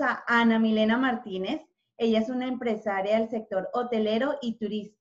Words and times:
A 0.00 0.24
Ana 0.26 0.58
Milena 0.58 0.96
Martínez. 0.96 1.62
Ella 1.98 2.20
es 2.20 2.28
una 2.28 2.46
empresaria 2.46 3.18
del 3.18 3.28
sector 3.28 3.68
hotelero 3.74 4.36
y, 4.40 4.56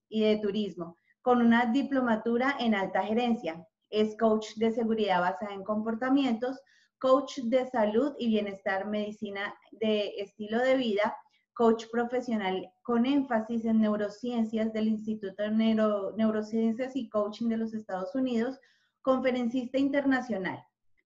y 0.10 0.22
de 0.22 0.38
turismo, 0.38 0.98
con 1.22 1.42
una 1.42 1.68
diplomatura 1.68 2.56
en 2.60 2.76
alta 2.76 3.04
gerencia. 3.04 3.66
Es 3.90 4.18
coach 4.18 4.56
de 4.56 4.72
seguridad 4.72 5.22
basada 5.22 5.54
en 5.54 5.64
comportamientos, 5.64 6.60
coach 7.00 7.40
de 7.44 7.66
salud 7.68 8.14
y 8.20 8.28
bienestar, 8.28 8.88
medicina 8.88 9.54
de 9.72 10.14
estilo 10.18 10.60
de 10.60 10.78
vida, 10.78 11.16
coach 11.54 11.86
profesional 11.92 12.72
con 12.82 13.06
énfasis 13.06 13.66
en 13.66 13.82
neurociencias 13.82 14.74
del 14.74 14.88
Instituto 14.88 15.44
de 15.44 15.52
Neurociencias 15.52 16.96
y 16.96 17.10
Coaching 17.10 17.50
de 17.50 17.58
los 17.58 17.74
Estados 17.74 18.16
Unidos, 18.16 18.60
conferencista 19.02 19.78
internacional, 19.78 20.64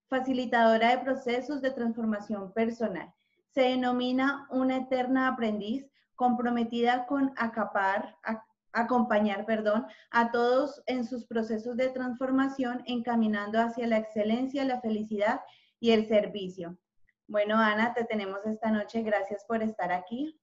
facilitadora 0.07 0.91
de 0.91 1.03
procesos 1.03 1.61
de 1.61 1.71
transformación 1.71 2.53
personal. 2.53 3.13
Se 3.55 3.61
denomina 3.61 4.47
una 4.49 4.75
eterna 4.75 5.29
aprendiz 5.29 5.85
comprometida 6.15 7.05
con 7.05 7.31
acapar, 7.37 8.17
acompañar 8.73 9.45
perdón, 9.45 9.87
a 10.11 10.29
todos 10.29 10.83
en 10.87 11.05
sus 11.05 11.25
procesos 11.25 11.77
de 11.77 11.87
transformación, 11.87 12.83
encaminando 12.85 13.61
hacia 13.61 13.87
la 13.87 13.97
excelencia, 13.97 14.65
la 14.65 14.81
felicidad 14.81 15.39
y 15.79 15.91
el 15.91 16.05
servicio. 16.05 16.77
Bueno, 17.27 17.57
Ana, 17.57 17.93
te 17.93 18.03
tenemos 18.03 18.39
esta 18.45 18.69
noche. 18.71 19.01
Gracias 19.03 19.45
por 19.47 19.63
estar 19.63 19.93
aquí. 19.93 20.37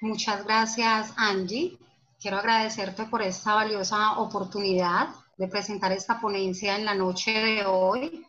Muchas 0.00 0.42
gracias, 0.46 1.12
Angie. 1.18 1.78
Quiero 2.18 2.38
agradecerte 2.38 3.04
por 3.04 3.20
esta 3.20 3.54
valiosa 3.54 4.18
oportunidad 4.18 5.08
de 5.36 5.48
presentar 5.48 5.92
esta 5.92 6.18
ponencia 6.18 6.76
en 6.76 6.86
la 6.86 6.94
noche 6.94 7.30
de 7.30 7.66
hoy 7.66 8.26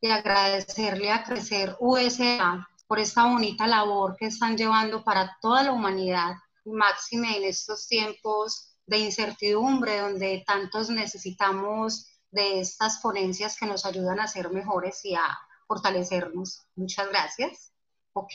y 0.00 0.10
agradecerle 0.10 1.10
a 1.10 1.24
Crecer 1.24 1.76
USA 1.80 2.66
por 2.86 2.98
esta 2.98 3.26
bonita 3.26 3.66
labor 3.66 4.16
que 4.16 4.26
están 4.26 4.56
llevando 4.56 5.04
para 5.04 5.36
toda 5.40 5.62
la 5.62 5.72
humanidad, 5.72 6.34
máxime 6.64 7.36
en 7.36 7.44
estos 7.44 7.86
tiempos 7.86 8.76
de 8.86 8.98
incertidumbre 8.98 10.00
donde 10.00 10.42
tantos 10.46 10.88
necesitamos 10.88 12.06
de 12.30 12.60
estas 12.60 12.98
ponencias 12.98 13.56
que 13.58 13.66
nos 13.66 13.84
ayudan 13.84 14.20
a 14.20 14.26
ser 14.26 14.50
mejores 14.50 15.04
y 15.04 15.14
a 15.14 15.38
fortalecernos. 15.66 16.66
Muchas 16.76 17.08
gracias. 17.08 17.72
Ok. 18.14 18.34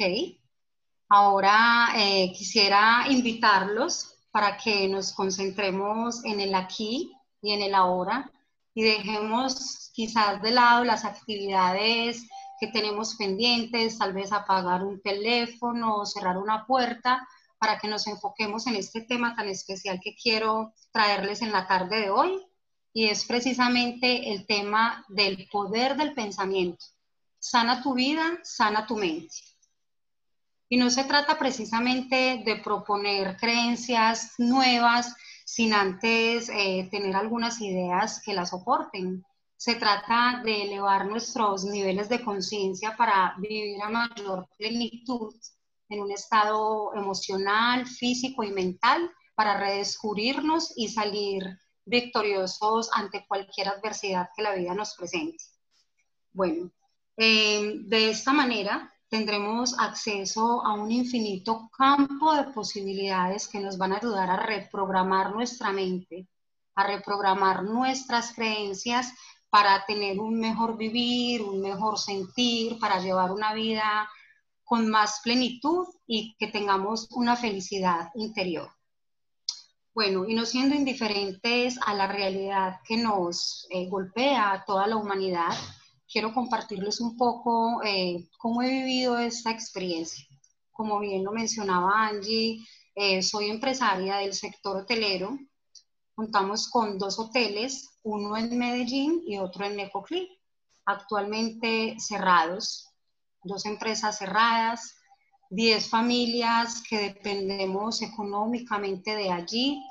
Ahora 1.09 1.89
eh, 1.95 2.31
quisiera 2.33 3.05
invitarlos 3.09 4.15
para 4.31 4.57
que 4.57 4.87
nos 4.87 5.13
concentremos 5.13 6.23
en 6.25 6.39
el 6.39 6.55
aquí 6.55 7.11
y 7.41 7.53
en 7.53 7.61
el 7.61 7.75
ahora 7.75 8.31
y 8.73 8.83
dejemos 8.83 9.91
quizás 9.93 10.41
de 10.41 10.51
lado 10.51 10.83
las 10.83 11.05
actividades 11.05 12.27
que 12.59 12.67
tenemos 12.67 13.15
pendientes, 13.15 13.97
tal 13.97 14.13
vez 14.13 14.31
apagar 14.31 14.83
un 14.83 15.01
teléfono 15.01 15.97
o 15.97 16.05
cerrar 16.05 16.37
una 16.37 16.65
puerta 16.65 17.27
para 17.57 17.77
que 17.79 17.87
nos 17.87 18.07
enfoquemos 18.07 18.67
en 18.67 18.75
este 18.75 19.01
tema 19.01 19.35
tan 19.35 19.47
especial 19.47 19.99
que 20.01 20.15
quiero 20.15 20.73
traerles 20.91 21.41
en 21.41 21.51
la 21.51 21.67
tarde 21.67 21.99
de 21.99 22.09
hoy 22.09 22.45
y 22.93 23.07
es 23.07 23.25
precisamente 23.25 24.31
el 24.31 24.45
tema 24.45 25.03
del 25.09 25.47
poder 25.51 25.95
del 25.95 26.13
pensamiento. 26.13 26.85
Sana 27.39 27.81
tu 27.81 27.93
vida, 27.93 28.39
sana 28.43 28.85
tu 28.85 28.95
mente. 28.95 29.35
Y 30.69 30.77
no 30.77 30.89
se 30.89 31.03
trata 31.03 31.37
precisamente 31.37 32.43
de 32.45 32.55
proponer 32.57 33.37
creencias 33.37 34.33
nuevas 34.37 35.15
sin 35.45 35.73
antes 35.73 36.49
eh, 36.49 36.87
tener 36.91 37.15
algunas 37.15 37.61
ideas 37.61 38.21
que 38.23 38.33
las 38.33 38.49
soporten. 38.49 39.23
Se 39.55 39.75
trata 39.75 40.41
de 40.43 40.63
elevar 40.63 41.05
nuestros 41.05 41.63
niveles 41.63 42.09
de 42.09 42.23
conciencia 42.23 42.95
para 42.97 43.35
vivir 43.37 43.81
a 43.81 43.89
mayor 43.89 44.47
plenitud 44.57 45.33
en 45.89 46.01
un 46.01 46.11
estado 46.11 46.93
emocional, 46.95 47.85
físico 47.85 48.43
y 48.43 48.51
mental 48.51 49.09
para 49.35 49.59
redescubrirnos 49.59 50.73
y 50.75 50.89
salir 50.89 51.57
victoriosos 51.85 52.89
ante 52.93 53.25
cualquier 53.27 53.69
adversidad 53.69 54.29
que 54.35 54.43
la 54.43 54.55
vida 54.55 54.73
nos 54.73 54.95
presente. 54.95 55.43
Bueno, 56.31 56.71
eh, 57.17 57.79
de 57.83 58.09
esta 58.09 58.33
manera 58.33 58.91
tendremos 59.13 59.77
acceso 59.77 60.65
a 60.65 60.73
un 60.73 60.91
infinito 60.91 61.69
campo 61.77 62.33
de 62.33 62.45
posibilidades 62.45 63.47
que 63.47 63.59
nos 63.59 63.77
van 63.77 63.93
a 63.93 63.97
ayudar 63.97 64.27
a 64.31 64.37
reprogramar 64.37 65.35
nuestra 65.35 65.71
mente, 65.71 66.27
a 66.73 66.87
reprogramar 66.87 67.61
nuestras 67.61 68.33
creencias 68.33 69.13
para 69.51 69.85
tener 69.85 70.19
un 70.19 70.39
mejor 70.39 70.77
vivir, 70.77 71.43
un 71.43 71.61
mejor 71.61 71.99
sentir, 71.99 72.79
para 72.79 73.01
llevar 73.01 73.31
una 73.31 73.53
vida 73.53 74.09
con 74.63 74.89
más 74.89 75.21
plenitud 75.23 75.85
y 76.07 76.35
que 76.39 76.47
tengamos 76.47 77.07
una 77.11 77.35
felicidad 77.35 78.09
interior. 78.15 78.71
Bueno, 79.93 80.25
y 80.27 80.33
no 80.33 80.43
siendo 80.47 80.73
indiferentes 80.73 81.77
a 81.85 81.93
la 81.93 82.07
realidad 82.07 82.79
que 82.83 82.97
nos 82.97 83.67
eh, 83.69 83.87
golpea 83.87 84.53
a 84.53 84.65
toda 84.65 84.87
la 84.87 84.95
humanidad, 84.95 85.53
quiero 86.13 86.31
compartirles 86.31 87.01
un 87.01 87.17
poco 87.17 87.81
eh, 87.83 88.29
cómo 88.37 88.61
he 88.61 88.69
vivido 88.69 89.17
esta 89.17 89.49
experiencia. 89.49 90.23
Como 90.71 90.99
bien 90.99 91.23
lo 91.23 91.31
mencionaba 91.31 92.07
Angie, 92.07 92.63
eh, 92.93 93.23
soy 93.23 93.49
empresaria 93.49 94.17
del 94.17 94.33
sector 94.33 94.77
hotelero. 94.77 95.35
Contamos 96.13 96.69
con 96.69 96.99
dos 96.99 97.17
hoteles, 97.17 97.97
uno 98.03 98.37
en 98.37 98.55
Medellín 98.55 99.23
y 99.25 99.39
otro 99.39 99.65
en 99.65 99.75
Necoclí, 99.75 100.29
actualmente 100.85 101.95
cerrados, 101.97 102.87
dos 103.43 103.65
empresas 103.65 104.19
cerradas, 104.19 104.95
10 105.49 105.89
familias 105.89 106.83
que 106.87 106.99
dependemos 106.99 108.03
económicamente 108.03 109.15
de 109.15 109.31
allí, 109.31 109.83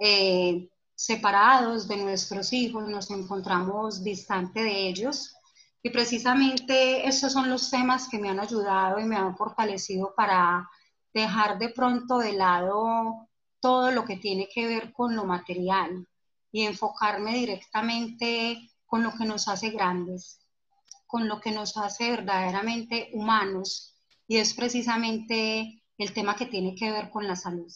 eh, 0.00 0.68
separados 0.96 1.86
de 1.86 1.98
nuestros 1.98 2.52
hijos, 2.52 2.88
nos 2.88 3.10
encontramos 3.12 4.02
distante 4.02 4.64
de 4.64 4.88
ellos 4.88 5.37
y 5.82 5.90
precisamente 5.90 7.06
estos 7.06 7.32
son 7.32 7.48
los 7.48 7.70
temas 7.70 8.08
que 8.08 8.18
me 8.18 8.28
han 8.28 8.40
ayudado 8.40 8.98
y 8.98 9.04
me 9.04 9.16
han 9.16 9.36
fortalecido 9.36 10.12
para 10.16 10.68
dejar 11.14 11.58
de 11.58 11.70
pronto 11.70 12.18
de 12.18 12.32
lado 12.32 13.28
todo 13.60 13.90
lo 13.90 14.04
que 14.04 14.16
tiene 14.16 14.48
que 14.52 14.66
ver 14.66 14.92
con 14.92 15.14
lo 15.14 15.24
material 15.24 16.06
y 16.50 16.62
enfocarme 16.62 17.34
directamente 17.34 18.70
con 18.86 19.02
lo 19.02 19.12
que 19.12 19.24
nos 19.24 19.48
hace 19.48 19.70
grandes, 19.70 20.40
con 21.06 21.28
lo 21.28 21.40
que 21.40 21.52
nos 21.52 21.76
hace 21.76 22.10
verdaderamente 22.10 23.10
humanos. 23.12 23.94
Y 24.26 24.36
es 24.36 24.54
precisamente 24.54 25.82
el 25.96 26.12
tema 26.12 26.36
que 26.36 26.46
tiene 26.46 26.74
que 26.74 26.90
ver 26.90 27.10
con 27.10 27.26
la 27.26 27.36
salud. 27.36 27.72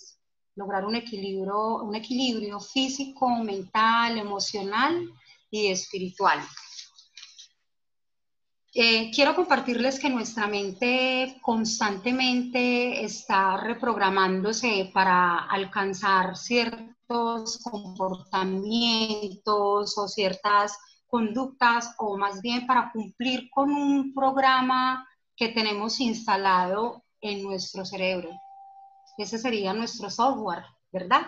Lograr 0.55 0.85
un 0.85 0.97
equilibrio, 0.97 1.83
un 1.83 1.95
equilibrio 1.95 2.61
físico, 2.61 3.29
mental, 3.39 4.19
emocional 4.19 5.09
y 5.51 5.69
espiritual. 5.69 6.41
Eh, 8.75 9.11
quiero 9.15 9.35
compartirles 9.35 10.01
que 10.01 10.09
nuestra 10.09 10.47
mente 10.47 11.37
constantemente 11.43 13.05
está 13.05 13.59
reprogramándose 13.59 14.91
para 14.95 15.41
alcanzar 15.41 16.39
ciertos 16.39 17.59
comportamientos 17.59 19.99
o 19.99 20.09
ciertas 20.09 20.79
conductas 21.07 21.95
o 21.99 22.17
más 22.17 22.41
bien 22.41 22.67
para 22.67 22.91
cumplir 22.93 23.51
con 23.51 23.71
un 23.71 24.15
programa 24.15 25.07
que 25.37 25.49
tenemos 25.49 26.01
instalado 26.01 27.05
en 27.21 27.43
nuestro 27.43 27.85
cerebro. 27.85 28.31
Ese 29.19 29.37
sería 29.37 29.75
nuestro 29.75 30.09
software, 30.09 30.65
¿verdad? 30.91 31.27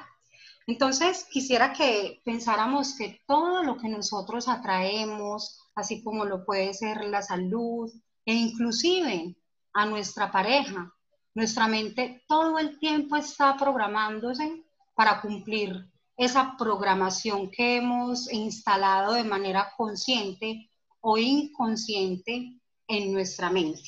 Entonces, 0.67 1.27
quisiera 1.31 1.75
que 1.75 2.23
pensáramos 2.25 2.97
que 2.97 3.21
todo 3.27 3.63
lo 3.63 3.77
que 3.77 3.91
nosotros 3.91 4.49
atraemos, 4.49 5.61
así 5.75 6.03
como 6.03 6.25
lo 6.25 6.45
puede 6.45 6.73
ser 6.75 7.05
la 7.05 7.23
salud 7.23 7.93
e 8.25 8.35
inclusive 8.35 9.37
a 9.73 9.87
nuestra 9.87 10.31
pareja. 10.31 10.93
Nuestra 11.35 11.67
mente 11.67 12.25
todo 12.29 12.59
el 12.59 12.79
tiempo 12.79 13.17
está 13.17 13.57
programándose 13.57 14.65
para 14.95 15.21
cumplir 15.21 15.91
esa 16.17 16.57
programación 16.57 17.51
que 17.51 17.77
hemos 17.77 18.33
instalado 18.33 19.15
de 19.15 19.25
manera 19.25 19.73
consciente 19.77 20.71
o 21.01 21.19
inconsciente 21.19 22.61
en 22.87 23.13
nuestra 23.13 23.51
mente. 23.51 23.83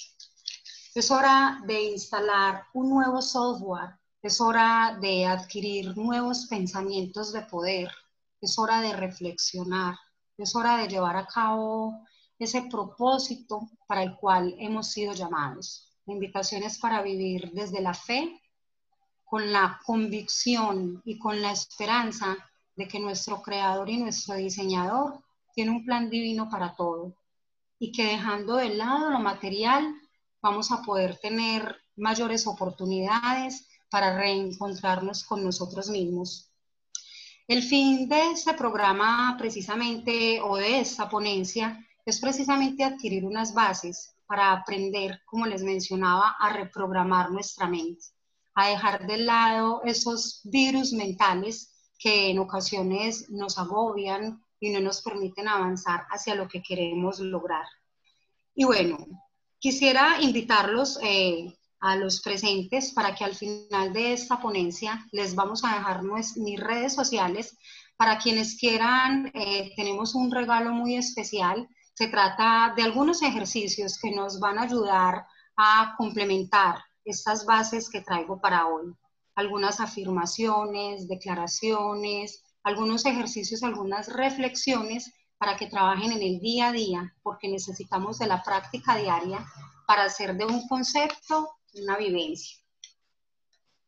Es 0.94 1.10
hora 1.10 1.60
de 1.66 1.90
instalar 1.90 2.64
un 2.74 2.90
nuevo 2.90 3.22
software, 3.22 3.98
es 4.22 4.40
hora 4.40 4.98
de 5.00 5.26
adquirir 5.26 5.96
nuevos 5.96 6.46
pensamientos 6.46 7.32
de 7.32 7.42
poder, 7.42 7.90
es 8.40 8.58
hora 8.58 8.80
de 8.80 8.94
reflexionar, 8.94 9.96
es 10.38 10.54
hora 10.54 10.76
de 10.76 10.88
llevar 10.88 11.16
a 11.16 11.26
cabo 11.26 12.06
ese 12.38 12.62
propósito 12.62 13.70
para 13.86 14.02
el 14.02 14.16
cual 14.16 14.54
hemos 14.58 14.88
sido 14.88 15.14
llamados. 15.14 15.92
La 16.04 16.14
invitación 16.14 16.62
es 16.62 16.78
para 16.78 17.02
vivir 17.02 17.50
desde 17.52 17.80
la 17.80 17.94
fe, 17.94 18.40
con 19.24 19.52
la 19.52 19.80
convicción 19.84 21.02
y 21.04 21.18
con 21.18 21.42
la 21.42 21.52
esperanza 21.52 22.36
de 22.76 22.86
que 22.86 23.00
nuestro 23.00 23.42
creador 23.42 23.88
y 23.88 23.96
nuestro 23.96 24.34
diseñador 24.34 25.24
tiene 25.54 25.70
un 25.70 25.84
plan 25.84 26.10
divino 26.10 26.48
para 26.48 26.76
todo 26.76 27.16
y 27.78 27.92
que 27.92 28.04
dejando 28.04 28.56
de 28.56 28.74
lado 28.74 29.10
lo 29.10 29.18
material 29.18 29.94
vamos 30.40 30.70
a 30.70 30.82
poder 30.82 31.18
tener 31.18 31.76
mayores 31.96 32.46
oportunidades 32.46 33.66
para 33.90 34.16
reencontrarnos 34.16 35.24
con 35.24 35.42
nosotros 35.42 35.88
mismos. 35.88 36.52
El 37.48 37.62
fin 37.62 38.08
de 38.08 38.32
este 38.32 38.54
programa 38.54 39.36
precisamente 39.38 40.40
o 40.40 40.56
de 40.56 40.80
esta 40.80 41.08
ponencia 41.08 41.78
es 42.04 42.20
precisamente 42.20 42.82
adquirir 42.82 43.24
unas 43.24 43.54
bases 43.54 44.16
para 44.26 44.50
aprender, 44.50 45.20
como 45.24 45.46
les 45.46 45.62
mencionaba, 45.62 46.34
a 46.40 46.52
reprogramar 46.52 47.30
nuestra 47.30 47.68
mente, 47.68 48.04
a 48.54 48.68
dejar 48.70 49.06
de 49.06 49.18
lado 49.18 49.80
esos 49.84 50.40
virus 50.42 50.92
mentales 50.92 51.72
que 51.96 52.30
en 52.30 52.40
ocasiones 52.40 53.30
nos 53.30 53.58
agobian 53.58 54.42
y 54.58 54.70
no 54.70 54.80
nos 54.80 55.00
permiten 55.00 55.46
avanzar 55.46 56.04
hacia 56.10 56.34
lo 56.34 56.48
que 56.48 56.62
queremos 56.62 57.20
lograr. 57.20 57.66
Y 58.56 58.64
bueno, 58.64 59.06
quisiera 59.60 60.20
invitarlos 60.20 60.98
eh, 61.00 61.56
a 61.80 61.96
los 61.96 62.20
presentes 62.20 62.92
para 62.92 63.14
que 63.14 63.24
al 63.24 63.34
final 63.34 63.92
de 63.92 64.12
esta 64.12 64.40
ponencia 64.40 65.06
les 65.12 65.34
vamos 65.34 65.64
a 65.64 65.74
dejar 65.74 66.02
mis 66.02 66.60
redes 66.60 66.94
sociales 66.94 67.56
para 67.96 68.18
quienes 68.18 68.58
quieran, 68.58 69.30
eh, 69.34 69.72
tenemos 69.74 70.14
un 70.14 70.30
regalo 70.30 70.72
muy 70.72 70.96
especial. 70.96 71.68
Se 71.94 72.08
trata 72.08 72.74
de 72.76 72.82
algunos 72.82 73.22
ejercicios 73.22 73.98
que 73.98 74.10
nos 74.10 74.38
van 74.38 74.58
a 74.58 74.62
ayudar 74.62 75.26
a 75.56 75.94
complementar 75.96 76.84
estas 77.04 77.46
bases 77.46 77.88
que 77.88 78.02
traigo 78.02 78.38
para 78.40 78.66
hoy. 78.66 78.92
Algunas 79.34 79.80
afirmaciones, 79.80 81.08
declaraciones, 81.08 82.42
algunos 82.64 83.06
ejercicios, 83.06 83.62
algunas 83.62 84.12
reflexiones 84.12 85.12
para 85.38 85.56
que 85.56 85.68
trabajen 85.68 86.12
en 86.12 86.22
el 86.22 86.40
día 86.40 86.68
a 86.68 86.72
día, 86.72 87.14
porque 87.22 87.48
necesitamos 87.48 88.18
de 88.18 88.26
la 88.26 88.42
práctica 88.42 88.96
diaria 88.96 89.46
para 89.86 90.04
hacer 90.04 90.36
de 90.36 90.44
un 90.44 90.66
concepto 90.68 91.48
una 91.80 91.96
vivencia. 91.96 92.56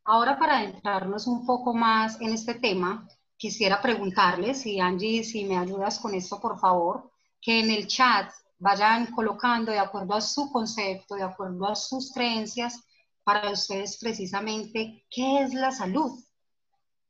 Ahora 0.05 0.39
para 0.39 0.59
adentrarnos 0.59 1.27
un 1.27 1.45
poco 1.47 1.75
más 1.75 2.21
en 2.21 2.33
este 2.33 2.55
tema, 2.55 3.07
quisiera 3.37 3.81
preguntarles, 3.81 4.65
y 4.67 4.81
Angie, 4.81 5.23
si 5.23 5.45
me 5.45 5.59
ayudas 5.59 5.99
con 5.99 6.15
esto, 6.15 6.41
por 6.41 6.59
favor, 6.59 7.11
que 7.41 7.61
en 7.61 7.71
el 7.71 7.87
chat 7.87 8.33
vayan 8.59 9.07
colocando 9.07 9.71
de 9.71 9.79
acuerdo 9.79 10.15
a 10.15 10.21
su 10.21 10.51
concepto, 10.51 11.15
de 11.15 11.23
acuerdo 11.23 11.69
a 11.69 11.77
sus 11.77 12.13
creencias, 12.13 12.83
para 13.23 13.51
ustedes 13.51 13.99
precisamente 13.99 15.05
qué 15.11 15.43
es 15.43 15.53
la 15.53 15.71
salud. 15.71 16.19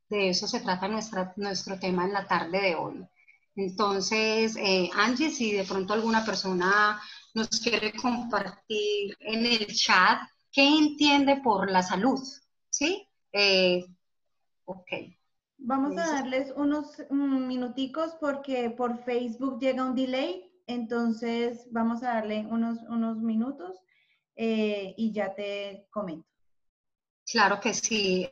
De 0.09 0.29
eso 0.29 0.47
se 0.47 0.59
trata 0.59 0.87
nuestra, 0.87 1.33
nuestro 1.37 1.79
tema 1.79 2.03
en 2.03 2.13
la 2.13 2.27
tarde 2.27 2.59
de 2.61 2.75
hoy. 2.75 3.07
Entonces, 3.55 4.55
eh, 4.57 4.89
Angie, 4.93 5.31
si 5.31 5.53
de 5.53 5.63
pronto 5.63 5.93
alguna 5.93 6.25
persona 6.25 7.01
nos 7.33 7.47
quiere 7.61 7.93
compartir 7.93 9.15
en 9.19 9.45
el 9.45 9.67
chat 9.67 10.19
qué 10.51 10.67
entiende 10.67 11.37
por 11.37 11.69
la 11.69 11.83
salud, 11.83 12.19
¿sí? 12.69 13.07
Eh, 13.31 13.85
ok. 14.65 14.91
Vamos 15.57 15.97
a 15.97 16.13
darles 16.13 16.53
unos 16.55 16.97
minuticos 17.09 18.15
porque 18.19 18.69
por 18.69 19.03
Facebook 19.03 19.59
llega 19.59 19.83
un 19.83 19.95
delay, 19.95 20.49
entonces 20.67 21.67
vamos 21.71 22.01
a 22.03 22.13
darle 22.13 22.45
unos, 22.49 22.79
unos 22.89 23.17
minutos 23.17 23.77
eh, 24.35 24.93
y 24.97 25.11
ya 25.11 25.35
te 25.35 25.87
comento. 25.91 26.27
Claro 27.25 27.59
que 27.59 27.73
sí. 27.73 28.27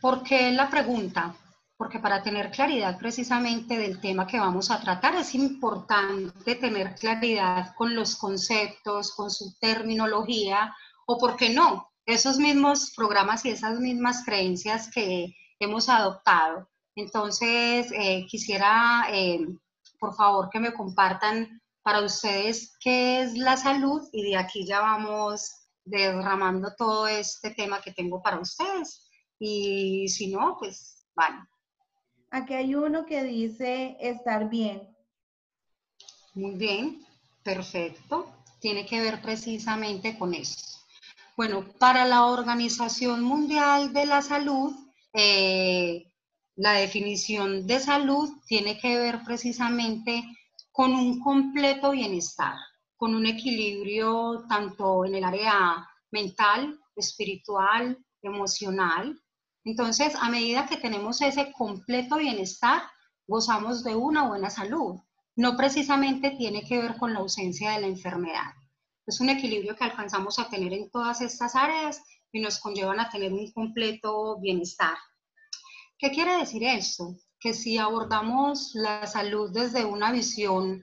¿Por 0.00 0.22
qué 0.22 0.52
la 0.52 0.70
pregunta? 0.70 1.34
porque 1.76 1.98
para 1.98 2.22
tener 2.22 2.50
claridad 2.50 2.98
precisamente 2.98 3.76
del 3.76 4.00
tema 4.00 4.26
que 4.26 4.40
vamos 4.40 4.70
a 4.70 4.80
tratar 4.80 5.14
es 5.16 5.34
importante 5.34 6.54
tener 6.54 6.94
claridad 6.94 7.74
con 7.74 7.94
los 7.94 8.16
conceptos, 8.16 9.12
con 9.14 9.30
su 9.30 9.58
terminología 9.58 10.74
o, 11.06 11.18
¿por 11.18 11.36
qué 11.36 11.50
no?, 11.50 11.90
esos 12.04 12.38
mismos 12.38 12.92
programas 12.94 13.44
y 13.44 13.50
esas 13.50 13.80
mismas 13.80 14.24
creencias 14.24 14.90
que 14.90 15.34
hemos 15.58 15.88
adoptado. 15.88 16.68
Entonces, 16.94 17.90
eh, 17.92 18.26
quisiera, 18.28 19.06
eh, 19.10 19.46
por 19.98 20.14
favor, 20.14 20.48
que 20.50 20.60
me 20.60 20.72
compartan 20.72 21.60
para 21.82 22.02
ustedes 22.02 22.76
qué 22.80 23.22
es 23.22 23.36
la 23.36 23.56
salud 23.56 24.02
y 24.12 24.22
de 24.30 24.36
aquí 24.36 24.66
ya 24.66 24.80
vamos 24.80 25.50
derramando 25.84 26.74
todo 26.76 27.06
este 27.06 27.50
tema 27.50 27.80
que 27.80 27.92
tengo 27.92 28.22
para 28.22 28.40
ustedes. 28.40 29.08
Y 29.38 30.08
si 30.08 30.28
no, 30.28 30.56
pues, 30.58 31.06
vale. 31.14 31.38
Aquí 32.30 32.54
hay 32.54 32.74
uno 32.74 33.04
que 33.04 33.22
dice 33.22 33.96
estar 34.00 34.48
bien. 34.48 34.96
Muy 36.34 36.54
bien, 36.54 37.04
perfecto. 37.42 38.26
Tiene 38.60 38.84
que 38.86 39.00
ver 39.00 39.22
precisamente 39.22 40.18
con 40.18 40.34
eso. 40.34 40.75
Bueno, 41.36 41.64
para 41.78 42.06
la 42.06 42.26
Organización 42.26 43.22
Mundial 43.22 43.92
de 43.92 44.06
la 44.06 44.22
Salud, 44.22 44.74
eh, 45.12 46.12
la 46.56 46.72
definición 46.72 47.66
de 47.66 47.78
salud 47.80 48.30
tiene 48.46 48.78
que 48.78 48.98
ver 48.98 49.22
precisamente 49.24 50.24
con 50.72 50.92
un 50.94 51.20
completo 51.20 51.90
bienestar, 51.90 52.54
con 52.96 53.14
un 53.14 53.26
equilibrio 53.26 54.44
tanto 54.48 55.04
en 55.04 55.14
el 55.16 55.24
área 55.24 55.86
mental, 56.10 56.78
espiritual, 56.96 57.98
emocional, 58.22 59.20
entonces, 59.66 60.14
a 60.20 60.30
medida 60.30 60.66
que 60.66 60.76
tenemos 60.76 61.20
ese 61.20 61.50
completo 61.50 62.18
bienestar, 62.18 62.82
gozamos 63.26 63.82
de 63.82 63.96
una 63.96 64.28
buena 64.28 64.48
salud. 64.48 65.00
No 65.34 65.56
precisamente 65.56 66.30
tiene 66.30 66.64
que 66.64 66.78
ver 66.78 66.96
con 66.98 67.12
la 67.12 67.18
ausencia 67.18 67.72
de 67.72 67.80
la 67.80 67.88
enfermedad. 67.88 68.52
Es 69.06 69.20
un 69.20 69.30
equilibrio 69.30 69.76
que 69.76 69.84
alcanzamos 69.84 70.38
a 70.38 70.48
tener 70.48 70.72
en 70.72 70.90
todas 70.90 71.20
estas 71.20 71.54
áreas 71.54 72.02
y 72.32 72.40
nos 72.40 72.58
conllevan 72.58 73.00
a 73.00 73.08
tener 73.08 73.32
un 73.32 73.50
completo 73.52 74.38
bienestar. 74.40 74.96
¿Qué 75.98 76.10
quiere 76.10 76.38
decir 76.38 76.64
esto? 76.64 77.16
Que 77.38 77.54
si 77.54 77.78
abordamos 77.78 78.72
la 78.74 79.06
salud 79.06 79.50
desde 79.52 79.84
una 79.84 80.12
visión 80.12 80.82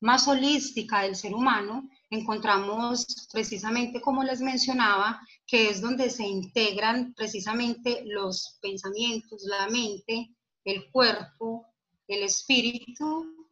más 0.00 0.28
holística 0.28 1.02
del 1.02 1.16
ser 1.16 1.34
humano, 1.34 1.88
encontramos 2.10 3.28
precisamente, 3.32 4.00
como 4.00 4.22
les 4.22 4.40
mencionaba, 4.40 5.20
que 5.46 5.70
es 5.70 5.80
donde 5.80 6.10
se 6.10 6.24
integran 6.24 7.14
precisamente 7.14 8.02
los 8.06 8.58
pensamientos, 8.62 9.42
la 9.44 9.66
mente, 9.68 10.30
el 10.64 10.90
cuerpo, 10.90 11.66
el 12.06 12.22
espíritu 12.22 13.48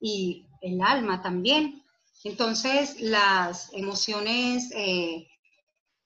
y 0.00 0.46
el 0.62 0.80
alma 0.80 1.20
también. 1.20 1.82
Entonces, 2.28 3.00
las 3.00 3.72
emociones, 3.72 4.72
eh, 4.74 5.28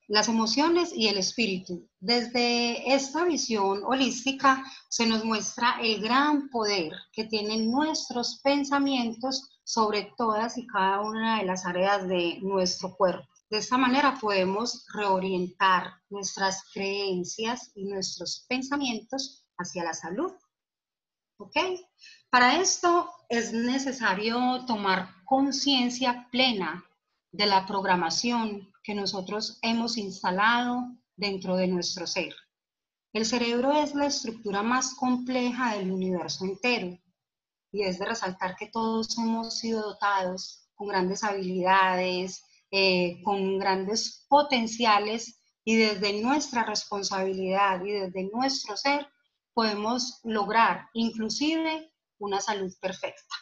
las 0.06 0.28
emociones 0.28 0.92
y 0.94 1.08
el 1.08 1.16
espíritu. 1.16 1.88
Desde 1.98 2.94
esta 2.94 3.24
visión 3.24 3.82
holística 3.84 4.62
se 4.90 5.06
nos 5.06 5.24
muestra 5.24 5.78
el 5.80 6.02
gran 6.02 6.50
poder 6.50 6.92
que 7.14 7.24
tienen 7.24 7.70
nuestros 7.70 8.40
pensamientos 8.44 9.48
sobre 9.64 10.12
todas 10.18 10.58
y 10.58 10.66
cada 10.66 11.00
una 11.00 11.38
de 11.38 11.46
las 11.46 11.64
áreas 11.64 12.06
de 12.06 12.38
nuestro 12.42 12.94
cuerpo. 12.96 13.26
De 13.48 13.56
esta 13.56 13.78
manera 13.78 14.18
podemos 14.20 14.84
reorientar 14.92 15.90
nuestras 16.10 16.64
creencias 16.74 17.72
y 17.74 17.84
nuestros 17.86 18.44
pensamientos 18.46 19.46
hacia 19.56 19.84
la 19.84 19.94
salud. 19.94 20.32
¿Ok? 21.40 21.56
Para 22.28 22.60
esto 22.60 23.10
es 23.30 23.54
necesario 23.54 24.66
tomar 24.66 25.08
conciencia 25.24 26.28
plena 26.30 26.84
de 27.32 27.46
la 27.46 27.64
programación 27.64 28.70
que 28.82 28.94
nosotros 28.94 29.58
hemos 29.62 29.96
instalado 29.96 30.92
dentro 31.16 31.56
de 31.56 31.66
nuestro 31.66 32.06
ser. 32.06 32.34
El 33.14 33.24
cerebro 33.24 33.72
es 33.72 33.94
la 33.94 34.06
estructura 34.06 34.62
más 34.62 34.94
compleja 34.94 35.76
del 35.76 35.90
universo 35.90 36.44
entero 36.44 36.98
y 37.72 37.84
es 37.84 37.98
de 37.98 38.04
resaltar 38.04 38.54
que 38.56 38.66
todos 38.66 39.16
hemos 39.16 39.58
sido 39.58 39.80
dotados 39.80 40.68
con 40.74 40.88
grandes 40.88 41.24
habilidades, 41.24 42.44
eh, 42.70 43.22
con 43.24 43.58
grandes 43.58 44.26
potenciales 44.28 45.40
y 45.64 45.76
desde 45.76 46.20
nuestra 46.20 46.64
responsabilidad 46.64 47.82
y 47.82 47.92
desde 47.92 48.30
nuestro 48.30 48.76
ser 48.76 49.08
podemos 49.54 50.20
lograr 50.24 50.88
inclusive 50.94 51.92
una 52.18 52.40
salud 52.40 52.72
perfecta. 52.80 53.34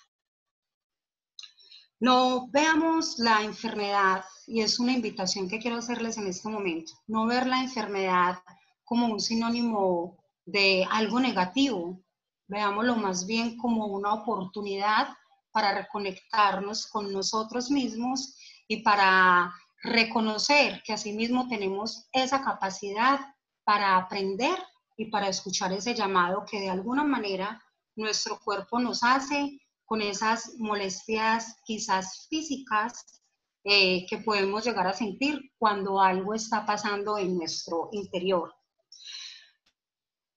No 2.01 2.49
veamos 2.53 3.19
la 3.19 3.43
enfermedad, 3.43 4.25
y 4.47 4.61
es 4.61 4.79
una 4.79 4.93
invitación 4.93 5.49
que 5.49 5.59
quiero 5.59 5.79
hacerles 5.79 6.17
en 6.17 6.29
este 6.29 6.49
momento, 6.49 6.93
no 7.09 7.27
ver 7.27 7.47
la 7.47 7.61
enfermedad 7.61 8.39
como 8.85 9.07
un 9.07 9.21
sinónimo 9.21 10.17
de 10.47 10.87
algo 10.91 11.19
negativo, 11.19 12.01
veámoslo 12.47 12.97
más 12.97 13.27
bien 13.27 13.57
como 13.59 13.87
una 13.87 14.15
oportunidad 14.15 15.09
para 15.51 15.75
reconectarnos 15.75 16.87
con 16.87 17.13
nosotros 17.13 17.71
mismos 17.71 18.37
y 18.69 18.83
para 18.83 19.53
reconocer 19.83 20.83
que 20.85 20.93
asimismo 20.93 21.49
tenemos 21.49 22.09
esa 22.13 22.43
capacidad 22.43 23.21
para 23.65 23.97
aprender 23.97 24.59
y 24.99 25.07
para 25.07 25.29
escuchar 25.29 25.73
ese 25.73 25.95
llamado 25.95 26.45
que 26.45 26.61
de 26.61 26.69
alguna 26.69 27.05
manera 27.05 27.63
nuestro 27.95 28.39
cuerpo 28.41 28.81
nos 28.81 29.03
hace 29.03 29.61
con 29.87 30.03
esas 30.03 30.55
molestias 30.59 31.57
quizás 31.65 32.27
físicas 32.29 33.23
eh, 33.65 34.05
que 34.07 34.19
podemos 34.19 34.65
llegar 34.65 34.87
a 34.89 34.93
sentir 34.93 35.53
cuando 35.57 36.01
algo 36.01 36.35
está 36.35 36.67
pasando 36.67 37.17
en 37.17 37.39
nuestro 37.39 37.89
interior. 37.93 38.53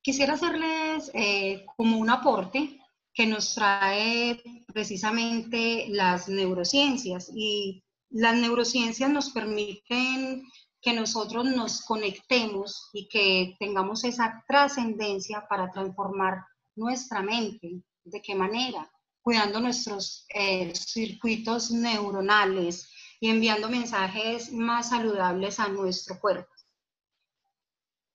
Quisiera 0.02 0.36
hacerles 0.36 1.10
eh, 1.16 1.66
como 1.76 1.98
un 1.98 2.10
aporte 2.10 2.80
que 3.14 3.26
nos 3.26 3.56
trae 3.56 4.42
precisamente 4.68 5.88
las 5.90 6.30
neurociencias 6.30 7.32
y 7.34 7.84
las 8.10 8.36
neurociencias 8.36 9.10
nos 9.10 9.32
permiten 9.32 10.44
que 10.82 10.94
nosotros 10.94 11.46
nos 11.46 11.82
conectemos 11.82 12.90
y 12.92 13.08
que 13.08 13.56
tengamos 13.60 14.04
esa 14.04 14.44
trascendencia 14.48 15.46
para 15.48 15.70
transformar 15.72 16.44
nuestra 16.76 17.22
mente. 17.22 17.84
¿De 18.04 18.22
qué 18.22 18.34
manera? 18.34 18.92
Cuidando 19.22 19.60
nuestros 19.60 20.26
eh, 20.34 20.74
circuitos 20.74 21.70
neuronales 21.70 22.90
y 23.20 23.30
enviando 23.30 23.70
mensajes 23.70 24.52
más 24.52 24.90
saludables 24.90 25.60
a 25.60 25.68
nuestro 25.68 26.20
cuerpo. 26.20 26.50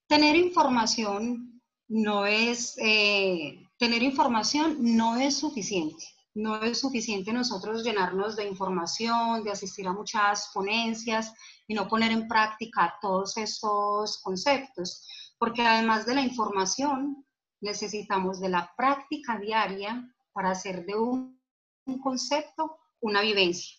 Tener 0.09 0.35
información 0.35 1.63
no 1.89 2.27
es, 2.27 2.77
eh, 2.79 3.63
tener 3.79 4.03
información 4.03 4.77
no 4.81 5.17
es 5.17 5.39
suficiente. 5.39 6.05
No 6.37 6.61
es 6.61 6.81
suficiente 6.81 7.33
nosotros 7.33 7.83
llenarnos 7.83 8.37
de 8.37 8.47
información, 8.47 9.43
de 9.43 9.53
asistir 9.53 9.89
a 9.89 9.95
muchas 9.95 10.51
ponencias 10.53 11.33
y 11.67 11.73
no 11.73 11.89
poner 11.89 12.13
en 12.13 12.29
práctica 12.29 12.95
todos 13.01 13.39
estos 13.39 14.21
conceptos, 14.23 15.09
porque 15.39 15.63
además 15.63 16.05
de 16.05 16.15
la 16.15 16.21
información, 16.21 17.25
necesitamos 17.63 18.39
de 18.39 18.51
la 18.51 18.71
práctica 18.77 19.39
diaria 19.39 20.07
para 20.35 20.51
hacer 20.51 20.85
de 20.85 20.95
un, 20.95 21.41
un 21.87 21.99
concepto 22.01 22.81
una 23.01 23.23
vivencia. 23.23 23.75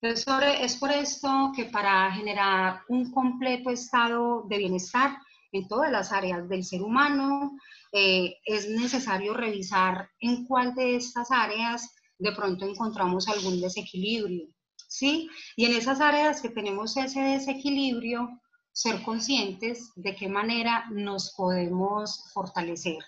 es 0.00 0.76
por 0.76 0.90
esto 0.90 1.52
que 1.54 1.66
para 1.66 2.10
generar 2.12 2.80
un 2.88 3.12
completo 3.12 3.68
estado 3.68 4.44
de 4.48 4.56
bienestar 4.56 5.18
en 5.52 5.68
todas 5.68 5.90
las 5.90 6.12
áreas 6.12 6.48
del 6.48 6.64
ser 6.64 6.82
humano, 6.82 7.56
eh, 7.92 8.36
es 8.44 8.68
necesario 8.68 9.34
revisar 9.34 10.08
en 10.20 10.46
cuál 10.46 10.74
de 10.74 10.96
estas 10.96 11.30
áreas 11.30 11.94
de 12.18 12.32
pronto 12.32 12.66
encontramos 12.66 13.28
algún 13.28 13.60
desequilibrio, 13.60 14.48
¿sí? 14.88 15.28
Y 15.56 15.64
en 15.64 15.72
esas 15.72 16.00
áreas 16.00 16.40
que 16.40 16.50
tenemos 16.50 16.96
ese 16.96 17.20
desequilibrio, 17.20 18.28
ser 18.72 19.02
conscientes 19.02 19.90
de 19.96 20.14
qué 20.14 20.28
manera 20.28 20.86
nos 20.90 21.34
podemos 21.36 22.30
fortalecer. 22.32 22.98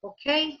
¿Ok? 0.00 0.58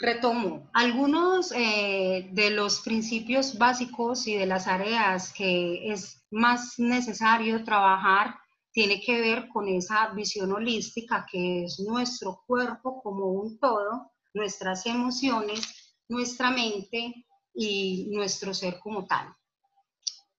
Retomo, 0.00 0.70
algunos 0.72 1.52
eh, 1.52 2.28
de 2.32 2.50
los 2.50 2.80
principios 2.80 3.58
básicos 3.58 4.26
y 4.28 4.36
de 4.36 4.46
las 4.46 4.68
áreas 4.68 5.32
que 5.32 5.92
es 5.92 6.24
más 6.30 6.78
necesario 6.78 7.64
trabajar 7.64 8.36
tiene 8.78 9.00
que 9.00 9.20
ver 9.20 9.48
con 9.48 9.66
esa 9.66 10.06
visión 10.10 10.52
holística 10.52 11.26
que 11.28 11.64
es 11.64 11.80
nuestro 11.80 12.44
cuerpo 12.46 13.02
como 13.02 13.24
un 13.24 13.58
todo, 13.58 14.12
nuestras 14.34 14.86
emociones, 14.86 15.96
nuestra 16.06 16.52
mente 16.52 17.26
y 17.52 18.06
nuestro 18.12 18.54
ser 18.54 18.78
como 18.78 19.04
tal. 19.04 19.34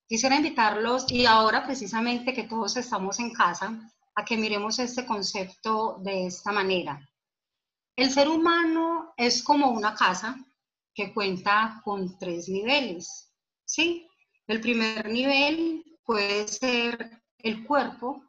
Quisiera 0.08 0.38
invitarlos, 0.38 1.12
y 1.12 1.26
ahora 1.26 1.66
precisamente 1.66 2.34
que 2.34 2.44
todos 2.44 2.78
estamos 2.78 3.20
en 3.20 3.34
casa, 3.34 3.78
a 4.16 4.24
que 4.24 4.38
miremos 4.38 4.80
este 4.80 5.06
concepto 5.06 5.98
de 6.00 6.28
esta 6.28 6.54
manera. 6.54 6.98
El 7.98 8.10
ser 8.10 8.30
humano 8.30 9.16
es 9.18 9.44
como 9.44 9.70
una 9.70 9.94
casa 9.96 10.38
que 10.94 11.14
cuenta 11.14 11.82
con 11.84 12.18
tres 12.18 12.48
niveles, 12.48 13.34
¿sí? 13.66 14.08
El 14.48 14.62
primer 14.62 15.10
nivel 15.10 15.84
puede 16.06 16.48
ser 16.48 17.22
el 17.40 17.66
cuerpo, 17.66 18.29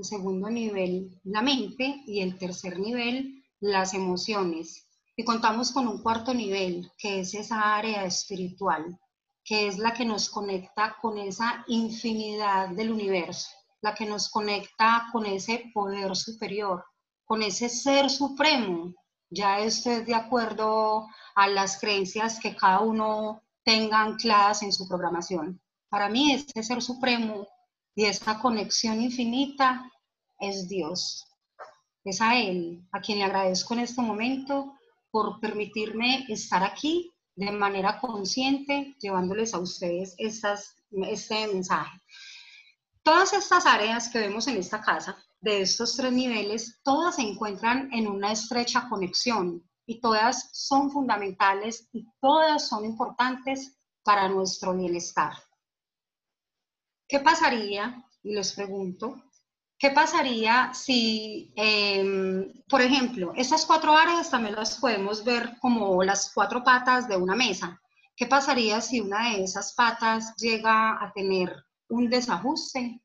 el 0.00 0.04
segundo 0.06 0.48
nivel 0.48 1.20
la 1.24 1.42
mente 1.42 2.02
y 2.06 2.22
el 2.22 2.38
tercer 2.38 2.78
nivel 2.78 3.44
las 3.60 3.92
emociones. 3.92 4.88
Y 5.14 5.24
contamos 5.24 5.72
con 5.72 5.86
un 5.86 6.02
cuarto 6.02 6.32
nivel, 6.32 6.90
que 6.96 7.20
es 7.20 7.34
esa 7.34 7.76
área 7.76 8.04
espiritual, 8.04 8.98
que 9.44 9.68
es 9.68 9.76
la 9.76 9.92
que 9.92 10.06
nos 10.06 10.30
conecta 10.30 10.96
con 11.02 11.18
esa 11.18 11.64
infinidad 11.68 12.70
del 12.70 12.90
universo, 12.90 13.50
la 13.82 13.94
que 13.94 14.06
nos 14.06 14.30
conecta 14.30 15.08
con 15.12 15.26
ese 15.26 15.70
poder 15.74 16.16
superior, 16.16 16.82
con 17.26 17.42
ese 17.42 17.68
ser 17.68 18.08
supremo. 18.08 18.94
Ya 19.28 19.60
esto 19.60 19.90
es 19.90 20.06
de 20.06 20.14
acuerdo 20.14 21.06
a 21.34 21.48
las 21.48 21.78
creencias 21.78 22.40
que 22.40 22.56
cada 22.56 22.80
uno 22.80 23.42
tenga 23.62 24.00
ancladas 24.00 24.62
en 24.62 24.72
su 24.72 24.88
programación. 24.88 25.60
Para 25.90 26.08
mí, 26.08 26.32
ese 26.32 26.62
ser 26.62 26.80
supremo 26.80 27.46
y 28.00 28.06
esta 28.06 28.38
conexión 28.38 29.02
infinita 29.02 29.92
es 30.38 30.66
Dios. 30.66 31.26
Es 32.02 32.22
a 32.22 32.34
Él 32.34 32.82
a 32.92 33.00
quien 33.02 33.18
le 33.18 33.24
agradezco 33.24 33.74
en 33.74 33.80
este 33.80 34.00
momento 34.00 34.72
por 35.10 35.38
permitirme 35.38 36.24
estar 36.30 36.64
aquí 36.64 37.12
de 37.36 37.50
manera 37.50 38.00
consciente, 38.00 38.96
llevándoles 39.02 39.52
a 39.52 39.58
ustedes 39.58 40.14
este 40.18 41.46
mensaje. 41.48 42.00
Todas 43.02 43.34
estas 43.34 43.66
áreas 43.66 44.08
que 44.08 44.20
vemos 44.20 44.46
en 44.46 44.56
esta 44.56 44.80
casa, 44.80 45.22
de 45.38 45.60
estos 45.60 45.94
tres 45.94 46.10
niveles, 46.10 46.80
todas 46.82 47.16
se 47.16 47.22
encuentran 47.22 47.92
en 47.92 48.06
una 48.06 48.32
estrecha 48.32 48.88
conexión 48.88 49.62
y 49.84 50.00
todas 50.00 50.48
son 50.54 50.90
fundamentales 50.90 51.86
y 51.92 52.06
todas 52.18 52.66
son 52.66 52.86
importantes 52.86 53.76
para 54.02 54.26
nuestro 54.30 54.74
bienestar. 54.74 55.34
¿Qué 57.10 57.18
pasaría, 57.18 58.04
y 58.22 58.34
les 58.34 58.52
pregunto, 58.52 59.20
qué 59.76 59.90
pasaría 59.90 60.72
si, 60.72 61.52
em, 61.56 62.52
por 62.68 62.80
ejemplo, 62.82 63.32
estas 63.34 63.66
cuatro 63.66 63.96
áreas 63.96 64.30
también 64.30 64.54
las 64.54 64.78
podemos 64.78 65.24
ver 65.24 65.58
como 65.60 66.04
las 66.04 66.30
cuatro 66.32 66.62
patas 66.62 67.08
de 67.08 67.16
una 67.16 67.34
mesa? 67.34 67.80
¿Qué 68.14 68.26
pasaría 68.26 68.80
si 68.80 69.00
una 69.00 69.30
de 69.30 69.42
esas 69.42 69.74
patas 69.74 70.36
llega 70.36 71.04
a 71.04 71.12
tener 71.12 71.52
un 71.88 72.08
desajuste? 72.08 73.02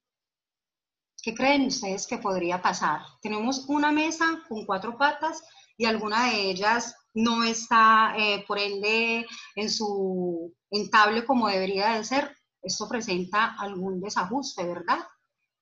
¿Qué 1.24 1.34
creen 1.34 1.66
ustedes 1.66 2.06
que 2.06 2.20
podría 2.20 2.62
pasar? 2.62 3.02
Tenemos 3.24 3.66
una 3.68 3.92
mesa 3.92 4.44
con 4.48 4.68
cuatro 4.68 5.00
patas 5.00 5.42
y 5.78 5.86
alguna 5.86 6.30
de 6.30 6.52
ellas 6.52 6.96
no 7.16 7.44
está, 7.44 8.14
eh, 8.16 8.46
por 8.48 8.60
ende, 8.60 9.26
en 9.56 9.70
su 9.72 10.54
entable 10.70 11.26
como 11.26 11.48
debería 11.48 11.94
de 11.94 12.04
ser 12.04 12.36
esto 12.66 12.90
presenta 12.90 13.56
algún 13.60 14.02
desajuste, 14.02 14.66
¿verdad? 14.66 15.00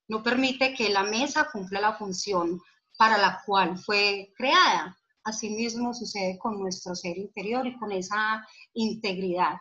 No 0.07 0.23
permite 0.23 0.73
que 0.73 0.89
la 0.89 1.03
mesa 1.03 1.49
cumpla 1.51 1.81
la 1.81 1.93
función 1.93 2.61
para 2.97 3.17
la 3.17 3.41
cual 3.45 3.77
fue 3.77 4.31
creada. 4.37 4.97
Asimismo 5.25 5.93
sucede 5.93 6.37
con 6.39 6.59
nuestro 6.59 6.95
ser 6.95 7.17
interior 7.17 7.67
y 7.67 7.77
con 7.77 7.91
esa 7.91 8.47
integridad. 8.73 9.57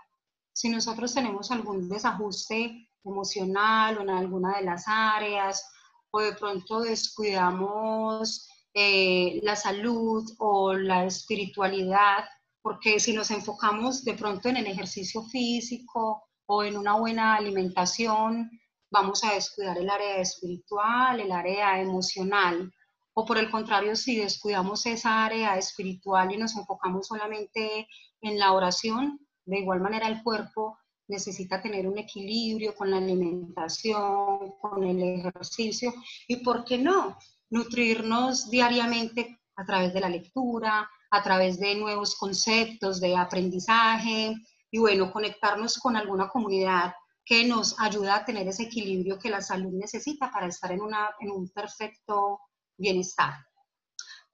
Si 0.52 0.68
nosotros 0.68 1.14
tenemos 1.14 1.50
algún 1.50 1.88
desajuste 1.88 2.88
emocional 3.04 3.98
o 3.98 4.02
en 4.02 4.10
alguna 4.10 4.58
de 4.58 4.64
las 4.64 4.84
áreas, 4.86 5.68
o 6.10 6.20
de 6.20 6.34
pronto 6.34 6.80
descuidamos 6.80 8.48
eh, 8.74 9.40
la 9.42 9.56
salud 9.56 10.30
o 10.38 10.74
la 10.74 11.06
espiritualidad, 11.06 12.24
porque 12.60 13.00
si 13.00 13.12
nos 13.12 13.30
enfocamos 13.30 14.04
de 14.04 14.14
pronto 14.14 14.48
en 14.48 14.58
el 14.58 14.66
ejercicio 14.66 15.22
físico 15.24 16.22
o 16.46 16.64
en 16.64 16.76
una 16.76 16.94
buena 16.94 17.36
alimentación, 17.36 18.50
vamos 18.90 19.24
a 19.24 19.34
descuidar 19.34 19.78
el 19.78 19.88
área 19.88 20.18
espiritual, 20.18 21.20
el 21.20 21.32
área 21.32 21.80
emocional. 21.80 22.72
O 23.14 23.24
por 23.24 23.38
el 23.38 23.50
contrario, 23.50 23.96
si 23.96 24.16
descuidamos 24.16 24.86
esa 24.86 25.24
área 25.24 25.56
espiritual 25.56 26.32
y 26.32 26.36
nos 26.36 26.56
enfocamos 26.56 27.06
solamente 27.06 27.86
en 28.20 28.38
la 28.38 28.52
oración, 28.52 29.20
de 29.44 29.58
igual 29.58 29.80
manera 29.80 30.08
el 30.08 30.22
cuerpo 30.22 30.78
necesita 31.08 31.60
tener 31.60 31.86
un 31.86 31.98
equilibrio 31.98 32.74
con 32.74 32.90
la 32.90 32.98
alimentación, 32.98 34.52
con 34.60 34.84
el 34.84 35.02
ejercicio 35.02 35.92
y, 36.26 36.36
¿por 36.36 36.64
qué 36.64 36.78
no? 36.78 37.18
Nutrirnos 37.50 38.50
diariamente 38.50 39.40
a 39.56 39.64
través 39.64 39.92
de 39.92 40.00
la 40.00 40.08
lectura, 40.08 40.88
a 41.10 41.22
través 41.22 41.60
de 41.60 41.74
nuevos 41.74 42.16
conceptos 42.16 43.00
de 43.00 43.16
aprendizaje, 43.16 44.34
y 44.72 44.78
bueno, 44.78 45.12
conectarnos 45.12 45.78
con 45.78 45.96
alguna 45.96 46.28
comunidad 46.28 46.94
que 47.24 47.44
nos 47.44 47.78
ayuda 47.78 48.16
a 48.16 48.24
tener 48.24 48.48
ese 48.48 48.64
equilibrio 48.64 49.18
que 49.18 49.30
la 49.30 49.42
salud 49.42 49.72
necesita 49.74 50.30
para 50.30 50.46
estar 50.46 50.72
en, 50.72 50.80
una, 50.80 51.10
en 51.20 51.30
un 51.30 51.48
perfecto 51.50 52.40
bienestar. 52.76 53.34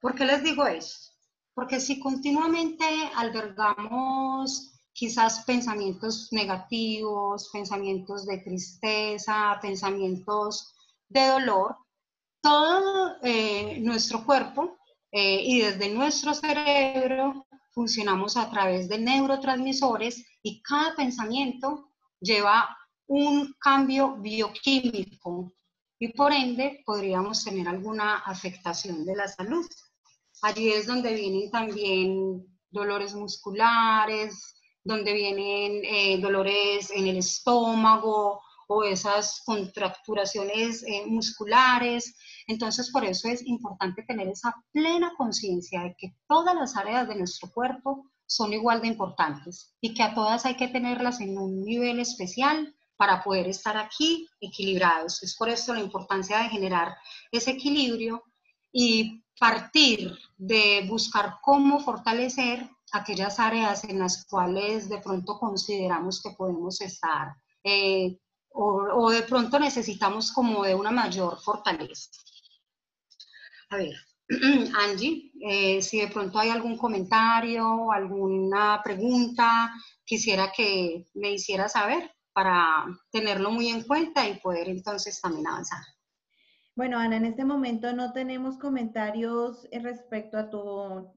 ¿Por 0.00 0.14
qué 0.14 0.25
les 0.25 0.42
digo 0.45 0.64
eso? 0.66 1.11
Porque 1.54 1.80
si 1.80 1.99
continuamente 1.99 2.85
albergamos 3.16 4.73
quizás 4.92 5.45
pensamientos 5.45 6.28
negativos, 6.30 7.50
pensamientos 7.52 8.25
de 8.25 8.38
tristeza, 8.38 9.59
pensamientos 9.61 10.73
de 11.09 11.26
dolor, 11.26 11.76
todo 12.40 13.16
eh, 13.23 13.80
nuestro 13.80 14.25
cuerpo 14.25 14.78
eh, 15.11 15.42
y 15.42 15.62
desde 15.62 15.92
nuestro 15.92 16.33
cerebro 16.33 17.45
funcionamos 17.78 18.37
a 18.37 18.50
través 18.50 18.88
de 18.88 18.99
neurotransmisores 18.99 20.25
y 20.42 20.62
cada 20.62 20.95
pensamiento 20.95 21.90
lleva 22.21 22.76
un 23.07 23.54
cambio 23.59 24.16
bioquímico 24.16 25.52
y 25.99 26.09
por 26.12 26.33
ende 26.33 26.83
podríamos 26.85 27.45
tener 27.45 27.66
alguna 27.66 28.18
afectación 28.18 29.04
de 29.04 29.16
la 29.16 29.28
salud. 29.28 29.66
Allí 30.42 30.71
es 30.71 30.87
donde 30.87 31.14
vienen 31.14 31.50
también 31.50 32.47
dolores 32.71 33.14
musculares, 33.14 34.54
donde 34.85 35.12
vienen 35.12 35.83
eh, 35.85 36.21
dolores 36.21 36.90
en 36.90 37.09
el 37.09 37.16
estómago 37.16 38.40
o 38.68 38.85
esas 38.85 39.42
contracturaciones 39.45 40.85
eh, 40.87 41.04
musculares. 41.07 42.14
Entonces, 42.47 42.90
por 42.90 43.04
eso 43.04 43.28
es 43.28 43.45
importante 43.47 44.02
tener 44.02 44.28
esa 44.28 44.54
plena 44.73 45.12
conciencia 45.16 45.83
de 45.83 45.97
que 45.99 46.14
todas 46.28 46.54
las 46.54 46.76
áreas 46.76 47.09
de 47.09 47.16
nuestro 47.16 47.50
cuerpo 47.50 48.11
son 48.29 48.53
igual 48.53 48.81
de 48.81 48.89
importantes 48.89 49.75
y 49.81 49.95
que 49.95 50.03
a 50.05 50.15
todas 50.15 50.47
hay 50.47 50.57
que 50.57 50.69
tenerlas 50.69 51.21
en 51.21 51.37
un 51.37 51.65
nivel 51.65 51.99
especial 51.99 52.75
para 52.97 53.23
poder 53.23 53.49
estar 53.49 53.77
aquí 53.77 54.29
equilibrados. 54.41 55.23
Es 55.23 55.37
por 55.37 55.49
esto 55.49 55.75
la 55.75 55.81
importancia 55.81 56.39
de 56.39 56.49
generar 56.49 56.97
ese 57.33 57.53
equilibrio 57.53 58.23
y 58.71 59.25
partir 59.39 60.13
de 60.37 60.85
buscar 60.89 61.37
cómo 61.43 61.81
fortalecer 61.81 62.69
aquellas 62.93 63.39
áreas 63.39 63.85
en 63.85 63.99
las 63.99 64.27
cuales 64.27 64.89
de 64.89 64.99
pronto 64.99 65.39
consideramos 65.39 66.21
que 66.23 66.31
podemos 66.31 66.81
estar 66.81 67.37
eh, 67.65 68.19
o, 68.51 69.11
de 69.11 69.23
pronto 69.23 69.59
necesitamos 69.59 70.33
como 70.33 70.65
de 70.65 70.75
una 70.75 70.91
mayor 70.91 71.39
fortaleza. 71.41 72.11
A 73.71 73.77
ver, 73.77 73.95
Angie, 74.79 75.33
eh, 75.41 75.81
si 75.81 76.01
de 76.01 76.09
pronto 76.09 76.39
hay 76.39 76.51
algún 76.51 76.77
comentario, 76.77 77.91
alguna 77.91 78.81
pregunta, 78.85 79.73
quisiera 80.05 80.53
que 80.55 81.07
me 81.15 81.33
hiciera 81.33 81.69
saber 81.69 82.11
para 82.33 82.87
tenerlo 83.11 83.51
muy 83.51 83.69
en 83.69 83.83
cuenta 83.83 84.29
y 84.29 84.39
poder 84.39 84.69
entonces 84.69 85.21
también 85.21 85.47
avanzar. 85.47 85.81
Bueno, 86.77 86.99
Ana, 86.99 87.17
en 87.17 87.25
este 87.25 87.45
momento 87.45 87.93
no 87.93 88.13
tenemos 88.13 88.57
comentarios 88.57 89.67
respecto 89.73 90.39
a 90.39 90.49
tu 90.49 91.13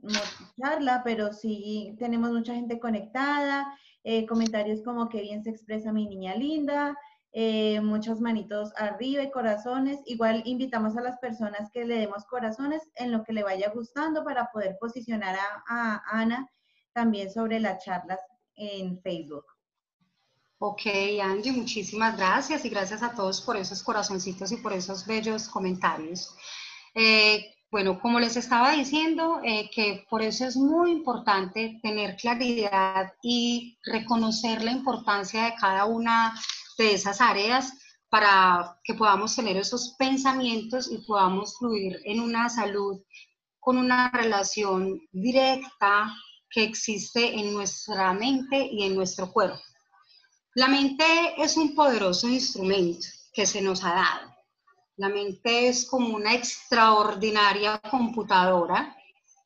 charla, 0.59 1.01
pero 1.03 1.33
sí 1.33 1.95
tenemos 1.99 2.31
mucha 2.31 2.55
gente 2.55 2.79
conectada, 2.79 3.77
eh, 4.03 4.25
comentarios 4.25 4.81
como 4.81 5.07
que 5.07 5.21
bien 5.21 5.43
se 5.43 5.51
expresa 5.51 5.93
mi 5.93 6.07
niña 6.07 6.33
linda, 6.33 6.97
eh, 7.33 7.79
muchos 7.81 8.19
manitos 8.19 8.71
arriba 8.75 9.23
y 9.23 9.31
corazones. 9.31 9.99
Igual 10.05 10.43
invitamos 10.45 10.97
a 10.97 11.01
las 11.01 11.17
personas 11.19 11.69
que 11.71 11.85
le 11.85 11.99
demos 11.99 12.25
corazones 12.25 12.81
en 12.95 13.11
lo 13.11 13.23
que 13.23 13.33
le 13.33 13.43
vaya 13.43 13.71
gustando 13.73 14.23
para 14.23 14.51
poder 14.51 14.77
posicionar 14.79 15.37
a 15.67 16.01
Ana 16.05 16.49
también 16.93 17.31
sobre 17.31 17.59
las 17.59 17.83
charlas 17.83 18.19
en 18.55 19.01
Facebook. 19.01 19.45
Ok, 20.63 20.81
Angie, 21.23 21.51
muchísimas 21.51 22.15
gracias 22.15 22.63
y 22.65 22.69
gracias 22.69 23.01
a 23.01 23.15
todos 23.15 23.41
por 23.41 23.57
esos 23.57 23.81
corazoncitos 23.81 24.51
y 24.51 24.57
por 24.57 24.73
esos 24.73 25.07
bellos 25.07 25.47
comentarios. 25.47 26.35
Eh, 26.93 27.55
bueno, 27.71 27.99
como 27.99 28.19
les 28.19 28.37
estaba 28.37 28.71
diciendo, 28.73 29.41
eh, 29.43 29.71
que 29.73 30.05
por 30.07 30.21
eso 30.21 30.45
es 30.45 30.55
muy 30.57 30.91
importante 30.91 31.79
tener 31.81 32.15
claridad 32.15 33.13
y 33.23 33.79
reconocer 33.85 34.61
la 34.61 34.71
importancia 34.71 35.45
de 35.45 35.55
cada 35.55 35.85
una 35.85 36.31
de 36.81 36.93
esas 36.93 37.21
áreas 37.21 37.73
para 38.09 38.77
que 38.83 38.93
podamos 38.93 39.35
tener 39.35 39.57
esos 39.57 39.95
pensamientos 39.97 40.91
y 40.91 40.97
podamos 40.99 41.57
fluir 41.57 41.99
en 42.03 42.19
una 42.19 42.49
salud 42.49 43.01
con 43.59 43.77
una 43.77 44.09
relación 44.11 44.99
directa 45.11 46.13
que 46.49 46.63
existe 46.63 47.39
en 47.39 47.53
nuestra 47.53 48.11
mente 48.13 48.67
y 48.69 48.83
en 48.83 48.95
nuestro 48.95 49.31
cuerpo. 49.31 49.61
La 50.55 50.67
mente 50.67 51.05
es 51.37 51.55
un 51.55 51.73
poderoso 51.73 52.27
instrumento 52.27 53.07
que 53.31 53.45
se 53.45 53.61
nos 53.61 53.85
ha 53.85 53.93
dado. 53.93 54.35
La 54.97 55.07
mente 55.07 55.69
es 55.69 55.85
como 55.85 56.13
una 56.15 56.33
extraordinaria 56.33 57.79
computadora 57.89 58.97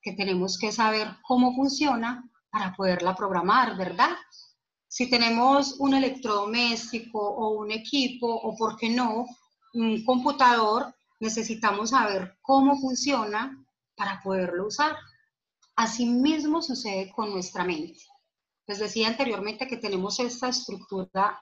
que 0.02 0.14
tenemos 0.14 0.58
que 0.58 0.72
saber 0.72 1.08
cómo 1.22 1.54
funciona 1.56 2.28
para 2.50 2.74
poderla 2.74 3.16
programar, 3.16 3.78
¿verdad? 3.78 4.16
Si 4.96 5.10
tenemos 5.10 5.76
un 5.80 5.94
electrodoméstico 5.94 7.20
o 7.20 7.50
un 7.60 7.70
equipo 7.70 8.28
o, 8.34 8.56
por 8.56 8.78
qué 8.78 8.88
no, 8.88 9.26
un 9.74 10.06
computador, 10.06 10.96
necesitamos 11.20 11.90
saber 11.90 12.38
cómo 12.42 12.80
funciona 12.80 13.62
para 13.98 14.22
poderlo 14.24 14.68
usar. 14.68 14.96
Asimismo 15.76 16.62
sucede 16.62 17.12
con 17.14 17.30
nuestra 17.32 17.66
mente. 17.66 18.00
Les 18.68 18.80
decía 18.80 19.10
anteriormente 19.10 19.68
que 19.68 19.76
tenemos 19.76 20.18
esta 20.22 20.48
estructura, 20.48 21.42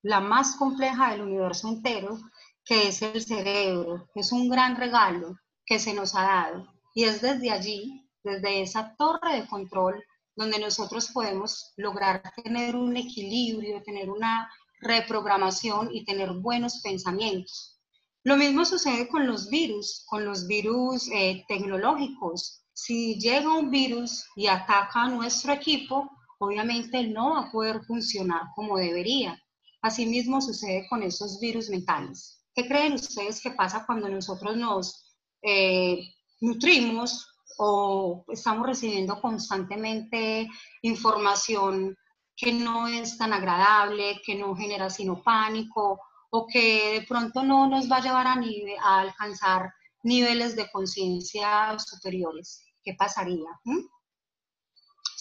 la 0.00 0.20
más 0.20 0.56
compleja 0.56 1.10
del 1.10 1.20
universo 1.20 1.68
entero, 1.68 2.18
que 2.64 2.88
es 2.88 3.02
el 3.02 3.22
cerebro. 3.22 4.08
Es 4.14 4.32
un 4.32 4.48
gran 4.48 4.76
regalo 4.76 5.36
que 5.66 5.78
se 5.78 5.92
nos 5.92 6.14
ha 6.14 6.22
dado. 6.22 6.72
Y 6.94 7.04
es 7.04 7.20
desde 7.20 7.50
allí, 7.50 8.08
desde 8.22 8.62
esa 8.62 8.96
torre 8.96 9.42
de 9.42 9.46
control, 9.46 10.02
donde 10.36 10.58
nosotros 10.58 11.10
podemos 11.12 11.72
lograr 11.76 12.22
tener 12.42 12.76
un 12.76 12.96
equilibrio, 12.96 13.82
tener 13.82 14.10
una 14.10 14.50
reprogramación 14.80 15.90
y 15.92 16.04
tener 16.04 16.32
buenos 16.32 16.80
pensamientos. 16.82 17.78
Lo 18.24 18.36
mismo 18.36 18.64
sucede 18.64 19.08
con 19.08 19.26
los 19.26 19.50
virus, 19.50 20.04
con 20.06 20.24
los 20.24 20.46
virus 20.46 21.10
eh, 21.12 21.44
tecnológicos. 21.46 22.64
Si 22.72 23.18
llega 23.18 23.56
un 23.56 23.70
virus 23.70 24.24
y 24.34 24.46
ataca 24.46 25.02
a 25.02 25.08
nuestro 25.10 25.52
equipo, 25.52 26.10
obviamente 26.38 27.06
no 27.06 27.34
va 27.34 27.40
a 27.40 27.52
poder 27.52 27.84
funcionar 27.84 28.42
como 28.54 28.78
debería. 28.78 29.38
Asimismo 29.82 30.40
sucede 30.40 30.86
con 30.88 31.02
esos 31.02 31.38
virus 31.38 31.68
mentales. 31.68 32.42
¿Qué 32.54 32.66
creen 32.66 32.94
ustedes 32.94 33.42
que 33.42 33.50
pasa 33.50 33.84
cuando 33.84 34.08
nosotros 34.08 34.56
nos 34.56 35.04
eh, 35.42 36.14
nutrimos 36.40 37.26
o 37.58 38.24
estamos 38.28 38.66
recibiendo 38.66 39.20
constantemente 39.20 40.48
información 40.82 41.96
que 42.36 42.52
no 42.52 42.88
es 42.88 43.16
tan 43.16 43.32
agradable, 43.32 44.20
que 44.24 44.34
no 44.34 44.56
genera 44.56 44.90
sino 44.90 45.22
pánico 45.22 46.00
o 46.30 46.46
que 46.46 47.00
de 47.00 47.06
pronto 47.06 47.42
no 47.42 47.68
nos 47.68 47.90
va 47.90 47.98
a 47.98 48.02
llevar 48.02 48.26
a, 48.26 48.40
a 48.82 49.00
alcanzar 49.00 49.72
niveles 50.02 50.56
de 50.56 50.70
conciencia 50.70 51.76
superiores? 51.78 52.60
¿Qué 52.82 52.94
pasaría? 52.94 53.48
¿Mm? 53.64 53.78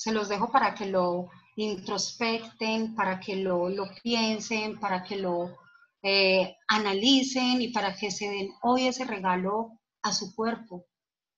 se 0.03 0.11
los 0.11 0.27
dejo 0.27 0.51
para 0.51 0.75
que 0.75 0.85
lo 0.87 1.29
introspecten, 1.55 2.93
para 2.93 3.21
que 3.21 3.37
lo, 3.37 3.69
piensen, 4.03 4.77
para 4.77 5.01
que 5.01 5.15
lo 5.15 5.57
eh, 6.01 6.57
analicen 6.67 7.61
y 7.61 7.69
para 7.69 7.95
que 7.95 8.11
se 8.11 8.27
den 8.29 8.49
hoy 8.63 8.87
ese 8.87 9.05
regalo 9.05 9.79
a 10.01 10.11
su 10.11 10.35
cuerpo, 10.35 10.85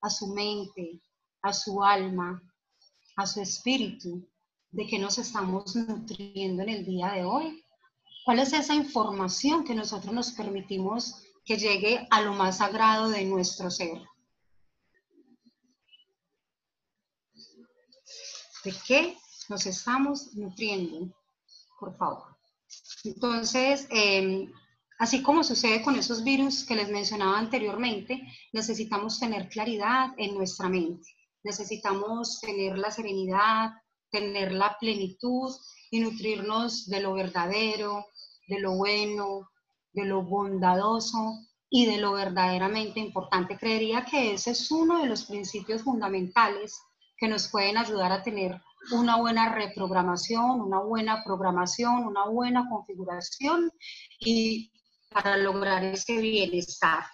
a 0.06 0.10
su 0.10 0.28
mente, 0.28 1.02
a 1.42 1.52
su 1.52 1.84
alma, 1.84 2.42
a 3.16 3.26
su 3.26 3.42
espíritu, 3.42 4.30
de 4.70 4.86
que 4.86 5.00
nos 5.00 5.18
estamos 5.18 5.76
nutriendo 5.76 6.62
en 6.62 6.70
el 6.70 6.86
día 6.86 7.14
de 7.14 7.24
hoy. 7.24 7.64
¿Cuál 8.24 8.40
es 8.40 8.54
esa 8.54 8.76
información 8.76 9.64
que 9.64 9.74
nosotros 9.74 10.14
nos 10.14 10.32
permitimos 10.32 11.24
que 11.44 11.58
llegue 11.58 12.08
a 12.12 12.22
lo 12.22 12.34
más 12.34 12.58
sagrado 12.58 13.10
de 13.10 13.26
nuestro 13.26 13.72
ser? 13.72 14.02
de 18.64 18.74
qué 18.88 19.18
nos 19.48 19.68
estamos 19.68 20.34
nutriendo, 20.34 21.16
por 21.80 21.96
favor. 21.98 22.36
Entonces, 23.04 23.88
em, 23.92 24.52
así 25.00 25.22
como 25.22 25.44
sucede 25.44 25.82
con 25.82 25.96
esos 25.96 26.24
virus 26.24 26.64
que 26.64 26.76
les 26.76 26.90
mencionaba 26.90 27.38
anteriormente, 27.38 28.22
necesitamos 28.54 29.20
tener 29.20 29.50
claridad 29.50 30.10
en 30.18 30.36
nuestra 30.36 30.70
mente, 30.70 31.08
necesitamos 31.44 32.40
tener 32.42 32.78
la 32.78 32.92
serenidad, 32.92 33.72
tener 34.10 34.52
la 34.52 34.78
plenitud 34.80 35.54
y 35.92 36.00
nutrirnos 36.00 36.88
de 36.88 37.02
lo 37.02 37.14
verdadero, 37.14 38.06
de 38.48 38.60
lo 38.60 38.76
bueno, 38.76 39.50
de 39.94 40.06
lo 40.06 40.24
bondadoso 40.24 41.40
y 41.70 41.86
de 41.86 41.98
lo 41.98 42.14
verdaderamente 42.14 43.00
importante. 43.00 43.58
Creería 43.58 44.06
que 44.06 44.34
ese 44.34 44.52
es 44.52 44.72
uno 44.72 45.00
de 45.00 45.08
los 45.08 45.26
principios 45.26 45.84
fundamentales 45.84 46.80
que 47.18 47.28
nos 47.28 47.50
pueden 47.50 47.78
ayudar 47.78 48.12
a 48.12 48.24
tener 48.24 48.62
una 48.92 49.18
buena 49.18 49.54
reprogramación, 49.54 50.62
una 50.62 50.80
buena 50.80 51.24
programación, 51.24 52.06
una 52.06 52.26
buena 52.26 52.70
configuración 52.70 53.72
y 54.20 54.72
para 55.16 55.38
lograr 55.38 55.82
ese 55.86 56.18
bienestar. 56.18 57.06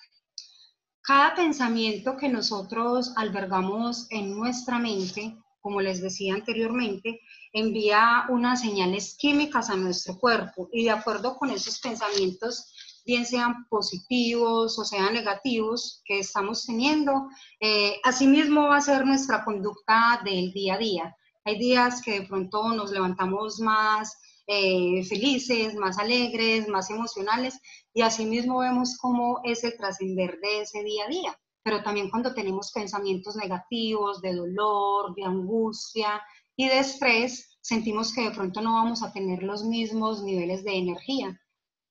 Cada 1.03 1.35
pensamiento 1.35 2.17
que 2.17 2.29
nosotros 2.29 3.13
albergamos 3.15 4.07
en 4.09 4.35
nuestra 4.35 4.79
mente, 4.79 5.37
como 5.59 5.81
les 5.81 6.01
decía 6.01 6.33
anteriormente, 6.33 7.19
envía 7.53 8.25
unas 8.29 8.61
señales 8.61 9.15
químicas 9.19 9.69
a 9.69 9.75
nuestro 9.75 10.17
cuerpo 10.17 10.67
y 10.73 10.85
de 10.85 10.89
acuerdo 10.89 11.37
con 11.37 11.51
esos 11.51 11.79
pensamientos, 11.79 12.73
bien 13.05 13.23
sean 13.23 13.67
positivos 13.69 14.79
o 14.79 14.83
sean 14.83 15.13
negativos 15.13 16.01
que 16.03 16.19
estamos 16.19 16.65
teniendo, 16.65 17.29
eh, 17.59 17.99
asimismo 18.03 18.67
va 18.67 18.77
a 18.77 18.81
ser 18.81 19.05
nuestra 19.05 19.45
conducta 19.45 20.19
del 20.25 20.51
día 20.53 20.73
a 20.73 20.79
día. 20.79 21.15
Hay 21.45 21.59
días 21.59 22.01
que 22.01 22.21
de 22.21 22.27
pronto 22.27 22.73
nos 22.73 22.89
levantamos 22.89 23.59
más 23.59 24.17
eh, 24.53 25.05
felices, 25.05 25.75
más 25.75 25.97
alegres, 25.97 26.67
más 26.67 26.89
emocionales 26.89 27.57
y 27.93 28.01
asimismo 28.01 28.59
vemos 28.59 28.97
cómo 28.97 29.39
es 29.45 29.63
el 29.63 29.77
trascender 29.77 30.41
de 30.41 30.63
ese 30.63 30.83
día 30.83 31.05
a 31.05 31.07
día. 31.07 31.39
Pero 31.63 31.81
también 31.83 32.09
cuando 32.09 32.33
tenemos 32.33 32.69
pensamientos 32.73 33.37
negativos, 33.37 34.21
de 34.21 34.35
dolor, 34.35 35.15
de 35.15 35.23
angustia 35.23 36.21
y 36.57 36.67
de 36.67 36.79
estrés, 36.79 37.57
sentimos 37.61 38.13
que 38.13 38.23
de 38.23 38.31
pronto 38.31 38.59
no 38.59 38.73
vamos 38.73 39.03
a 39.03 39.13
tener 39.13 39.41
los 39.41 39.63
mismos 39.63 40.21
niveles 40.21 40.65
de 40.65 40.75
energía. 40.75 41.39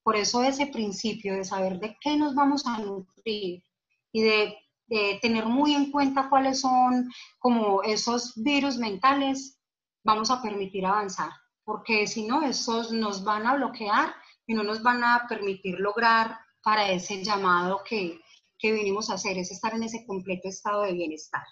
Por 0.03 0.15
eso 0.15 0.43
ese 0.43 0.67
principio 0.67 1.33
de 1.33 1.43
saber 1.43 1.79
de 1.79 1.97
qué 1.99 2.15
nos 2.15 2.35
vamos 2.35 2.67
a 2.67 2.77
nutrir 2.77 3.63
y 4.11 4.21
de, 4.21 4.55
de 4.85 5.17
tener 5.19 5.47
muy 5.47 5.73
en 5.73 5.89
cuenta 5.89 6.29
cuáles 6.29 6.59
son 6.59 7.09
como 7.39 7.81
esos 7.81 8.33
virus 8.35 8.77
mentales, 8.77 9.57
vamos 10.03 10.29
a 10.29 10.43
permitir 10.43 10.85
avanzar, 10.85 11.31
porque 11.71 12.05
si 12.05 12.27
no, 12.27 12.43
esos 12.43 12.91
nos 12.91 13.23
van 13.23 13.47
a 13.47 13.55
bloquear 13.55 14.13
y 14.45 14.53
no 14.53 14.61
nos 14.61 14.83
van 14.83 15.05
a 15.05 15.25
permitir 15.29 15.79
lograr 15.79 16.37
para 16.61 16.91
ese 16.91 17.23
llamado 17.23 17.81
que, 17.87 18.19
que 18.59 18.73
vinimos 18.73 19.09
a 19.09 19.13
hacer, 19.13 19.37
es 19.37 19.51
estar 19.51 19.73
en 19.73 19.83
ese 19.83 20.05
completo 20.05 20.49
estado 20.49 20.81
de 20.81 20.91
bienestar. 20.91 21.43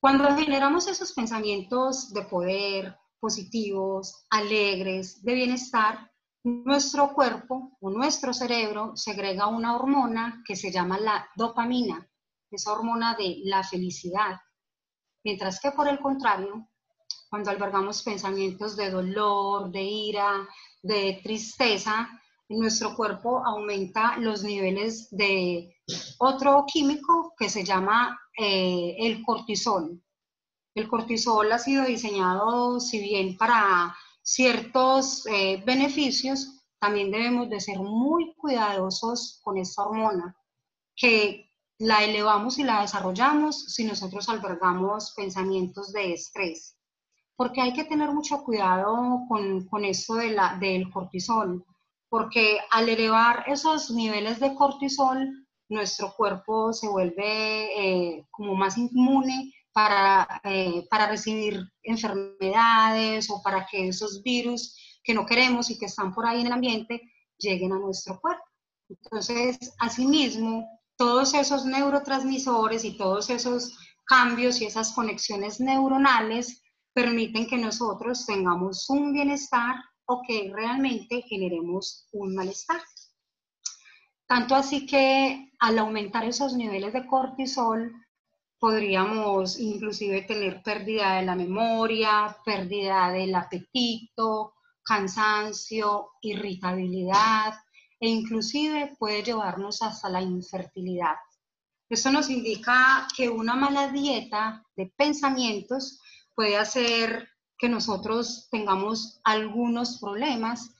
Cuando 0.00 0.34
generamos 0.34 0.86
esos 0.86 1.12
pensamientos 1.12 2.10
de 2.14 2.22
poder, 2.22 2.96
positivos, 3.20 4.24
alegres, 4.30 5.22
de 5.22 5.34
bienestar, 5.34 6.10
nuestro 6.42 7.12
cuerpo 7.12 7.76
o 7.82 7.90
nuestro 7.90 8.32
cerebro 8.32 8.96
segrega 8.96 9.46
una 9.46 9.76
hormona 9.76 10.42
que 10.46 10.56
se 10.56 10.72
llama 10.72 10.98
la 10.98 11.28
dopamina, 11.36 12.10
esa 12.50 12.72
hormona 12.72 13.14
de 13.14 13.40
la 13.44 13.62
felicidad. 13.62 14.40
Mientras 15.22 15.60
que 15.60 15.70
por 15.70 15.86
el 15.86 16.00
contrario, 16.00 16.66
cuando 17.30 17.50
albergamos 17.50 18.02
pensamientos 18.02 18.76
de 18.76 18.90
dolor, 18.90 19.70
de 19.70 19.82
ira, 19.82 20.48
de 20.82 21.20
tristeza, 21.22 22.08
nuestro 22.48 22.96
cuerpo 22.96 23.40
aumenta 23.46 24.16
los 24.16 24.42
niveles 24.42 25.08
de 25.12 25.76
otro 26.18 26.64
químico 26.66 27.32
que 27.38 27.48
se 27.48 27.62
llama 27.62 28.18
eh, 28.36 28.96
el 28.98 29.22
cortisol. 29.22 30.02
El 30.74 30.88
cortisol 30.88 31.52
ha 31.52 31.58
sido 31.60 31.84
diseñado, 31.84 32.80
si 32.80 33.00
bien 33.00 33.36
para 33.36 33.96
ciertos 34.22 35.24
eh, 35.26 35.62
beneficios, 35.64 36.64
también 36.80 37.12
debemos 37.12 37.48
de 37.48 37.60
ser 37.60 37.78
muy 37.78 38.34
cuidadosos 38.34 39.40
con 39.44 39.56
esta 39.56 39.84
hormona, 39.84 40.36
que 40.96 41.48
la 41.78 42.02
elevamos 42.02 42.58
y 42.58 42.64
la 42.64 42.80
desarrollamos 42.80 43.72
si 43.72 43.84
nosotros 43.84 44.28
albergamos 44.28 45.12
pensamientos 45.16 45.92
de 45.92 46.14
estrés 46.14 46.79
porque 47.40 47.62
hay 47.62 47.72
que 47.72 47.84
tener 47.84 48.12
mucho 48.12 48.44
cuidado 48.44 49.24
con, 49.26 49.64
con 49.64 49.82
esto 49.86 50.16
de 50.16 50.28
la, 50.32 50.58
del 50.60 50.90
cortisol, 50.90 51.64
porque 52.10 52.58
al 52.70 52.86
elevar 52.86 53.44
esos 53.46 53.90
niveles 53.90 54.40
de 54.40 54.54
cortisol, 54.54 55.46
nuestro 55.70 56.12
cuerpo 56.14 56.74
se 56.74 56.86
vuelve 56.86 57.22
eh, 57.78 58.26
como 58.30 58.54
más 58.54 58.76
inmune 58.76 59.54
para, 59.72 60.42
eh, 60.44 60.86
para 60.90 61.06
recibir 61.06 61.64
enfermedades 61.82 63.30
o 63.30 63.40
para 63.40 63.64
que 63.64 63.88
esos 63.88 64.22
virus 64.22 64.76
que 65.02 65.14
no 65.14 65.24
queremos 65.24 65.70
y 65.70 65.78
que 65.78 65.86
están 65.86 66.12
por 66.12 66.26
ahí 66.26 66.42
en 66.42 66.48
el 66.48 66.52
ambiente 66.52 67.00
lleguen 67.38 67.72
a 67.72 67.78
nuestro 67.78 68.20
cuerpo. 68.20 68.44
Entonces, 68.86 69.56
asimismo, 69.78 70.68
todos 70.94 71.32
esos 71.32 71.64
neurotransmisores 71.64 72.84
y 72.84 72.98
todos 72.98 73.30
esos 73.30 73.78
cambios 74.04 74.60
y 74.60 74.66
esas 74.66 74.92
conexiones 74.92 75.58
neuronales 75.58 76.60
permiten 76.92 77.46
que 77.46 77.56
nosotros 77.56 78.26
tengamos 78.26 78.88
un 78.90 79.12
bienestar 79.12 79.76
o 80.06 80.22
que 80.26 80.50
realmente 80.54 81.22
generemos 81.22 82.08
un 82.12 82.34
malestar. 82.34 82.80
Tanto 84.26 84.54
así 84.54 84.86
que 84.86 85.52
al 85.58 85.78
aumentar 85.78 86.24
esos 86.24 86.54
niveles 86.54 86.92
de 86.92 87.06
cortisol, 87.06 87.92
podríamos 88.58 89.58
inclusive 89.58 90.22
tener 90.22 90.62
pérdida 90.62 91.16
de 91.16 91.22
la 91.22 91.34
memoria, 91.34 92.36
pérdida 92.44 93.10
del 93.10 93.34
apetito, 93.34 94.54
cansancio, 94.82 96.10
irritabilidad 96.20 97.54
e 97.98 98.08
inclusive 98.08 98.94
puede 98.98 99.22
llevarnos 99.22 99.82
hasta 99.82 100.08
la 100.08 100.20
infertilidad. 100.20 101.16
Esto 101.88 102.10
nos 102.10 102.30
indica 102.30 103.08
que 103.16 103.28
una 103.28 103.56
mala 103.56 103.88
dieta 103.88 104.64
de 104.76 104.92
pensamientos 104.96 106.00
puede 106.40 106.56
hacer 106.56 107.28
que 107.58 107.68
nosotros 107.68 108.48
tengamos 108.50 109.20
algunos 109.24 109.98
problemas. 109.98 110.70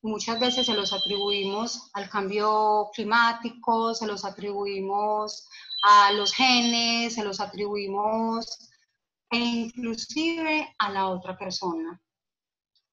Muchas 0.00 0.38
veces 0.38 0.64
se 0.66 0.74
los 0.74 0.92
atribuimos 0.92 1.90
al 1.94 2.08
cambio 2.08 2.88
climático, 2.94 3.94
se 3.96 4.06
los 4.06 4.24
atribuimos 4.24 5.48
a 5.82 6.12
los 6.12 6.32
genes, 6.32 7.16
se 7.16 7.24
los 7.24 7.40
atribuimos 7.40 8.70
e 9.32 9.38
inclusive 9.38 10.72
a 10.78 10.92
la 10.92 11.08
otra 11.08 11.36
persona. 11.36 12.00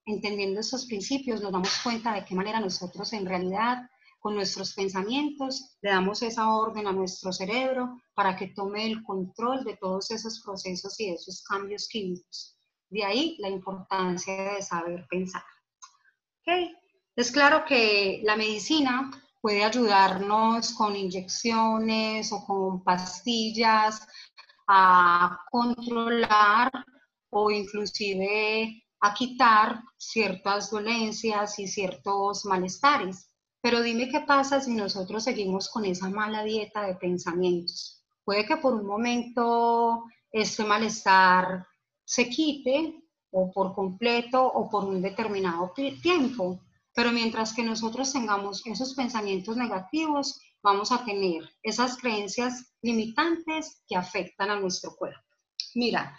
Entendiendo 0.07 0.61
estos 0.61 0.87
principios 0.87 1.41
nos 1.43 1.51
damos 1.51 1.77
cuenta 1.83 2.11
de 2.11 2.25
qué 2.25 2.33
manera 2.33 2.59
nosotros 2.59 3.13
en 3.13 3.27
realidad 3.27 3.87
con 4.25 4.33
nuestros 4.33 4.73
pensamientos, 4.73 5.77
le 5.83 5.91
damos 5.91 6.23
esa 6.23 6.49
orden 6.49 6.87
a 6.87 6.91
nuestro 6.91 7.31
cerebro 7.31 8.01
para 8.15 8.35
que 8.35 8.47
tome 8.47 8.87
el 8.87 9.03
control 9.03 9.63
de 9.63 9.77
todos 9.77 10.09
esos 10.09 10.41
procesos 10.43 10.99
y 10.99 11.09
esos 11.09 11.43
cambios 11.43 11.87
químicos. 11.87 12.57
De 12.89 13.05
ahí 13.05 13.37
la 13.37 13.49
importancia 13.49 14.55
de 14.55 14.63
saber 14.63 15.05
pensar. 15.11 15.43
Okay. 16.41 16.75
Es 17.15 17.31
claro 17.31 17.65
que 17.67 18.21
la 18.23 18.35
medicina 18.35 19.11
puede 19.39 19.63
ayudarnos 19.63 20.73
con 20.73 20.95
inyecciones 20.95 22.31
o 22.31 22.43
con 22.47 22.83
pastillas 22.83 24.07
a 24.67 25.37
controlar 25.51 26.71
o 27.29 27.51
inclusive 27.51 28.87
a 29.01 29.13
quitar 29.13 29.83
ciertas 29.99 30.71
dolencias 30.71 31.59
y 31.59 31.67
ciertos 31.67 32.43
malestares. 32.45 33.29
Pero 33.65 33.81
dime 33.81 34.09
qué 34.09 34.19
pasa 34.19 34.61
si 34.61 34.75
nosotros 34.75 35.23
seguimos 35.23 35.69
con 35.69 35.85
esa 35.85 36.07
mala 36.07 36.43
dieta 36.43 36.83
de 36.83 36.93
pensamientos. 36.93 38.05
Puede 38.23 38.45
que 38.45 38.57
por 38.57 38.75
un 38.75 38.85
momento 38.85 40.03
este 40.31 40.63
malestar 40.63 41.65
se 42.03 42.29
quite 42.29 43.01
o 43.31 43.49
por 43.51 43.73
completo 43.73 44.45
o 44.45 44.69
por 44.69 44.85
un 44.85 45.01
determinado 45.01 45.73
tiempo. 45.73 46.59
Pero 46.93 47.11
mientras 47.11 47.55
que 47.55 47.63
nosotros 47.63 48.13
tengamos 48.13 48.63
esos 48.67 48.93
pensamientos 48.93 49.57
negativos, 49.57 50.39
vamos 50.61 50.91
a 50.91 51.03
tener 51.03 51.49
esas 51.63 51.97
creencias 51.97 52.75
limitantes 52.83 53.81
que 53.87 53.95
afectan 53.95 54.51
a 54.51 54.59
nuestro 54.59 54.95
cuerpo. 54.95 55.25
Mira, 55.73 56.15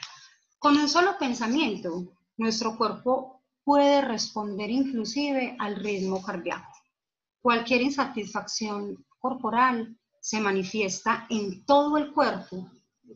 con 0.59 0.76
un 0.76 0.88
solo 0.88 1.16
pensamiento, 1.16 2.12
nuestro 2.38 2.76
cuerpo 2.76 3.44
puede 3.62 4.00
responder 4.00 4.68
inclusive 4.68 5.54
al 5.61 5.76
ritmo 5.76 6.20
cardíaco. 6.20 6.75
Cualquier 7.46 7.82
insatisfacción 7.82 9.06
corporal 9.20 9.96
se 10.20 10.40
manifiesta 10.40 11.28
en 11.30 11.64
todo 11.64 11.96
el 11.96 12.12
cuerpo. 12.12 12.68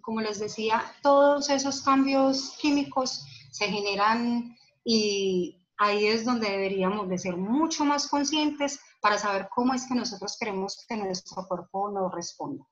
Como 0.02 0.20
les 0.20 0.38
decía, 0.38 0.84
todos 1.02 1.50
esos 1.50 1.82
cambios 1.82 2.56
químicos 2.60 3.26
se 3.50 3.66
generan 3.66 4.56
y 4.84 5.56
ahí 5.78 6.06
es 6.06 6.24
donde 6.24 6.48
deberíamos 6.48 7.08
de 7.08 7.18
ser 7.18 7.36
mucho 7.36 7.84
más 7.84 8.06
conscientes 8.06 8.78
para 9.00 9.18
saber 9.18 9.48
cómo 9.52 9.74
es 9.74 9.88
que 9.88 9.96
nosotros 9.96 10.36
queremos 10.38 10.86
que 10.88 10.96
nuestro 10.96 11.44
cuerpo 11.48 11.90
nos 11.90 12.14
responda. 12.14 12.64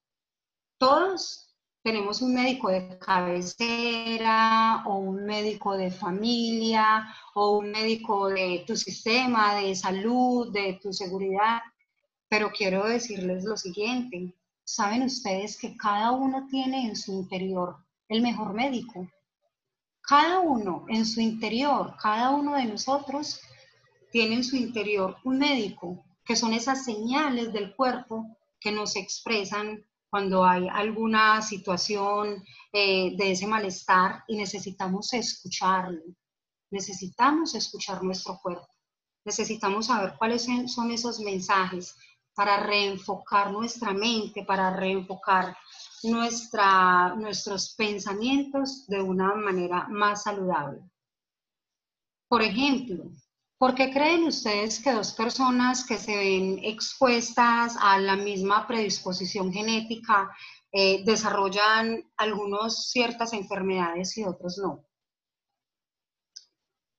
Todos 0.78 1.47
tenemos 1.82 2.20
un 2.22 2.34
médico 2.34 2.68
de 2.68 2.98
cabecera 2.98 4.82
o 4.86 4.96
un 4.98 5.24
médico 5.24 5.76
de 5.76 5.90
familia 5.90 7.06
o 7.34 7.58
un 7.58 7.70
médico 7.70 8.28
de 8.28 8.64
tu 8.66 8.76
sistema 8.76 9.54
de 9.54 9.74
salud, 9.74 10.52
de 10.52 10.78
tu 10.82 10.92
seguridad, 10.92 11.60
pero 12.28 12.50
quiero 12.50 12.84
decirles 12.86 13.44
lo 13.44 13.56
siguiente, 13.56 14.34
saben 14.64 15.02
ustedes 15.04 15.56
que 15.56 15.76
cada 15.76 16.12
uno 16.12 16.46
tiene 16.50 16.86
en 16.86 16.96
su 16.96 17.12
interior 17.12 17.76
el 18.08 18.22
mejor 18.22 18.52
médico. 18.54 19.08
cada 20.02 20.40
uno 20.40 20.86
en 20.88 21.04
su 21.04 21.20
interior, 21.20 21.94
cada 22.00 22.30
uno 22.30 22.54
de 22.54 22.64
nosotros 22.64 23.40
tiene 24.10 24.36
en 24.36 24.44
su 24.44 24.56
interior 24.56 25.16
un 25.24 25.38
médico, 25.38 26.02
que 26.24 26.34
son 26.34 26.54
esas 26.54 26.84
señales 26.84 27.52
del 27.52 27.74
cuerpo 27.76 28.26
que 28.58 28.72
nos 28.72 28.96
expresan 28.96 29.84
cuando 30.10 30.44
hay 30.44 30.68
alguna 30.68 31.42
situación 31.42 32.42
eh, 32.72 33.14
de 33.16 33.32
ese 33.32 33.46
malestar 33.46 34.24
y 34.26 34.36
necesitamos 34.36 35.12
escucharlo. 35.12 36.02
Necesitamos 36.70 37.54
escuchar 37.54 38.02
nuestro 38.02 38.38
cuerpo. 38.42 38.68
Necesitamos 39.24 39.86
saber 39.86 40.14
cuáles 40.18 40.46
son 40.66 40.90
esos 40.90 41.20
mensajes 41.20 41.94
para 42.34 42.58
reenfocar 42.58 43.50
nuestra 43.50 43.92
mente, 43.92 44.44
para 44.44 44.70
reenfocar 44.70 45.56
nuestra, 46.04 47.14
nuestros 47.16 47.74
pensamientos 47.74 48.86
de 48.86 49.02
una 49.02 49.34
manera 49.34 49.88
más 49.88 50.22
saludable. 50.22 50.80
Por 52.28 52.42
ejemplo, 52.42 53.10
¿por 53.58 53.74
qué 53.74 53.90
creen 53.90 54.24
ustedes 54.24 54.80
que 54.80 54.92
dos 54.92 55.12
personas 55.12 55.84
que 55.84 55.98
se 55.98 56.16
ven 56.16 56.60
expuestas 56.62 57.76
a 57.80 57.98
la 57.98 58.16
misma 58.16 58.66
predisposición 58.66 59.52
genética 59.52 60.30
eh, 60.70 61.02
desarrollan 61.04 62.10
algunas 62.16 62.90
ciertas 62.90 63.32
enfermedades 63.32 64.16
y 64.16 64.24
otros 64.24 64.58
no? 64.58 64.84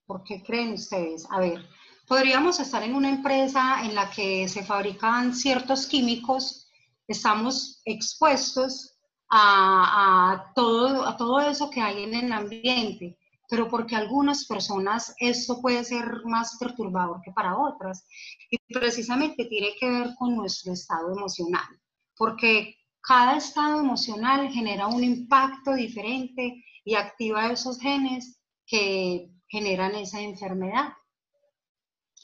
¿Por 0.05 0.23
qué 0.23 0.43
creen 0.43 0.73
ustedes? 0.73 1.27
A 1.29 1.39
ver, 1.39 1.65
podríamos 2.07 2.59
estar 2.59 2.81
en 2.81 2.95
una 2.95 3.09
empresa 3.09 3.85
en 3.85 3.93
la 3.93 4.09
que 4.09 4.49
se 4.49 4.65
fabrican 4.65 5.35
ciertos 5.35 5.85
químicos, 5.85 6.67
estamos 7.07 7.81
expuestos 7.85 8.97
a, 9.29 10.51
todo, 10.55 11.05
a 11.05 11.15
todo 11.15 11.39
eso 11.39 11.69
que 11.69 11.79
hay 11.79 12.03
en 12.03 12.15
el 12.15 12.31
ambiente, 12.31 13.18
pero 13.49 13.67
porque 13.67 13.95
algunas 13.95 14.45
personas 14.45 15.15
esto 15.17 15.59
puede 15.59 15.83
ser 15.83 16.23
más 16.25 16.55
perturbador 16.59 17.19
que 17.21 17.31
para 17.31 17.57
otras. 17.57 18.05
Y 18.51 18.57
precisamente 18.71 19.45
tiene 19.45 19.69
que 19.79 19.89
ver 19.89 20.15
con 20.17 20.35
nuestro 20.35 20.71
estado 20.73 21.11
emocional, 21.11 21.67
porque 22.15 22.75
cada 23.01 23.37
estado 23.37 23.79
emocional 23.79 24.49
genera 24.49 24.87
un 24.87 25.03
impacto 25.03 25.73
diferente 25.73 26.63
y 26.85 26.93
activa 26.93 27.51
esos 27.51 27.79
genes 27.79 28.39
que 28.67 29.31
generan 29.47 29.95
esa 29.95 30.21
enfermedad. 30.21 30.93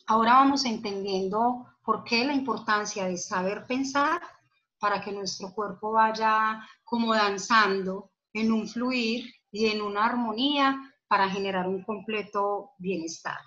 Ahora 0.06 0.34
vamos 0.34 0.64
entendiendo 0.66 1.66
por 1.84 2.04
qué 2.04 2.24
la 2.24 2.34
importancia 2.34 3.06
de 3.06 3.18
saber 3.18 3.66
pensar 3.66 4.22
para 4.80 5.02
que 5.02 5.12
nuestro 5.12 5.52
cuerpo 5.56 5.94
vaya 5.94 6.62
como 6.84 7.16
danzando 7.16 8.12
en 8.34 8.52
un 8.52 8.68
fluir 8.68 9.34
y 9.52 9.68
en 9.68 9.82
una 9.82 10.06
armonía 10.06 10.95
para 11.08 11.30
generar 11.30 11.68
un 11.68 11.84
completo 11.84 12.72
bienestar. 12.78 13.38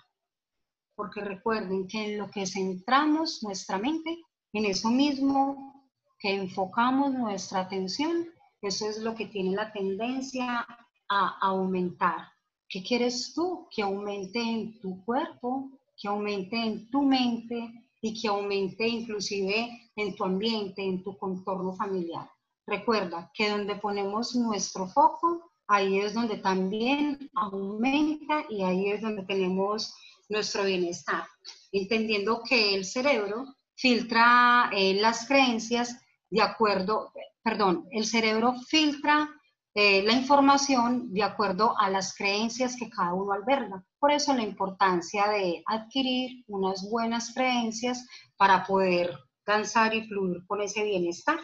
Porque 0.95 1.21
recuerden 1.21 1.87
que 1.87 2.13
en 2.13 2.19
lo 2.19 2.29
que 2.29 2.45
centramos 2.45 3.43
nuestra 3.43 3.77
mente, 3.77 4.17
en 4.53 4.65
eso 4.65 4.89
mismo 4.89 5.87
que 6.19 6.35
enfocamos 6.35 7.13
nuestra 7.13 7.61
atención, 7.61 8.27
eso 8.61 8.89
es 8.89 8.99
lo 8.99 9.15
que 9.15 9.27
tiene 9.27 9.55
la 9.55 9.71
tendencia 9.71 10.65
a 11.09 11.37
aumentar. 11.41 12.27
¿Qué 12.67 12.83
quieres 12.83 13.33
tú? 13.33 13.67
Que 13.71 13.81
aumente 13.81 14.39
en 14.39 14.79
tu 14.79 15.03
cuerpo, 15.05 15.69
que 15.97 16.07
aumente 16.07 16.55
en 16.55 16.89
tu 16.89 17.01
mente 17.03 17.89
y 18.01 18.19
que 18.19 18.27
aumente 18.27 18.87
inclusive 18.87 19.91
en 19.95 20.15
tu 20.15 20.23
ambiente, 20.23 20.83
en 20.83 21.03
tu 21.03 21.17
contorno 21.17 21.73
familiar. 21.73 22.29
Recuerda 22.67 23.31
que 23.33 23.49
donde 23.49 23.75
ponemos 23.75 24.35
nuestro 24.35 24.87
foco, 24.87 25.48
ahí 25.69 25.99
es 25.99 26.13
donde 26.13 26.37
también 26.37 27.29
aumenta 27.35 28.43
y 28.49 28.63
ahí 28.63 28.89
es 28.89 29.01
donde 29.01 29.23
tenemos 29.23 29.95
nuestro 30.27 30.63
bienestar. 30.63 31.23
Entendiendo 31.71 32.41
que 32.43 32.75
el 32.75 32.85
cerebro 32.85 33.45
filtra 33.75 34.69
eh, 34.73 34.95
las 34.95 35.27
creencias 35.27 35.95
de 36.29 36.41
acuerdo, 36.41 37.13
perdón, 37.43 37.87
el 37.91 38.05
cerebro 38.05 38.55
filtra 38.67 39.29
eh, 39.75 40.01
la 40.03 40.13
información 40.13 41.13
de 41.13 41.23
acuerdo 41.23 41.79
a 41.79 41.89
las 41.89 42.15
creencias 42.15 42.75
que 42.75 42.89
cada 42.89 43.13
uno 43.13 43.33
alberga. 43.33 43.83
Por 43.99 44.11
eso 44.11 44.33
la 44.33 44.41
importancia 44.41 45.27
de 45.27 45.61
adquirir 45.67 46.43
unas 46.47 46.89
buenas 46.89 47.31
creencias 47.33 48.05
para 48.37 48.63
poder 48.63 49.15
danzar 49.45 49.93
y 49.93 50.07
fluir 50.07 50.43
con 50.47 50.61
ese 50.61 50.83
bienestar. 50.83 51.39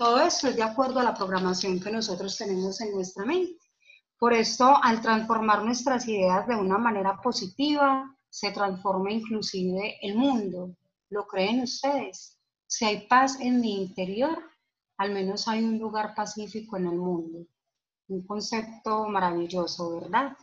Todo 0.00 0.18
esto 0.18 0.48
es 0.48 0.56
de 0.56 0.62
acuerdo 0.62 0.98
a 0.98 1.02
la 1.02 1.12
programación 1.12 1.78
que 1.78 1.90
nosotros 1.90 2.34
tenemos 2.38 2.80
en 2.80 2.92
nuestra 2.92 3.26
mente. 3.26 3.60
Por 4.18 4.32
esto, 4.32 4.82
al 4.82 5.02
transformar 5.02 5.62
nuestras 5.62 6.08
ideas 6.08 6.46
de 6.46 6.56
una 6.56 6.78
manera 6.78 7.20
positiva, 7.20 8.10
se 8.30 8.50
transforma 8.50 9.12
inclusive 9.12 9.98
el 10.00 10.16
mundo. 10.16 10.74
¿Lo 11.10 11.26
creen 11.26 11.64
ustedes? 11.64 12.38
Si 12.66 12.86
hay 12.86 13.06
paz 13.08 13.38
en 13.40 13.60
mi 13.60 13.82
interior, 13.82 14.42
al 14.96 15.12
menos 15.12 15.46
hay 15.46 15.62
un 15.62 15.78
lugar 15.78 16.14
pacífico 16.14 16.78
en 16.78 16.86
el 16.86 16.96
mundo. 16.96 17.46
Un 18.08 18.26
concepto 18.26 19.06
maravilloso, 19.06 20.00
¿verdad? 20.00 20.34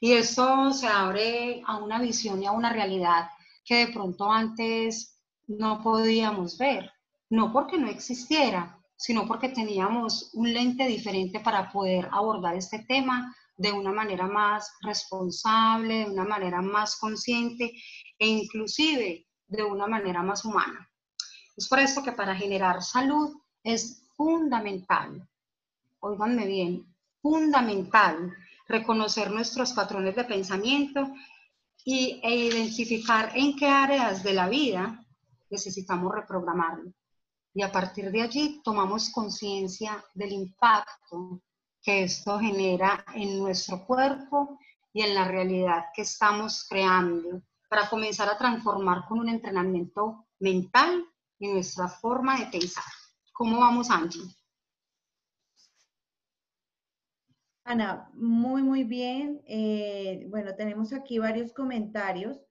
Y 0.00 0.14
esto 0.14 0.72
se 0.72 0.88
abre 0.88 1.62
a 1.64 1.76
una 1.76 2.00
visión 2.00 2.42
y 2.42 2.46
a 2.46 2.50
una 2.50 2.72
realidad 2.72 3.30
que 3.64 3.86
de 3.86 3.92
pronto 3.92 4.32
antes 4.32 5.16
no 5.46 5.80
podíamos 5.80 6.58
ver, 6.58 6.90
no 7.30 7.52
porque 7.52 7.78
no 7.78 7.88
existiera, 7.88 8.75
sino 8.96 9.26
porque 9.26 9.50
teníamos 9.50 10.30
un 10.34 10.52
lente 10.52 10.86
diferente 10.86 11.40
para 11.40 11.70
poder 11.70 12.08
abordar 12.10 12.54
este 12.56 12.80
tema 12.80 13.34
de 13.56 13.72
una 13.72 13.92
manera 13.92 14.26
más 14.26 14.72
responsable, 14.82 16.04
de 16.04 16.10
una 16.10 16.24
manera 16.24 16.60
más 16.62 16.96
consciente 16.96 17.72
e 18.18 18.26
inclusive 18.26 19.26
de 19.46 19.62
una 19.62 19.86
manera 19.86 20.22
más 20.22 20.44
humana. 20.44 20.88
Es 21.56 21.68
por 21.68 21.78
esto 21.78 22.02
que 22.02 22.12
para 22.12 22.34
generar 22.34 22.82
salud 22.82 23.34
es 23.62 24.02
fundamental, 24.16 25.26
oíganme 26.00 26.46
bien, 26.46 26.94
fundamental 27.20 28.34
reconocer 28.68 29.30
nuestros 29.30 29.72
patrones 29.72 30.14
de 30.16 30.24
pensamiento 30.24 31.14
y, 31.84 32.20
e 32.22 32.34
identificar 32.34 33.32
en 33.34 33.56
qué 33.56 33.66
áreas 33.66 34.22
de 34.22 34.32
la 34.34 34.48
vida 34.48 35.04
necesitamos 35.50 36.14
reprogramarlo. 36.14 36.92
Y 37.56 37.62
a 37.62 37.72
partir 37.72 38.10
de 38.10 38.20
allí 38.20 38.60
tomamos 38.62 39.08
conciencia 39.08 40.04
del 40.12 40.30
impacto 40.30 41.40
que 41.82 42.02
esto 42.02 42.38
genera 42.38 43.02
en 43.14 43.38
nuestro 43.38 43.86
cuerpo 43.86 44.58
y 44.92 45.00
en 45.00 45.14
la 45.14 45.24
realidad 45.24 45.86
que 45.94 46.02
estamos 46.02 46.66
creando 46.68 47.40
para 47.70 47.88
comenzar 47.88 48.28
a 48.28 48.36
transformar 48.36 49.06
con 49.08 49.20
un 49.20 49.30
entrenamiento 49.30 50.26
mental 50.38 51.06
y 51.38 51.48
nuestra 51.48 51.88
forma 51.88 52.38
de 52.38 52.44
pensar. 52.48 52.84
¿Cómo 53.32 53.58
vamos, 53.58 53.88
Angie? 53.88 54.20
Ana, 57.64 58.10
muy, 58.12 58.62
muy 58.62 58.84
bien. 58.84 59.40
Eh, 59.46 60.26
bueno, 60.28 60.54
tenemos 60.56 60.92
aquí 60.92 61.18
varios 61.18 61.54
comentarios. 61.54 62.45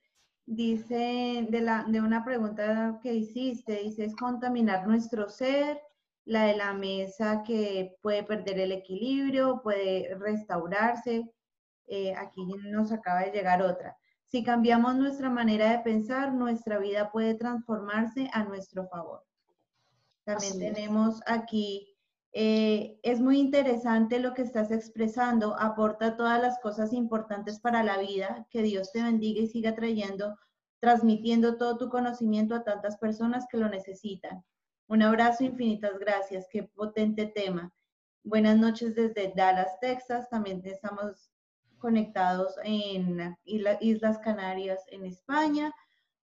Dice 0.47 1.47
de, 1.49 1.61
la, 1.61 1.85
de 1.87 2.01
una 2.01 2.23
pregunta 2.23 2.99
que 3.01 3.13
hiciste, 3.13 3.81
dice, 3.83 4.05
es 4.05 4.15
contaminar 4.15 4.87
nuestro 4.87 5.27
ser, 5.27 5.81
la 6.23 6.45
de 6.45 6.55
la 6.55 6.73
mesa 6.73 7.43
que 7.43 7.95
puede 8.01 8.23
perder 8.23 8.59
el 8.59 8.71
equilibrio, 8.71 9.61
puede 9.63 10.15
restaurarse. 10.19 11.31
Eh, 11.87 12.13
aquí 12.15 12.45
nos 12.45 12.91
acaba 12.91 13.21
de 13.21 13.31
llegar 13.31 13.61
otra. 13.61 13.97
Si 14.27 14.43
cambiamos 14.43 14.95
nuestra 14.95 15.29
manera 15.29 15.71
de 15.71 15.79
pensar, 15.79 16.33
nuestra 16.33 16.79
vida 16.79 17.11
puede 17.11 17.35
transformarse 17.35 18.29
a 18.33 18.43
nuestro 18.43 18.87
favor. 18.87 19.23
También 20.25 20.59
tenemos 20.59 21.21
aquí, 21.27 21.94
eh, 22.37 22.99
es 23.01 23.21
muy 23.21 23.39
interesante 23.39 24.19
lo 24.19 24.33
que 24.33 24.41
estás 24.41 24.69
expresando, 24.69 25.55
aporta 25.57 26.17
todas 26.17 26.41
las 26.41 26.59
cosas 26.59 26.91
importantes 26.91 27.61
para 27.61 27.81
la 27.81 27.97
vida, 27.97 28.45
que 28.49 28.61
Dios 28.61 28.91
te 28.91 29.01
bendiga 29.01 29.39
y 29.39 29.47
siga 29.47 29.73
trayendo, 29.73 30.37
transmitiendo 30.81 31.55
todo 31.55 31.77
tu 31.77 31.87
conocimiento 31.87 32.53
a 32.53 32.65
tantas 32.65 32.97
personas 32.97 33.45
que 33.49 33.55
lo 33.55 33.69
necesitan. 33.69 34.43
Un 34.87 35.01
abrazo, 35.01 35.45
infinitas 35.45 35.97
gracias, 35.97 36.45
qué 36.51 36.63
potente 36.63 37.25
tema. 37.25 37.73
Buenas 38.25 38.57
noches 38.57 38.95
desde 38.95 39.31
Dallas, 39.33 39.79
Texas, 39.79 40.27
también 40.29 40.61
estamos 40.65 41.31
conectados 41.77 42.55
en 42.65 43.33
Islas 43.45 44.17
Canarias, 44.17 44.83
en 44.89 45.05
España. 45.05 45.73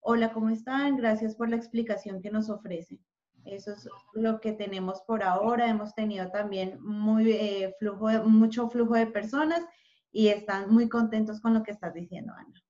Hola, 0.01 0.35
¿cómo 0.35 0.51
están? 0.51 0.99
Gracias 0.99 1.35
por 1.35 1.49
la 1.49 1.57
explicación 1.57 2.21
que 2.21 2.31
nos 2.31 2.51
ofrecen. 2.51 3.01
Eso 3.45 3.73
es 3.73 3.89
lo 4.15 4.41
que 4.41 4.53
tenemos 4.53 5.01
por 5.03 5.23
ahora. 5.23 5.69
Hemos 5.69 5.95
tenido 5.95 6.31
también 6.31 6.81
muy, 6.83 7.33
eh, 7.33 7.75
flujo 7.79 8.09
mucho 8.25 8.69
flujo 8.69 8.95
de 8.95 9.07
personas 9.07 9.63
y 10.13 10.29
están 10.29 10.73
muy 10.73 10.89
contentos 10.89 11.41
con 11.41 11.55
lo 11.55 11.63
que 11.63 11.73
estás 11.73 11.95
diciendo, 11.95 12.33
Ana. 12.37 12.63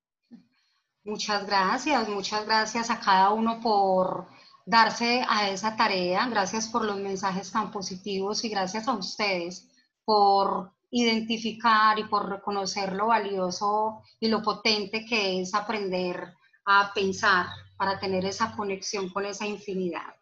Muchas 1.05 1.47
gracias, 1.47 2.09
muchas 2.09 2.47
gracias 2.47 2.89
a 2.89 3.01
cada 3.01 3.33
uno 3.33 3.61
por 3.61 4.29
darse 4.65 5.25
a 5.29 5.51
esa 5.51 5.77
tarea. 5.77 6.27
Gracias 6.29 6.69
por 6.69 6.85
los 6.85 6.97
mensajes 6.97 7.51
tan 7.51 7.71
positivos 7.71 8.45
y 8.45 8.49
gracias 8.49 8.87
a 8.87 8.93
ustedes 8.93 9.69
por 10.05 10.73
identificar 10.91 11.99
y 11.99 12.05
por 12.05 12.29
reconocer 12.29 12.93
lo 12.93 13.09
valioso 13.09 14.03
y 14.21 14.29
lo 14.29 14.43
potente 14.43 15.05
que 15.05 15.41
es 15.41 15.55
aprender 15.55 16.35
a 16.67 16.93
pensar 16.95 17.47
para 17.77 17.99
tener 17.99 18.25
esa 18.25 18.55
conexión 18.55 19.09
con 19.09 19.27
esa 19.27 19.47
infinidad. 19.47 20.15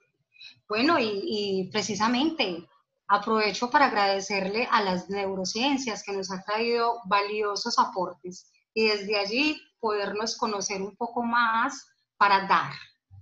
Bueno, 0.68 0.98
y, 0.98 1.68
precisamente 1.72 2.66
aprovecho 3.08 3.70
para 3.70 3.86
agradecerle 3.86 4.68
a 4.70 4.82
las 4.82 5.10
neurociencias 5.10 6.04
que 6.04 6.12
nos 6.12 6.30
ha 6.30 6.44
traído 6.44 7.00
valiosos 7.06 7.76
aportes 7.76 8.52
y 8.72 8.86
desde 8.86 9.18
allí 9.18 9.60
podernos 9.80 10.36
conocer 10.36 10.80
un 10.80 10.94
poco 10.96 11.24
más 11.24 11.88
para 12.16 12.46
dar. 12.46 12.72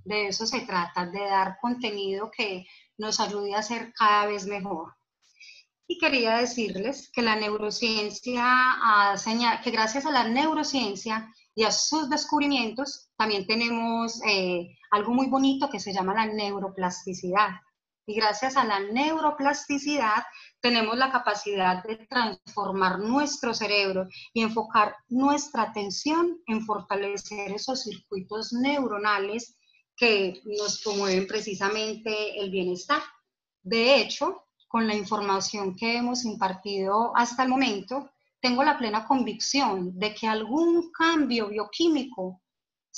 De 0.05 0.29
eso 0.29 0.47
se 0.47 0.61
trata, 0.61 1.07
de 1.07 1.21
dar 1.21 1.57
contenido 1.61 2.31
que 2.31 2.67
nos 2.99 3.19
ayude 3.19 3.55
a 3.55 3.63
ser 3.63 3.93
cada 3.95 4.27
vez 4.27 4.47
mejor. 4.47 4.95
Y 5.87 5.99
quería 5.99 6.37
decirles 6.37 7.11
que 7.11 7.23
la 7.23 7.37
neurociencia 7.37 8.45
ha 8.45 9.17
señalado, 9.17 9.63
que 9.63 9.71
gracias 9.71 10.05
a 10.05 10.11
la 10.11 10.29
neurociencia 10.29 11.33
y 11.55 11.65
a 11.65 11.71
sus 11.71 12.11
descubrimientos, 12.11 13.09
también 13.17 13.47
tenemos 13.47 14.21
eh, 14.27 14.78
algo 14.91 15.13
muy 15.13 15.27
bonito 15.29 15.69
que 15.71 15.81
se 15.81 15.93
llama 15.93 16.15
la 16.15 16.27
neuroplasticidad. 16.27 17.51
Y 18.07 18.15
gracias 18.15 18.57
a 18.57 18.65
la 18.65 18.81
neuroplasticidad 18.81 20.25
tenemos 20.61 20.97
la 20.97 21.13
capacidad 21.13 21.83
de 21.85 21.97
transformar 22.07 22.99
nuestro 23.01 23.53
cerebro 23.53 24.09
y 24.33 24.41
enfocar 24.41 24.97
nuestra 25.09 25.65
atención 25.65 26.39
en 26.47 26.65
fortalecer 26.65 27.53
esos 27.53 27.83
circuitos 27.83 28.53
neuronales 28.55 29.57
que 29.95 30.41
nos 30.45 30.81
promueven 30.83 31.27
precisamente 31.27 32.41
el 32.41 32.51
bienestar. 32.51 33.03
De 33.63 33.97
hecho, 33.97 34.45
con 34.69 34.87
la 34.87 34.95
información 34.95 35.77
que 35.77 35.97
hemos 35.97 36.25
impartido 36.25 37.13
hasta 37.15 37.43
el 37.43 37.49
momento, 37.49 38.11
tengo 38.41 38.63
la 38.63 38.79
plena 38.79 39.07
convicción 39.07 39.99
de 39.99 40.15
que 40.15 40.29
algún 40.29 40.91
cambio 40.93 41.49
bioquímico 41.49 42.41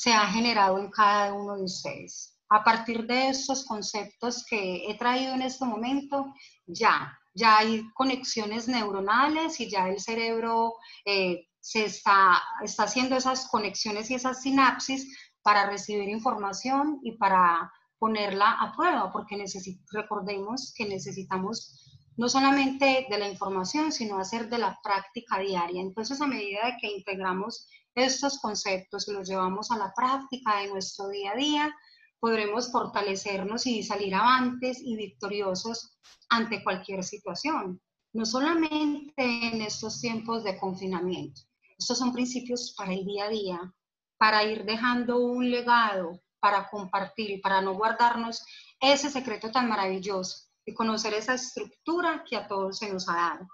se 0.00 0.14
ha 0.14 0.26
generado 0.28 0.78
en 0.78 0.90
cada 0.90 1.34
uno 1.34 1.58
de 1.58 1.64
ustedes. 1.64 2.34
A 2.48 2.64
partir 2.64 3.06
de 3.06 3.28
estos 3.28 3.66
conceptos 3.66 4.46
que 4.48 4.90
he 4.90 4.96
traído 4.96 5.34
en 5.34 5.42
este 5.42 5.66
momento, 5.66 6.32
ya, 6.66 7.18
ya 7.34 7.58
hay 7.58 7.84
conexiones 7.92 8.66
neuronales 8.66 9.60
y 9.60 9.68
ya 9.68 9.90
el 9.90 10.00
cerebro 10.00 10.76
eh, 11.04 11.48
se 11.60 11.84
está, 11.84 12.40
está 12.64 12.84
haciendo 12.84 13.14
esas 13.14 13.46
conexiones 13.48 14.10
y 14.10 14.14
esas 14.14 14.40
sinapsis 14.40 15.06
para 15.42 15.68
recibir 15.68 16.08
información 16.08 17.00
y 17.02 17.18
para 17.18 17.70
ponerla 17.98 18.52
a 18.52 18.72
prueba, 18.72 19.12
porque 19.12 19.44
recordemos 19.92 20.72
que 20.74 20.86
necesitamos 20.86 21.90
no 22.16 22.30
solamente 22.30 23.06
de 23.10 23.18
la 23.18 23.28
información, 23.28 23.92
sino 23.92 24.18
hacer 24.18 24.48
de 24.48 24.58
la 24.58 24.78
práctica 24.82 25.38
diaria. 25.38 25.82
Entonces, 25.82 26.22
a 26.22 26.26
medida 26.26 26.78
que 26.80 26.88
integramos 26.88 27.68
estos 27.94 28.38
conceptos 28.38 29.08
y 29.08 29.12
los 29.12 29.28
llevamos 29.28 29.70
a 29.70 29.78
la 29.78 29.92
práctica 29.94 30.58
de 30.58 30.68
nuestro 30.68 31.08
día 31.08 31.32
a 31.32 31.36
día, 31.36 31.74
podremos 32.20 32.70
fortalecernos 32.70 33.66
y 33.66 33.82
salir 33.82 34.14
avantes 34.14 34.80
y 34.80 34.96
victoriosos 34.96 35.98
ante 36.28 36.62
cualquier 36.62 37.02
situación, 37.02 37.80
no 38.12 38.26
solamente 38.26 39.12
en 39.16 39.62
estos 39.62 40.00
tiempos 40.00 40.44
de 40.44 40.58
confinamiento. 40.58 41.42
Estos 41.78 41.98
son 41.98 42.12
principios 42.12 42.74
para 42.76 42.92
el 42.92 43.04
día 43.04 43.24
a 43.24 43.28
día, 43.30 43.74
para 44.18 44.44
ir 44.44 44.64
dejando 44.64 45.18
un 45.18 45.50
legado, 45.50 46.20
para 46.40 46.68
compartir, 46.68 47.40
para 47.40 47.62
no 47.62 47.74
guardarnos 47.74 48.44
ese 48.78 49.10
secreto 49.10 49.50
tan 49.50 49.68
maravilloso 49.68 50.48
y 50.64 50.74
conocer 50.74 51.14
esa 51.14 51.34
estructura 51.34 52.24
que 52.28 52.36
a 52.36 52.46
todos 52.46 52.78
se 52.78 52.92
nos 52.92 53.08
ha 53.08 53.14
dado. 53.14 53.48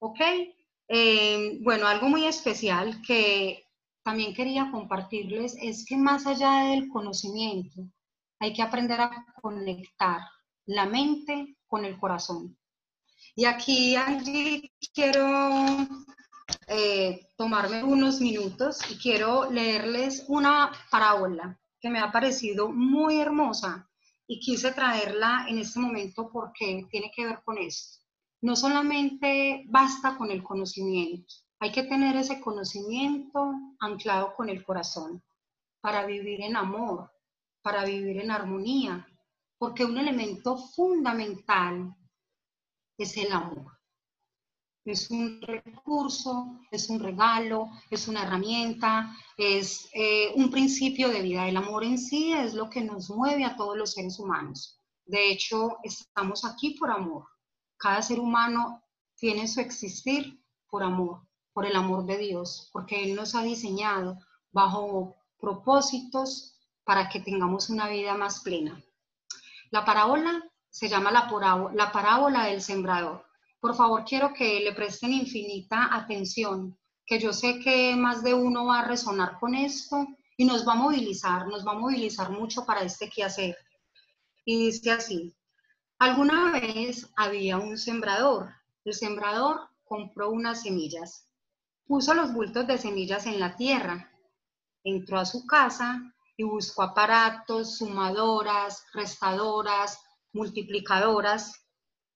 ¿Ok? 0.00 0.20
Eh, 0.94 1.56
bueno, 1.62 1.86
algo 1.86 2.06
muy 2.06 2.26
especial 2.26 3.00
que 3.00 3.64
también 4.02 4.34
quería 4.34 4.70
compartirles 4.70 5.56
es 5.58 5.86
que 5.86 5.96
más 5.96 6.26
allá 6.26 6.66
del 6.66 6.90
conocimiento, 6.90 7.88
hay 8.38 8.52
que 8.52 8.60
aprender 8.60 9.00
a 9.00 9.24
conectar 9.40 10.20
la 10.66 10.84
mente 10.84 11.56
con 11.66 11.86
el 11.86 11.98
corazón. 11.98 12.58
Y 13.34 13.46
aquí, 13.46 13.96
Angie, 13.96 14.70
quiero 14.92 15.88
eh, 16.66 17.30
tomarme 17.38 17.82
unos 17.82 18.20
minutos 18.20 18.78
y 18.90 18.98
quiero 18.98 19.50
leerles 19.50 20.26
una 20.28 20.72
parábola 20.90 21.58
que 21.80 21.88
me 21.88 22.00
ha 22.00 22.12
parecido 22.12 22.68
muy 22.68 23.18
hermosa 23.18 23.88
y 24.26 24.40
quise 24.40 24.72
traerla 24.72 25.46
en 25.48 25.56
este 25.56 25.80
momento 25.80 26.28
porque 26.30 26.86
tiene 26.90 27.10
que 27.16 27.24
ver 27.24 27.40
con 27.42 27.56
esto. 27.56 28.01
No 28.42 28.56
solamente 28.56 29.64
basta 29.68 30.16
con 30.16 30.30
el 30.30 30.42
conocimiento, 30.42 31.34
hay 31.60 31.72
que 31.72 31.84
tener 31.84 32.16
ese 32.16 32.40
conocimiento 32.40 33.52
anclado 33.80 34.34
con 34.34 34.48
el 34.48 34.64
corazón 34.64 35.22
para 35.80 36.04
vivir 36.04 36.42
en 36.42 36.56
amor, 36.56 37.10
para 37.62 37.84
vivir 37.84 38.18
en 38.20 38.30
armonía, 38.30 39.06
porque 39.58 39.84
un 39.84 39.96
elemento 39.96 40.56
fundamental 40.56 41.94
es 42.98 43.16
el 43.16 43.32
amor 43.32 43.82
es 44.84 45.10
un 45.10 45.40
recurso, 45.40 46.60
es 46.70 46.88
un 46.90 47.00
regalo, 47.00 47.70
es 47.90 48.08
una 48.08 48.24
herramienta, 48.24 49.16
es 49.36 49.88
eh, 49.94 50.32
un 50.34 50.50
principio 50.50 51.08
de 51.08 51.22
vida. 51.22 51.48
El 51.48 51.56
amor 51.56 51.84
en 51.84 51.98
sí 51.98 52.32
es 52.32 52.54
lo 52.54 52.68
que 52.68 52.80
nos 52.80 53.10
mueve 53.10 53.44
a 53.44 53.56
todos 53.56 53.76
los 53.76 53.92
seres 53.92 54.18
humanos. 54.18 54.80
De 55.04 55.30
hecho, 55.30 55.78
estamos 55.82 56.44
aquí 56.44 56.76
por 56.78 56.90
amor. 56.90 57.24
Cada 57.82 58.00
ser 58.02 58.20
humano 58.20 58.84
tiene 59.16 59.48
su 59.48 59.60
existir 59.60 60.40
por 60.70 60.84
amor, 60.84 61.26
por 61.52 61.66
el 61.66 61.74
amor 61.74 62.06
de 62.06 62.18
Dios, 62.18 62.70
porque 62.72 63.02
Él 63.02 63.16
nos 63.16 63.34
ha 63.34 63.42
diseñado 63.42 64.18
bajo 64.52 65.16
propósitos 65.40 66.56
para 66.84 67.08
que 67.08 67.20
tengamos 67.20 67.70
una 67.70 67.88
vida 67.88 68.14
más 68.14 68.40
plena. 68.40 68.80
La 69.70 69.84
parábola 69.84 70.44
se 70.70 70.88
llama 70.88 71.10
la, 71.10 71.28
la 71.74 71.90
parábola 71.90 72.44
del 72.44 72.62
sembrador 72.62 73.24
por 73.62 73.76
favor 73.76 74.04
quiero 74.04 74.34
que 74.34 74.58
le 74.58 74.72
presten 74.72 75.12
infinita 75.12 75.88
atención, 75.94 76.76
que 77.06 77.20
yo 77.20 77.32
sé 77.32 77.60
que 77.60 77.94
más 77.94 78.24
de 78.24 78.34
uno 78.34 78.66
va 78.66 78.80
a 78.80 78.88
resonar 78.88 79.38
con 79.38 79.54
esto 79.54 80.04
y 80.36 80.44
nos 80.44 80.66
va 80.66 80.72
a 80.72 80.82
movilizar, 80.84 81.46
nos 81.46 81.64
va 81.64 81.70
a 81.70 81.78
movilizar 81.78 82.30
mucho 82.30 82.66
para 82.66 82.82
este 82.82 83.08
quehacer. 83.08 83.56
Y 84.44 84.66
dice 84.66 84.90
así, 84.90 85.32
alguna 86.02 86.50
vez 86.50 87.08
había 87.14 87.58
un 87.58 87.78
sembrador, 87.78 88.50
el 88.84 88.92
sembrador 88.92 89.68
compró 89.84 90.30
unas 90.30 90.62
semillas, 90.62 91.28
puso 91.86 92.12
los 92.12 92.34
bultos 92.34 92.66
de 92.66 92.76
semillas 92.76 93.24
en 93.26 93.38
la 93.38 93.54
tierra, 93.54 94.10
entró 94.82 95.20
a 95.20 95.24
su 95.24 95.46
casa 95.46 96.12
y 96.36 96.42
buscó 96.42 96.82
aparatos, 96.82 97.78
sumadoras, 97.78 98.84
restadoras, 98.92 100.00
multiplicadoras 100.32 101.68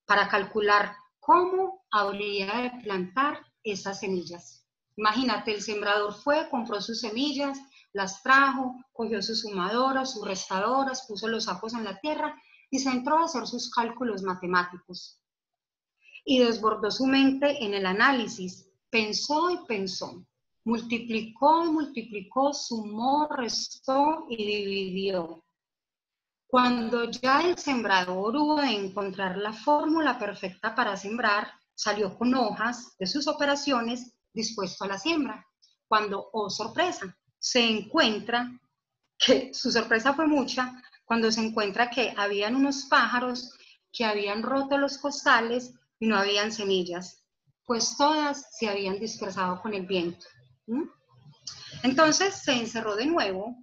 para 0.05 0.29
calcular 0.29 0.97
¿Cómo 1.21 1.85
habría 1.93 2.47
de 2.63 2.71
plantar 2.83 3.39
esas 3.63 4.01
semillas? 4.01 4.65
Imagínate, 4.97 5.55
el 5.55 5.63
sembrador 5.63 6.13
fue, 6.13 6.49
compró 6.51 6.81
sus 6.81 7.01
semillas, 7.01 7.59
las 7.93 8.21
trajo, 8.23 8.75
cogió 8.93 9.23
sus 9.23 9.43
sumadoras, 9.43 10.13
sus 10.13 10.27
restadoras, 10.27 11.05
puso 11.07 11.29
los 11.29 11.45
sapos 11.45 11.75
en 11.75 11.85
la 11.85 12.01
tierra 12.01 12.37
y 12.71 12.79
se 12.79 12.91
entró 12.91 13.19
a 13.19 13.25
hacer 13.25 13.47
sus 13.47 13.71
cálculos 13.71 14.23
matemáticos. 14.23 15.21
Y 16.25 16.41
desbordó 16.41 16.91
su 16.91 17.07
mente 17.07 17.65
en 17.65 17.75
el 17.75 17.87
análisis. 17.87 18.69
Pensó 18.91 19.51
y 19.51 19.59
pensó. 19.67 20.27
Multiplicó 20.65 21.65
y 21.65 21.71
multiplicó, 21.71 22.53
sumó, 22.53 23.29
restó 23.29 24.27
y 24.29 24.37
dividió. 24.37 25.45
Cuando 26.49 27.11
ya 27.11 27.43
el 27.43 27.59
sembrador 27.59 28.37
hubo 28.37 28.61
de 28.61 28.73
encontrar 28.73 29.37
la 29.37 29.53
fórmula 29.53 30.19
perfecta 30.19 30.75
para 30.75 30.97
sembrar, 30.97 31.53
salió 31.75 32.17
con 32.17 32.35
hojas 32.35 32.97
de 32.99 33.07
sus 33.07 33.29
operaciones 33.29 34.13
dispuesto 34.33 34.85
a 34.85 34.89
la 34.89 34.99
siembra. 34.99 35.47
Cuando, 35.89 36.31
oh 36.33 36.51
sorpresa, 36.51 37.17
se 37.39 37.65
encuentra 37.65 38.51
que 39.19 39.53
su 39.55 39.71
sorpresa 39.71 40.15
fue 40.15 40.27
mucha 40.27 40.83
cuando 41.07 41.33
se 41.33 41.41
encuentra 41.41 41.89
que 41.89 42.13
habían 42.17 42.57
unos 42.57 42.85
pájaros 42.87 43.55
que 43.93 44.05
habían 44.05 44.43
roto 44.43 44.77
los 44.77 44.99
costales 44.99 45.73
y 45.99 46.07
no 46.07 46.19
habían 46.19 46.53
semillas, 46.53 47.25
pues 47.65 47.97
todas 47.97 48.49
se 48.53 48.69
habían 48.69 48.99
dispersado 48.99 49.63
con 49.63 49.73
el 49.73 49.87
viento. 49.87 50.27
Entonces 51.83 52.43
se 52.43 52.53
encerró 52.53 52.97
de 52.97 53.07
nuevo, 53.07 53.57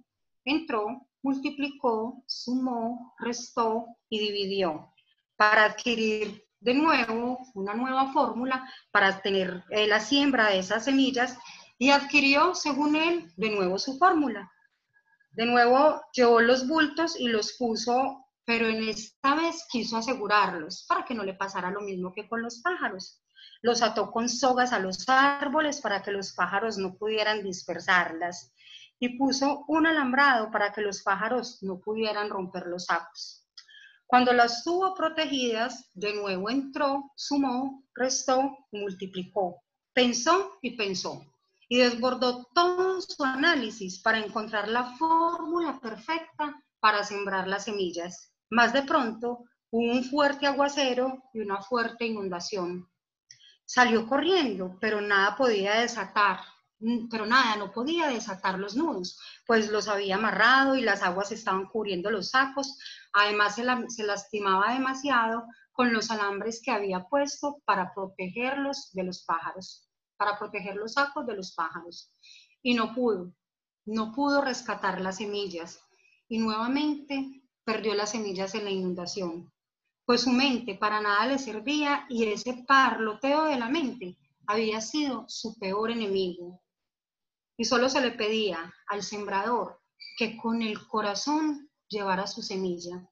entró, 0.44 1.06
multiplicó, 1.22 2.24
sumó, 2.26 3.14
restó 3.18 3.86
y 4.08 4.18
dividió 4.18 4.92
para 5.36 5.64
adquirir 5.64 6.44
de 6.60 6.74
nuevo 6.74 7.38
una 7.54 7.74
nueva 7.74 8.12
fórmula 8.12 8.68
para 8.90 9.20
tener 9.20 9.64
eh, 9.68 9.86
la 9.86 10.00
siembra 10.00 10.48
de 10.48 10.58
esas 10.58 10.84
semillas 10.84 11.38
y 11.78 11.90
adquirió, 11.90 12.54
según 12.54 12.96
él, 12.96 13.32
de 13.36 13.50
nuevo 13.50 13.78
su 13.78 13.98
fórmula. 13.98 14.50
De 15.34 15.46
nuevo 15.46 16.00
llevó 16.12 16.40
los 16.40 16.68
bultos 16.68 17.18
y 17.18 17.26
los 17.26 17.54
puso, 17.54 18.24
pero 18.44 18.68
en 18.68 18.88
esta 18.88 19.34
vez 19.34 19.66
quiso 19.68 19.96
asegurarlos 19.96 20.86
para 20.88 21.04
que 21.04 21.12
no 21.12 21.24
le 21.24 21.34
pasara 21.34 21.72
lo 21.72 21.80
mismo 21.80 22.12
que 22.12 22.28
con 22.28 22.40
los 22.40 22.60
pájaros. 22.60 23.20
los 23.60 23.82
ató 23.82 24.12
con 24.12 24.28
sogas 24.28 24.72
a 24.72 24.78
los 24.78 25.08
árboles 25.08 25.80
para 25.80 26.02
que 26.02 26.12
los 26.12 26.34
pájaros 26.34 26.78
no 26.78 26.94
pudieran 26.94 27.42
dispersarlas 27.42 28.52
y 29.00 29.18
puso 29.18 29.64
un 29.66 29.86
alambrado 29.88 30.52
para 30.52 30.72
que 30.72 30.82
los 30.82 31.02
pájaros 31.02 31.62
no 31.62 31.80
pudieran 31.80 32.30
romper 32.30 32.66
los 32.66 32.84
sacos. 32.84 33.44
Cuando 34.06 34.32
las 34.32 34.62
tuvo 34.62 34.94
protegidas, 34.94 35.90
de 35.94 36.14
nuevo 36.14 36.48
entró, 36.48 37.10
sumó, 37.16 37.82
restó 37.94 38.66
multiplicó. 38.70 39.64
Pensó 39.92 40.58
y 40.62 40.76
pensó 40.76 41.33
y 41.68 41.78
desbordó 41.78 42.48
todo 42.54 43.00
su 43.00 43.24
análisis 43.24 44.00
para 44.02 44.18
encontrar 44.18 44.68
la 44.68 44.96
fórmula 44.96 45.78
perfecta 45.80 46.60
para 46.80 47.04
sembrar 47.04 47.48
las 47.48 47.64
semillas. 47.64 48.32
Más 48.50 48.72
de 48.72 48.82
pronto 48.82 49.44
hubo 49.70 49.92
un 49.92 50.04
fuerte 50.04 50.46
aguacero 50.46 51.22
y 51.32 51.40
una 51.40 51.60
fuerte 51.62 52.06
inundación. 52.06 52.88
Salió 53.64 54.06
corriendo, 54.06 54.76
pero 54.80 55.00
nada 55.00 55.36
podía 55.36 55.80
desatar, 55.80 56.40
pero 57.10 57.24
nada, 57.24 57.56
no 57.56 57.72
podía 57.72 58.08
desatar 58.08 58.58
los 58.58 58.76
nudos, 58.76 59.18
pues 59.46 59.70
los 59.70 59.88
había 59.88 60.16
amarrado 60.16 60.76
y 60.76 60.82
las 60.82 61.02
aguas 61.02 61.32
estaban 61.32 61.66
cubriendo 61.66 62.10
los 62.10 62.30
sacos. 62.30 62.78
Además, 63.14 63.54
se, 63.54 63.64
se 63.88 64.04
lastimaba 64.04 64.74
demasiado 64.74 65.44
con 65.72 65.92
los 65.92 66.10
alambres 66.10 66.60
que 66.62 66.70
había 66.70 67.04
puesto 67.04 67.62
para 67.64 67.92
protegerlos 67.94 68.90
de 68.92 69.04
los 69.04 69.24
pájaros, 69.24 69.83
para 70.16 70.38
proteger 70.38 70.76
los 70.76 70.94
sacos 70.94 71.26
de 71.26 71.36
los 71.36 71.54
pájaros. 71.54 72.12
Y 72.62 72.74
no 72.74 72.94
pudo, 72.94 73.32
no 73.84 74.12
pudo 74.12 74.40
rescatar 74.40 75.00
las 75.00 75.16
semillas. 75.18 75.80
Y 76.28 76.38
nuevamente 76.38 77.42
perdió 77.64 77.94
las 77.94 78.10
semillas 78.10 78.54
en 78.54 78.64
la 78.64 78.70
inundación 78.70 79.52
pues 80.04 80.22
su 80.22 80.30
mente 80.30 80.74
para 80.74 81.00
nada 81.00 81.26
le 81.26 81.38
servía 81.38 82.06
y 82.08 82.24
ese 82.24 82.64
parloteo 82.66 83.44
de 83.44 83.58
la 83.58 83.68
mente 83.68 84.18
había 84.46 84.80
sido 84.80 85.24
su 85.28 85.58
peor 85.58 85.90
enemigo. 85.90 86.62
Y 87.56 87.64
solo 87.64 87.88
se 87.88 88.00
le 88.00 88.10
pedía 88.10 88.74
al 88.88 89.02
sembrador 89.02 89.80
que 90.18 90.36
con 90.36 90.62
el 90.62 90.86
corazón 90.88 91.70
llevara 91.88 92.26
su 92.26 92.42
semilla, 92.42 93.08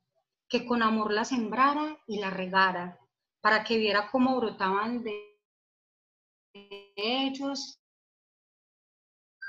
que 0.48 0.66
con 0.66 0.82
amor 0.82 1.12
la 1.12 1.24
sembrara 1.24 1.96
y 2.06 2.18
la 2.18 2.30
regara, 2.30 2.98
para 3.40 3.64
que 3.64 3.78
viera 3.78 4.10
cómo 4.10 4.36
brotaban 4.36 5.02
de 5.02 5.31
ellos. 6.96 7.80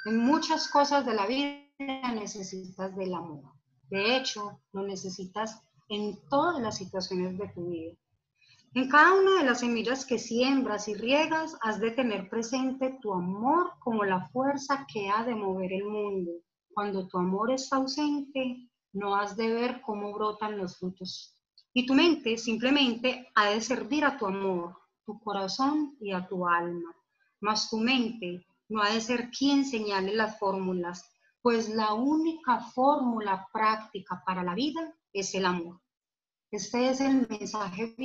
En 0.06 0.18
muchas 0.18 0.68
cosas 0.68 1.06
de 1.06 1.14
la 1.14 1.26
vida 1.26 2.12
necesitas 2.14 2.96
del 2.96 3.14
amor. 3.14 3.54
De 3.90 4.18
hecho, 4.18 4.62
lo 4.74 4.84
necesitas 4.84 5.62
en 5.90 6.18
todas 6.30 6.62
las 6.62 6.78
situaciones 6.78 7.38
de 7.38 7.48
tu 7.50 7.70
vida. 7.70 7.94
En 8.76 8.90
cada 8.90 9.14
una 9.14 9.38
de 9.38 9.46
las 9.46 9.60
semillas 9.60 10.04
que 10.04 10.18
siembras 10.18 10.88
y 10.88 10.96
riegas, 10.96 11.56
has 11.62 11.80
de 11.80 11.92
tener 11.92 12.28
presente 12.28 12.98
tu 13.02 13.14
amor 13.14 13.72
como 13.80 14.04
la 14.04 14.28
fuerza 14.30 14.88
que 14.92 15.10
ha 15.10 15.24
de 15.24 15.36
mover 15.36 15.72
el 15.74 15.86
mundo. 15.86 16.32
Cuando 16.74 17.08
tu 17.08 17.20
amor 17.20 17.52
está 17.52 17.76
ausente, 17.76 18.68
no 18.94 19.16
has 19.16 19.38
de 19.38 19.54
ver 19.54 19.82
cómo 19.82 20.12
brotan 20.14 20.58
los 20.58 20.78
frutos. 20.80 21.36
Y 21.72 21.86
tu 21.86 21.94
mente 21.94 22.36
simplemente 22.38 23.30
ha 23.36 23.52
de 23.52 23.62
servir 23.62 24.06
a 24.06 24.18
tu 24.18 24.26
amor, 24.26 24.76
tu 25.06 25.20
corazón 25.20 25.98
y 26.00 26.12
a 26.12 26.28
tu 26.28 26.48
alma. 26.48 26.96
Mas 27.42 27.70
tu 27.70 27.78
mente 27.78 28.46
no 28.70 28.82
ha 28.82 28.92
de 28.92 29.02
ser 29.02 29.30
quien 29.30 29.66
señale 29.66 30.16
las 30.16 30.40
fórmulas, 30.40 31.10
pues 31.42 31.70
la 31.70 31.94
única 31.94 32.60
fórmula 32.60 33.48
práctica 33.52 34.24
para 34.26 34.44
la 34.44 34.56
vida 34.56 34.94
es 35.12 35.36
el 35.36 35.46
amor. 35.46 35.82
Este 36.52 36.90
es 36.90 37.02
el 37.02 37.28
mensaje. 37.28 37.96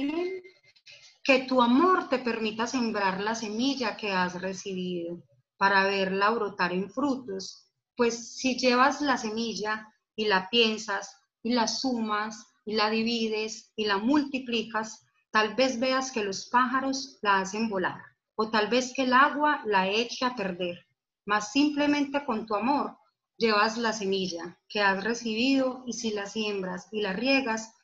Que 1.23 1.41
tu 1.41 1.61
amor 1.61 2.09
te 2.09 2.19
permita 2.19 2.67
sembrar 2.67 3.21
la 3.21 3.35
semilla 3.35 3.97
que 3.97 4.11
has 4.11 4.41
recibido 4.41 5.23
para 5.57 5.85
verla 5.85 6.31
brotar 6.31 6.73
en 6.73 6.91
frutos. 6.91 7.71
Pues 7.97 8.37
si 8.37 8.59
llevas 8.59 9.01
la 9.01 9.19
semilla 9.19 9.93
y 10.17 10.27
la 10.27 10.49
piensas 10.49 11.15
y 11.43 11.53
la 11.53 11.69
sumas 11.69 12.47
y 12.65 12.75
la 12.75 12.91
divides 12.91 13.73
y 13.77 13.85
la 13.87 13.99
multiplicas, 13.99 15.07
tal 15.31 15.55
vez 15.55 15.79
veas 15.79 16.11
que 16.11 16.25
los 16.25 16.47
pájaros 16.47 17.19
la 17.23 17.41
hacen 17.41 17.69
volar 17.69 18.01
o 18.35 18.51
tal 18.51 18.69
vez 18.69 18.93
que 18.95 19.03
el 19.03 19.13
agua 19.13 19.63
la 19.65 19.89
eche 19.89 20.25
a 20.25 20.35
perder. 20.35 20.87
Mas 21.27 21.53
simplemente 21.53 22.25
con 22.25 22.47
tu 22.47 22.55
amor 22.55 22.97
llevas 23.37 23.77
la 23.77 23.93
semilla 23.93 24.59
que 24.69 24.81
has 24.81 25.03
recibido 25.03 25.83
y 25.87 25.93
si 25.93 26.13
la 26.13 26.27
siembras 26.27 26.89
y 26.93 27.03
la 27.03 27.13
riegas, 27.13 27.75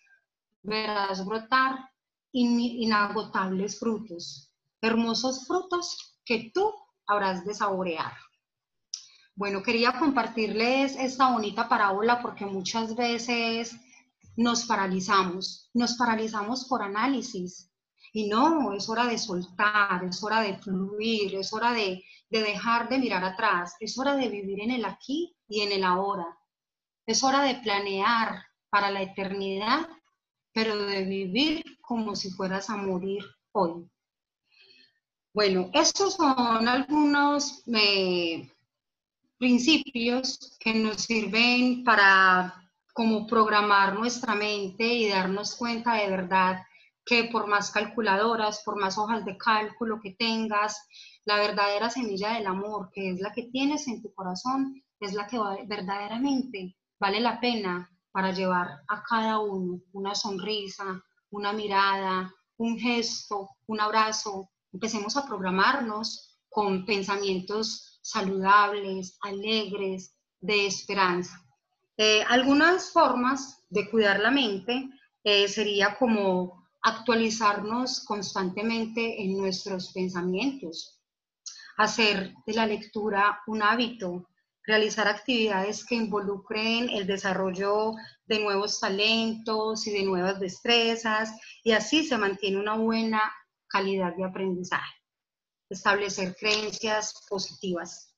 verás 0.62 1.24
brotar 1.24 1.90
inagotables 2.32 3.78
frutos, 3.78 4.50
hermosos 4.80 5.46
frutos 5.46 6.18
que 6.24 6.50
tú 6.54 6.72
habrás 7.06 7.44
de 7.44 7.54
saborear. 7.54 8.12
Bueno, 9.36 9.62
quería 9.62 9.98
compartirles 9.98 10.96
esta 10.96 11.32
bonita 11.32 11.68
parábola 11.68 12.22
porque 12.22 12.46
muchas 12.46 12.94
veces 12.94 13.76
nos 14.36 14.64
paralizamos, 14.66 15.70
nos 15.74 15.94
paralizamos 15.94 16.66
por 16.66 16.82
análisis. 16.82 17.70
Y 18.12 18.28
no, 18.28 18.72
es 18.72 18.88
hora 18.88 19.06
de 19.06 19.18
soltar, 19.18 20.04
es 20.04 20.22
hora 20.22 20.40
de 20.40 20.56
fluir, 20.58 21.34
es 21.34 21.52
hora 21.52 21.72
de, 21.72 22.04
de 22.30 22.42
dejar 22.42 22.88
de 22.88 22.98
mirar 22.98 23.24
atrás, 23.24 23.74
es 23.80 23.98
hora 23.98 24.14
de 24.14 24.28
vivir 24.28 24.60
en 24.60 24.70
el 24.70 24.84
aquí 24.84 25.36
y 25.48 25.62
en 25.62 25.72
el 25.72 25.82
ahora. 25.82 26.26
Es 27.06 27.24
hora 27.24 27.42
de 27.42 27.56
planear 27.56 28.44
para 28.70 28.90
la 28.90 29.02
eternidad 29.02 29.88
pero 30.54 30.86
de 30.86 31.04
vivir 31.04 31.64
como 31.82 32.14
si 32.14 32.30
fueras 32.30 32.70
a 32.70 32.76
morir 32.76 33.24
hoy. 33.52 33.90
Bueno, 35.34 35.68
estos 35.74 36.14
son 36.14 36.68
algunos 36.68 37.64
eh, 37.66 38.48
principios 39.36 40.56
que 40.60 40.74
nos 40.74 41.02
sirven 41.02 41.82
para 41.82 42.63
como 42.94 43.26
programar 43.26 43.98
nuestra 43.98 44.36
mente 44.36 44.86
y 44.86 45.08
darnos 45.08 45.56
cuenta 45.56 45.94
de 45.94 46.08
verdad 46.08 46.62
que 47.04 47.24
por 47.24 47.48
más 47.48 47.70
calculadoras, 47.72 48.62
por 48.64 48.80
más 48.80 48.96
hojas 48.96 49.24
de 49.24 49.36
cálculo 49.36 50.00
que 50.00 50.12
tengas, 50.12 50.86
la 51.24 51.36
verdadera 51.36 51.90
semilla 51.90 52.34
del 52.34 52.46
amor, 52.46 52.90
que 52.92 53.10
es 53.10 53.20
la 53.20 53.32
que 53.32 53.42
tienes 53.50 53.88
en 53.88 54.00
tu 54.00 54.14
corazón, 54.14 54.80
es 55.00 55.12
la 55.12 55.26
que 55.26 55.38
verdaderamente 55.66 56.76
vale 56.98 57.20
la 57.20 57.40
pena 57.40 57.90
para 58.12 58.30
llevar 58.30 58.68
a 58.88 59.02
cada 59.02 59.40
uno 59.40 59.80
una 59.92 60.14
sonrisa, 60.14 61.02
una 61.30 61.52
mirada, 61.52 62.32
un 62.58 62.78
gesto, 62.78 63.50
un 63.66 63.80
abrazo. 63.80 64.50
Empecemos 64.72 65.16
a 65.16 65.26
programarnos 65.26 66.38
con 66.48 66.86
pensamientos 66.86 67.98
saludables, 68.02 69.18
alegres, 69.20 70.14
de 70.40 70.66
esperanza. 70.66 71.43
Eh, 71.96 72.24
algunas 72.28 72.90
formas 72.90 73.62
de 73.70 73.88
cuidar 73.88 74.20
la 74.20 74.30
mente 74.30 74.88
eh, 75.22 75.46
sería 75.48 75.96
como 75.96 76.64
actualizarnos 76.82 78.04
constantemente 78.04 79.22
en 79.22 79.38
nuestros 79.38 79.92
pensamientos, 79.92 81.00
hacer 81.76 82.34
de 82.46 82.52
la 82.52 82.66
lectura 82.66 83.40
un 83.46 83.62
hábito, 83.62 84.28
realizar 84.64 85.06
actividades 85.08 85.84
que 85.84 85.94
involucren 85.94 86.88
el 86.90 87.06
desarrollo 87.06 87.92
de 88.26 88.40
nuevos 88.40 88.80
talentos 88.80 89.86
y 89.86 89.92
de 89.92 90.04
nuevas 90.04 90.40
destrezas 90.40 91.32
y 91.62 91.72
así 91.72 92.04
se 92.04 92.18
mantiene 92.18 92.58
una 92.58 92.76
buena 92.76 93.32
calidad 93.68 94.14
de 94.16 94.24
aprendizaje. 94.24 94.94
Establecer 95.70 96.34
creencias 96.36 97.14
positivas. 97.28 98.13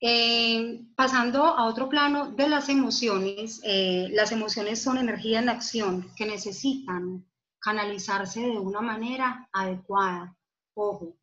Eh, 0.00 0.84
pasando 0.94 1.44
a 1.44 1.66
otro 1.66 1.88
plano 1.88 2.30
de 2.30 2.48
las 2.48 2.68
emociones, 2.68 3.60
eh, 3.64 4.08
las 4.12 4.30
emociones 4.30 4.80
son 4.80 4.98
energía 4.98 5.40
en 5.40 5.48
acción 5.48 6.08
que 6.16 6.26
necesitan 6.26 7.26
canalizarse 7.60 8.40
de 8.40 8.58
una 8.58 8.80
manera 8.80 9.48
adecuada. 9.52 10.36
Ojo, 10.74 11.16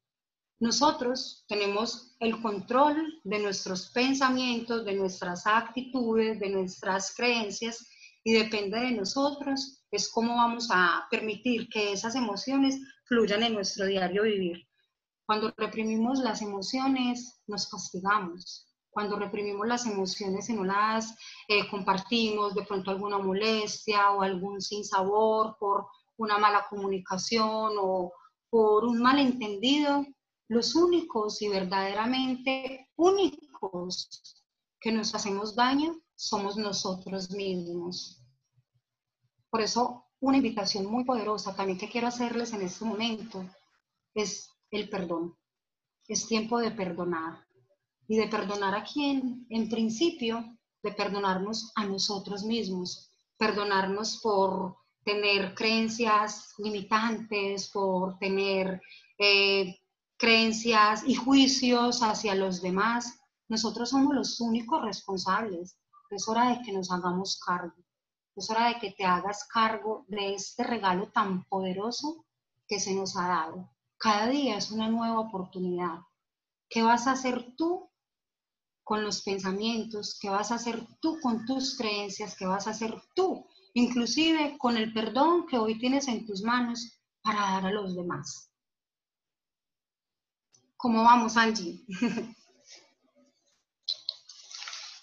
nosotros 0.60 1.46
tenemos 1.48 2.16
el 2.20 2.42
control 2.42 3.22
de 3.24 3.40
nuestros 3.40 3.92
pensamientos, 3.92 4.84
de 4.84 4.94
nuestras 4.96 5.48
actitudes, 5.48 6.40
de 6.40 6.50
nuestras 6.50 7.16
creencias 7.16 7.88
y 8.24 8.34
depende 8.34 8.80
de 8.80 8.92
nosotros 8.92 9.86
es 9.96 10.10
cómo 10.10 10.36
vamos 10.36 10.70
a 10.72 11.08
permitir 11.10 11.70
que 11.70 11.94
esas 11.94 12.16
emociones 12.16 12.80
fluyan 13.06 13.44
en 13.44 13.54
nuestro 13.54 13.86
diario 13.86 14.24
vivir. 14.24 14.65
Cuando 15.26 15.54
reprimimos 15.58 16.20
las 16.20 16.42
emociones, 16.42 17.42
nos 17.48 17.68
castigamos. 17.68 18.68
Cuando 18.90 19.18
reprimimos 19.18 19.68
las 19.68 19.86
emociones 19.86 20.50
y 20.50 20.54
no 20.54 20.64
las 20.64 21.18
eh, 21.48 21.68
compartimos, 21.70 22.54
de 22.54 22.64
pronto 22.64 22.92
alguna 22.92 23.18
molestia 23.18 24.12
o 24.12 24.22
algún 24.22 24.62
sinsabor 24.62 25.58
por 25.60 25.88
una 26.18 26.38
mala 26.38 26.66
comunicación 26.70 27.74
o 27.80 28.14
por 28.50 28.86
un 28.86 29.02
malentendido, 29.02 30.06
los 30.48 30.76
únicos 30.76 31.42
y 31.42 31.50
verdaderamente 31.50 32.90
únicos 32.96 34.44
que 34.80 34.92
nos 34.92 35.14
hacemos 35.16 35.56
daño 35.56 36.00
somos 36.16 36.56
nosotros 36.56 37.32
mismos. 37.32 38.22
Por 39.50 39.62
eso, 39.62 40.06
una 40.20 40.38
invitación 40.38 40.86
muy 40.86 41.04
poderosa 41.04 41.56
también 41.56 41.78
que 41.78 41.90
quiero 41.90 42.08
hacerles 42.08 42.54
en 42.54 42.62
este 42.62 42.86
momento 42.86 43.44
es 44.14 44.55
el 44.76 44.90
perdón. 44.90 45.38
Es 46.08 46.28
tiempo 46.28 46.60
de 46.60 46.72
perdonar. 46.72 47.46
¿Y 48.08 48.18
de 48.18 48.28
perdonar 48.28 48.76
a 48.76 48.84
quién? 48.84 49.48
En 49.50 49.70
principio, 49.70 50.58
de 50.84 50.92
perdonarnos 50.92 51.72
a 51.76 51.86
nosotros 51.86 52.44
mismos. 52.44 53.12
Perdonarnos 53.38 54.20
por 54.22 54.78
tener 55.04 55.56
creencias 55.56 56.54
limitantes, 56.58 57.70
por 57.72 58.18
tener 58.20 58.82
eh, 59.18 59.80
creencias 60.18 61.04
y 61.08 61.16
juicios 61.16 62.02
hacia 62.04 62.36
los 62.36 62.62
demás. 62.62 63.20
Nosotros 63.48 63.90
somos 63.90 64.14
los 64.14 64.40
únicos 64.40 64.84
responsables. 64.84 65.78
Es 66.12 66.28
hora 66.28 66.50
de 66.50 66.62
que 66.64 66.72
nos 66.72 66.92
hagamos 66.92 67.40
cargo. 67.40 67.76
Es 68.36 68.50
hora 68.50 68.68
de 68.68 68.80
que 68.80 68.92
te 68.92 69.06
hagas 69.06 69.48
cargo 69.48 70.06
de 70.08 70.36
este 70.36 70.64
regalo 70.64 71.10
tan 71.12 71.46
poderoso 71.46 72.26
que 72.68 72.80
se 72.80 72.94
nos 72.94 73.16
ha 73.16 73.28
dado. 73.28 73.75
Cada 73.98 74.28
día 74.28 74.58
es 74.58 74.72
una 74.72 74.90
nueva 74.90 75.20
oportunidad. 75.20 76.00
¿Qué 76.70 76.82
vas 76.82 77.08
a 77.08 77.12
hacer 77.12 77.56
tú 77.56 77.90
con 78.84 79.04
los 79.04 79.24
pensamientos? 79.24 80.18
¿Qué 80.22 80.30
vas 80.30 80.52
a 80.52 80.56
hacer 80.56 80.86
tú 81.02 81.20
con 81.22 81.46
tus 81.46 81.78
creencias? 81.78 82.36
¿Qué 82.38 82.46
vas 82.46 82.68
a 82.68 82.72
hacer 82.72 83.02
tú? 83.16 83.46
Inclusive 83.74 84.58
con 84.58 84.78
el 84.78 84.94
perdón 84.94 85.48
que 85.48 85.58
hoy 85.58 85.78
tienes 85.80 86.08
en 86.08 86.26
tus 86.26 86.42
manos 86.44 87.00
para 87.22 87.40
dar 87.40 87.66
a 87.66 87.72
los 87.72 87.96
demás. 87.96 88.52
¿Cómo 90.78 91.04
vamos, 91.04 91.36
Angie? 91.38 91.84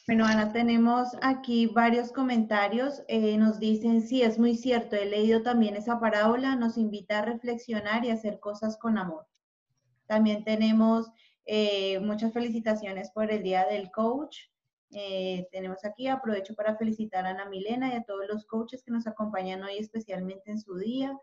Bueno, 0.05 0.27
Ana, 0.27 0.53
tenemos 0.53 1.17
aquí 1.23 1.67
varios 1.67 2.11
comentarios. 2.11 3.05
Eh, 3.07 3.37
nos 3.39 3.61
dicen, 3.61 4.03
sí, 4.03 4.23
es 4.23 4.37
muy 4.37 4.57
cierto, 4.57 4.97
he 4.97 5.07
leído 5.07 5.43
también 5.43 5.77
esa 5.77 6.01
parábola, 6.01 6.57
nos 6.57 6.77
invita 6.77 7.21
a 7.21 7.25
reflexionar 7.25 8.05
y 8.05 8.11
hacer 8.11 8.41
cosas 8.41 8.77
con 8.77 8.99
amor. 8.99 9.29
También 10.07 10.43
tenemos 10.43 11.09
eh, 11.47 12.01
muchas 12.01 12.33
felicitaciones 12.33 13.13
por 13.13 13.31
el 13.31 13.45
Día 13.45 13.65
del 13.67 13.93
Coach. 13.93 14.39
Eh, 14.91 15.47
tenemos 15.53 15.85
aquí, 15.85 16.09
aprovecho 16.09 16.57
para 16.57 16.77
felicitar 16.77 17.25
a 17.25 17.31
Ana 17.31 17.49
Milena 17.49 17.95
y 17.95 17.97
a 17.97 18.03
todos 18.03 18.27
los 18.29 18.45
coaches 18.45 18.83
que 18.83 18.91
nos 18.91 19.07
acompañan 19.07 19.63
hoy, 19.63 19.79
especialmente 19.79 20.51
en 20.51 20.59
su 20.61 20.79
día. 20.79 21.17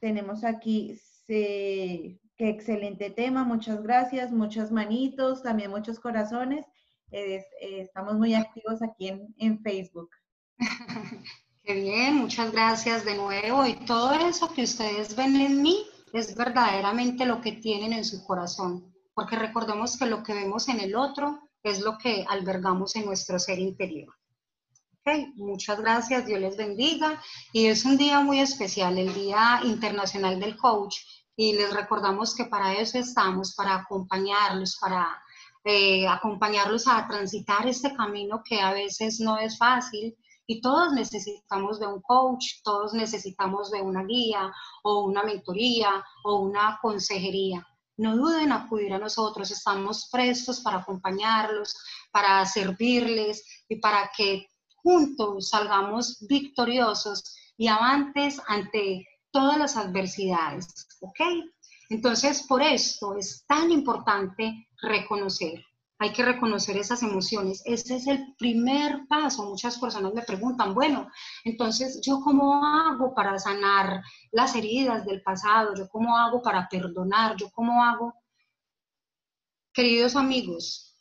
tenemos 0.00 0.42
aquí, 0.42 0.96
se, 0.96 2.18
Qué 2.38 2.50
excelente 2.50 3.10
tema, 3.10 3.42
muchas 3.42 3.82
gracias, 3.82 4.30
muchas 4.30 4.70
manitos, 4.70 5.42
también 5.42 5.72
muchos 5.72 5.98
corazones. 5.98 6.64
Eh, 7.10 7.44
estamos 7.60 8.14
muy 8.14 8.32
activos 8.34 8.80
aquí 8.80 9.08
en, 9.08 9.34
en 9.38 9.60
Facebook. 9.60 10.10
Qué 11.64 11.74
bien, 11.74 12.14
muchas 12.14 12.52
gracias 12.52 13.04
de 13.04 13.16
nuevo. 13.16 13.66
Y 13.66 13.74
todo 13.86 14.12
eso 14.12 14.52
que 14.54 14.62
ustedes 14.62 15.16
ven 15.16 15.34
en 15.34 15.62
mí 15.62 15.84
es 16.12 16.36
verdaderamente 16.36 17.26
lo 17.26 17.40
que 17.40 17.52
tienen 17.52 17.92
en 17.92 18.04
su 18.04 18.24
corazón, 18.24 18.94
porque 19.14 19.34
recordemos 19.34 19.98
que 19.98 20.06
lo 20.06 20.22
que 20.22 20.34
vemos 20.34 20.68
en 20.68 20.78
el 20.78 20.94
otro 20.94 21.40
es 21.64 21.80
lo 21.80 21.98
que 21.98 22.24
albergamos 22.28 22.94
en 22.94 23.06
nuestro 23.06 23.40
ser 23.40 23.58
interior. 23.58 24.14
Okay, 25.00 25.32
muchas 25.34 25.80
gracias, 25.80 26.24
Dios 26.24 26.40
les 26.40 26.56
bendiga. 26.56 27.20
Y 27.52 27.66
es 27.66 27.84
un 27.84 27.96
día 27.96 28.20
muy 28.20 28.38
especial, 28.38 28.96
el 28.96 29.12
Día 29.12 29.60
Internacional 29.64 30.38
del 30.38 30.56
Coach 30.56 30.98
y 31.40 31.52
les 31.52 31.72
recordamos 31.72 32.34
que 32.34 32.46
para 32.46 32.74
eso 32.74 32.98
estamos, 32.98 33.54
para 33.54 33.76
acompañarlos, 33.76 34.76
para 34.80 35.22
eh, 35.62 36.04
acompañarlos 36.08 36.88
a 36.88 37.06
transitar 37.06 37.64
este 37.68 37.94
camino 37.94 38.42
que 38.44 38.60
a 38.60 38.72
veces 38.72 39.20
no 39.20 39.38
es 39.38 39.56
fácil 39.56 40.18
y 40.48 40.60
todos 40.60 40.92
necesitamos 40.92 41.78
de 41.78 41.86
un 41.86 42.02
coach, 42.02 42.60
todos 42.64 42.92
necesitamos 42.92 43.70
de 43.70 43.80
una 43.80 44.02
guía 44.02 44.52
o 44.82 45.04
una 45.04 45.22
mentoría 45.22 46.04
o 46.24 46.40
una 46.40 46.76
consejería. 46.82 47.64
No 47.98 48.16
duden 48.16 48.46
en 48.46 48.52
acudir 48.52 48.92
a 48.92 48.98
nosotros, 48.98 49.48
estamos 49.52 50.08
prestos 50.10 50.58
para 50.58 50.78
acompañarlos, 50.78 51.72
para 52.10 52.44
servirles 52.46 53.64
y 53.68 53.76
para 53.76 54.10
que 54.16 54.48
juntos 54.82 55.50
salgamos 55.50 56.18
victoriosos 56.28 57.36
y 57.56 57.68
avantes 57.68 58.42
ante 58.48 59.06
todas 59.30 59.58
las 59.58 59.76
adversidades. 59.76 60.88
¿ok? 61.00 61.20
Entonces, 61.90 62.42
por 62.42 62.62
esto 62.62 63.16
es 63.16 63.44
tan 63.46 63.70
importante 63.70 64.68
reconocer. 64.82 65.64
Hay 66.00 66.12
que 66.12 66.24
reconocer 66.24 66.76
esas 66.76 67.02
emociones. 67.02 67.62
Ese 67.64 67.96
es 67.96 68.06
el 68.06 68.34
primer 68.38 69.06
paso. 69.08 69.48
Muchas 69.48 69.78
personas 69.78 70.14
me 70.14 70.22
preguntan, 70.22 70.74
bueno, 70.74 71.10
entonces, 71.44 72.00
¿yo 72.04 72.20
cómo 72.20 72.64
hago 72.64 73.14
para 73.14 73.36
sanar 73.38 74.02
las 74.30 74.54
heridas 74.54 75.04
del 75.04 75.22
pasado? 75.22 75.74
¿Yo 75.74 75.88
cómo 75.88 76.16
hago 76.16 76.40
para 76.40 76.68
perdonar? 76.68 77.36
¿Yo 77.36 77.50
cómo 77.50 77.82
hago? 77.82 78.14
Queridos 79.72 80.14
amigos, 80.14 80.94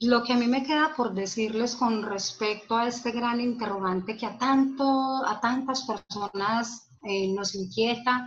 lo 0.00 0.24
que 0.24 0.32
a 0.32 0.36
mí 0.36 0.46
me 0.48 0.64
queda 0.64 0.94
por 0.96 1.12
decirles 1.12 1.76
con 1.76 2.02
respecto 2.02 2.76
a 2.76 2.88
este 2.88 3.12
gran 3.12 3.40
interrogante 3.40 4.16
que 4.16 4.26
a, 4.26 4.38
tanto, 4.38 5.24
a 5.26 5.40
tantas 5.40 5.82
personas 5.82 6.89
eh, 7.02 7.28
nos 7.28 7.54
inquieta 7.54 8.26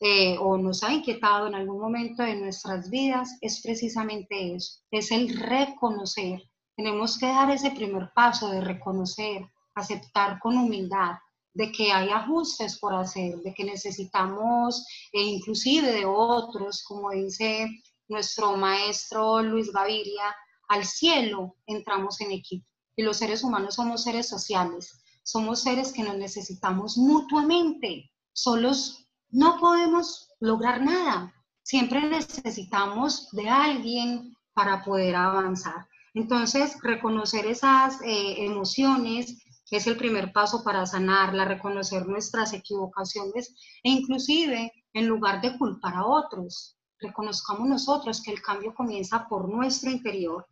eh, 0.00 0.36
o 0.38 0.56
nos 0.56 0.82
ha 0.82 0.92
inquietado 0.92 1.46
en 1.46 1.54
algún 1.54 1.80
momento 1.80 2.22
de 2.22 2.34
nuestras 2.34 2.88
vidas 2.88 3.36
es 3.40 3.60
precisamente 3.60 4.54
eso, 4.54 4.80
es 4.90 5.10
el 5.10 5.36
reconocer. 5.38 6.42
Tenemos 6.74 7.18
que 7.18 7.26
dar 7.26 7.50
ese 7.50 7.70
primer 7.72 8.10
paso 8.14 8.50
de 8.50 8.62
reconocer, 8.62 9.46
aceptar 9.74 10.38
con 10.40 10.56
humildad 10.56 11.16
de 11.52 11.70
que 11.72 11.92
hay 11.92 12.08
ajustes 12.10 12.78
por 12.78 12.94
hacer, 12.94 13.36
de 13.38 13.52
que 13.52 13.64
necesitamos 13.64 14.86
e 15.12 15.20
inclusive 15.22 15.92
de 15.92 16.06
otros, 16.06 16.82
como 16.84 17.10
dice 17.10 17.68
nuestro 18.08 18.56
maestro 18.56 19.42
Luis 19.42 19.70
Gaviria, 19.72 20.34
al 20.68 20.84
cielo 20.84 21.56
entramos 21.66 22.20
en 22.20 22.32
equipo. 22.32 22.66
Y 22.96 23.02
los 23.02 23.18
seres 23.18 23.42
humanos 23.42 23.74
somos 23.74 24.02
seres 24.02 24.28
sociales, 24.28 24.99
somos 25.22 25.62
seres 25.62 25.92
que 25.92 26.02
nos 26.02 26.16
necesitamos 26.16 26.96
mutuamente. 26.96 28.10
Solos 28.32 29.06
no 29.30 29.58
podemos 29.58 30.28
lograr 30.40 30.82
nada. 30.82 31.32
Siempre 31.62 32.00
necesitamos 32.08 33.30
de 33.32 33.48
alguien 33.48 34.34
para 34.54 34.82
poder 34.84 35.14
avanzar. 35.16 35.86
Entonces, 36.14 36.76
reconocer 36.82 37.46
esas 37.46 38.00
eh, 38.02 38.44
emociones 38.44 39.38
es 39.70 39.86
el 39.86 39.96
primer 39.96 40.32
paso 40.32 40.64
para 40.64 40.84
sanarla, 40.84 41.44
reconocer 41.44 42.06
nuestras 42.06 42.52
equivocaciones 42.52 43.54
e 43.82 43.90
inclusive, 43.90 44.72
en 44.92 45.06
lugar 45.06 45.40
de 45.40 45.56
culpar 45.56 45.94
a 45.94 46.06
otros, 46.06 46.76
reconozcamos 46.98 47.68
nosotros 47.68 48.20
que 48.22 48.32
el 48.32 48.42
cambio 48.42 48.74
comienza 48.74 49.26
por 49.28 49.48
nuestro 49.48 49.90
interior, 49.90 50.46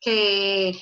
que 0.00 0.78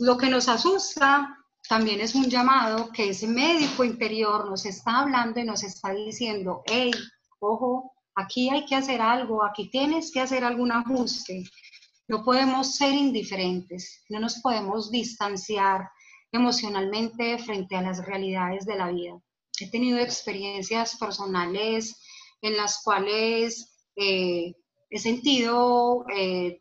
lo 0.00 0.18
que 0.18 0.28
nos 0.28 0.48
asusta 0.48 1.36
también 1.70 2.00
es 2.00 2.16
un 2.16 2.28
llamado 2.28 2.90
que 2.90 3.10
ese 3.10 3.28
médico 3.28 3.84
interior 3.84 4.50
nos 4.50 4.66
está 4.66 5.02
hablando 5.02 5.38
y 5.38 5.44
nos 5.44 5.62
está 5.62 5.94
diciendo, 5.94 6.64
hey, 6.66 6.90
ojo, 7.38 7.92
aquí 8.16 8.50
hay 8.50 8.66
que 8.66 8.74
hacer 8.74 9.00
algo, 9.00 9.44
aquí 9.44 9.70
tienes 9.70 10.10
que 10.10 10.18
hacer 10.18 10.42
algún 10.42 10.72
ajuste. 10.72 11.44
No 12.08 12.24
podemos 12.24 12.74
ser 12.74 12.92
indiferentes, 12.92 14.02
no 14.08 14.18
nos 14.18 14.40
podemos 14.40 14.90
distanciar 14.90 15.88
emocionalmente 16.32 17.38
frente 17.38 17.76
a 17.76 17.82
las 17.82 18.04
realidades 18.04 18.66
de 18.66 18.74
la 18.74 18.90
vida. 18.90 19.22
He 19.60 19.70
tenido 19.70 20.00
experiencias 20.00 20.96
personales 20.96 22.02
en 22.42 22.56
las 22.56 22.82
cuales 22.82 23.76
eh, 23.94 24.54
he 24.90 24.98
sentido 24.98 26.04
eh, 26.12 26.58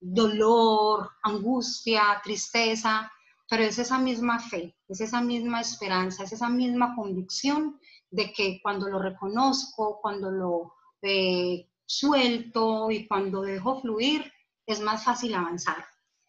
dolor, 0.00 1.10
angustia, 1.22 2.22
tristeza, 2.24 3.10
pero 3.48 3.62
es 3.62 3.78
esa 3.78 3.98
misma 3.98 4.40
fe, 4.40 4.76
es 4.88 5.00
esa 5.00 5.20
misma 5.20 5.60
esperanza, 5.60 6.24
es 6.24 6.32
esa 6.32 6.48
misma 6.48 6.94
convicción 6.94 7.78
de 8.10 8.32
que 8.32 8.60
cuando 8.62 8.88
lo 8.88 8.98
reconozco, 8.98 9.98
cuando 10.00 10.30
lo 10.30 10.74
eh, 11.02 11.68
suelto 11.84 12.90
y 12.90 13.06
cuando 13.06 13.42
dejo 13.42 13.80
fluir, 13.80 14.32
es 14.66 14.80
más 14.80 15.04
fácil 15.04 15.34
avanzar. 15.34 15.84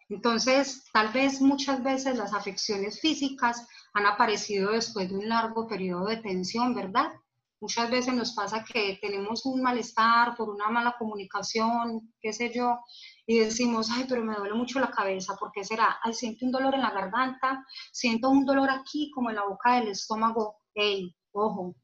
Entonces, 0.10 0.84
tal 0.94 1.10
vez 1.10 1.42
muchas 1.42 1.84
veces 1.84 2.18
las 2.18 2.34
afecciones 2.34 3.00
físicas 3.00 3.68
han 3.94 4.06
aparecido 4.06 4.72
después 4.72 5.10
de 5.10 5.16
un 5.16 5.30
largo 5.30 5.68
periodo 5.68 6.08
de 6.08 6.18
tensión, 6.18 6.76
¿verdad? 6.76 7.12
Muchas 7.60 7.90
veces 7.90 8.14
nos 8.14 8.34
pasa 8.34 8.64
que 8.64 9.00
tenemos 9.02 9.46
un 9.46 9.62
malestar 9.62 10.36
por 10.36 10.50
una 10.50 10.70
mala 10.70 10.96
comunicación, 11.00 12.14
qué 12.22 12.34
sé 12.34 12.52
yo, 12.54 12.80
y 13.28 13.40
decimos, 13.40 13.90
ay, 13.92 14.06
pero 14.08 14.24
me 14.24 14.36
duele 14.36 14.54
mucho 14.54 14.80
la 14.80 14.92
cabeza, 14.92 15.36
¿por 15.36 15.52
qué 15.52 15.64
será? 15.64 15.98
Ay, 16.04 16.14
siento 16.14 16.46
un 16.46 16.52
dolor 16.52 16.76
en 16.76 16.82
la 16.82 16.92
garganta, 16.92 17.66
siento 17.92 18.30
un 18.30 18.46
dolor 18.46 18.70
aquí 18.70 19.12
como 19.12 19.30
en 19.30 19.38
la 19.38 19.46
boca 19.46 19.76
del 19.76 19.90
estómago. 19.90 20.58
Ey, 20.74 21.16
ojo, 21.32 21.76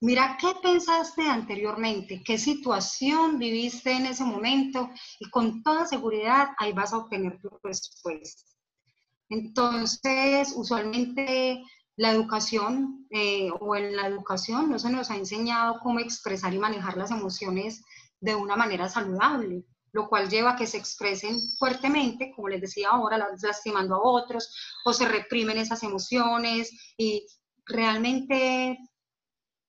mira 0.00 0.36
qué 0.40 0.54
pensaste 0.62 1.22
anteriormente, 1.22 2.22
qué 2.24 2.38
situación 2.38 3.38
viviste 3.38 3.92
en 3.92 4.06
ese 4.06 4.24
momento 4.24 4.90
y 5.20 5.30
con 5.30 5.62
toda 5.62 5.86
seguridad 5.86 6.50
ahí 6.58 6.72
vas 6.72 6.92
a 6.92 6.98
obtener 6.98 7.40
tu 7.40 7.50
respuesta. 7.62 8.42
Entonces, 9.28 10.54
usualmente 10.56 11.62
la 11.96 12.12
educación 12.12 13.06
eh, 13.10 13.50
o 13.60 13.76
en 13.76 13.94
la 13.96 14.06
educación 14.06 14.70
no 14.70 14.78
se 14.78 14.90
nos 14.90 15.10
ha 15.10 15.16
enseñado 15.16 15.80
cómo 15.82 16.00
expresar 16.00 16.54
y 16.54 16.58
manejar 16.58 16.96
las 16.96 17.10
emociones 17.10 17.82
de 18.20 18.34
una 18.34 18.56
manera 18.56 18.88
saludable, 18.88 19.64
lo 19.92 20.08
cual 20.08 20.28
lleva 20.28 20.52
a 20.52 20.56
que 20.56 20.66
se 20.66 20.78
expresen 20.78 21.40
fuertemente, 21.58 22.32
como 22.34 22.48
les 22.48 22.60
decía 22.60 22.90
ahora, 22.90 23.18
lastimando 23.42 23.94
a 23.94 24.02
otros, 24.02 24.54
o 24.84 24.92
se 24.92 25.06
reprimen 25.06 25.58
esas 25.58 25.82
emociones 25.82 26.70
y 26.96 27.26
realmente 27.64 28.78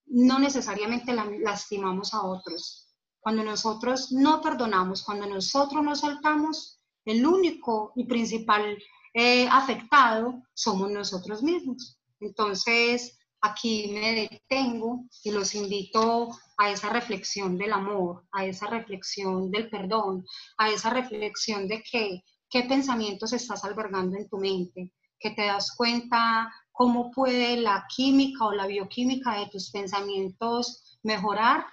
no 0.07 0.39
necesariamente 0.39 1.13
lastimamos 1.13 2.13
a 2.13 2.23
otros. 2.23 2.89
Cuando 3.19 3.43
nosotros 3.43 4.11
no 4.11 4.41
perdonamos, 4.41 5.03
cuando 5.03 5.27
nosotros 5.27 5.83
nos 5.83 5.99
saltamos, 5.99 6.79
el 7.05 7.25
único 7.25 7.93
y 7.95 8.05
principal 8.05 8.77
eh, 9.13 9.47
afectado 9.49 10.41
somos 10.53 10.89
nosotros 10.89 11.43
mismos. 11.43 11.99
Entonces, 12.19 13.18
aquí 13.41 13.91
me 13.93 14.29
detengo 14.29 15.05
y 15.23 15.31
los 15.31 15.55
invito 15.55 16.29
a 16.57 16.69
esa 16.71 16.89
reflexión 16.89 17.57
del 17.57 17.73
amor, 17.73 18.25
a 18.31 18.45
esa 18.45 18.67
reflexión 18.67 19.49
del 19.51 19.69
perdón, 19.69 20.25
a 20.57 20.69
esa 20.69 20.89
reflexión 20.89 21.67
de 21.67 21.81
que, 21.83 22.23
qué 22.49 22.63
pensamientos 22.63 23.33
estás 23.33 23.63
albergando 23.63 24.17
en 24.17 24.27
tu 24.27 24.37
mente, 24.37 24.93
que 25.19 25.31
te 25.31 25.45
das 25.45 25.75
cuenta 25.75 26.51
cómo 26.71 27.11
puede 27.11 27.57
la 27.57 27.85
química 27.93 28.45
o 28.45 28.51
la 28.51 28.67
bioquímica 28.67 29.37
de 29.39 29.47
tus 29.47 29.69
pensamientos 29.71 30.99
mejorar 31.03 31.65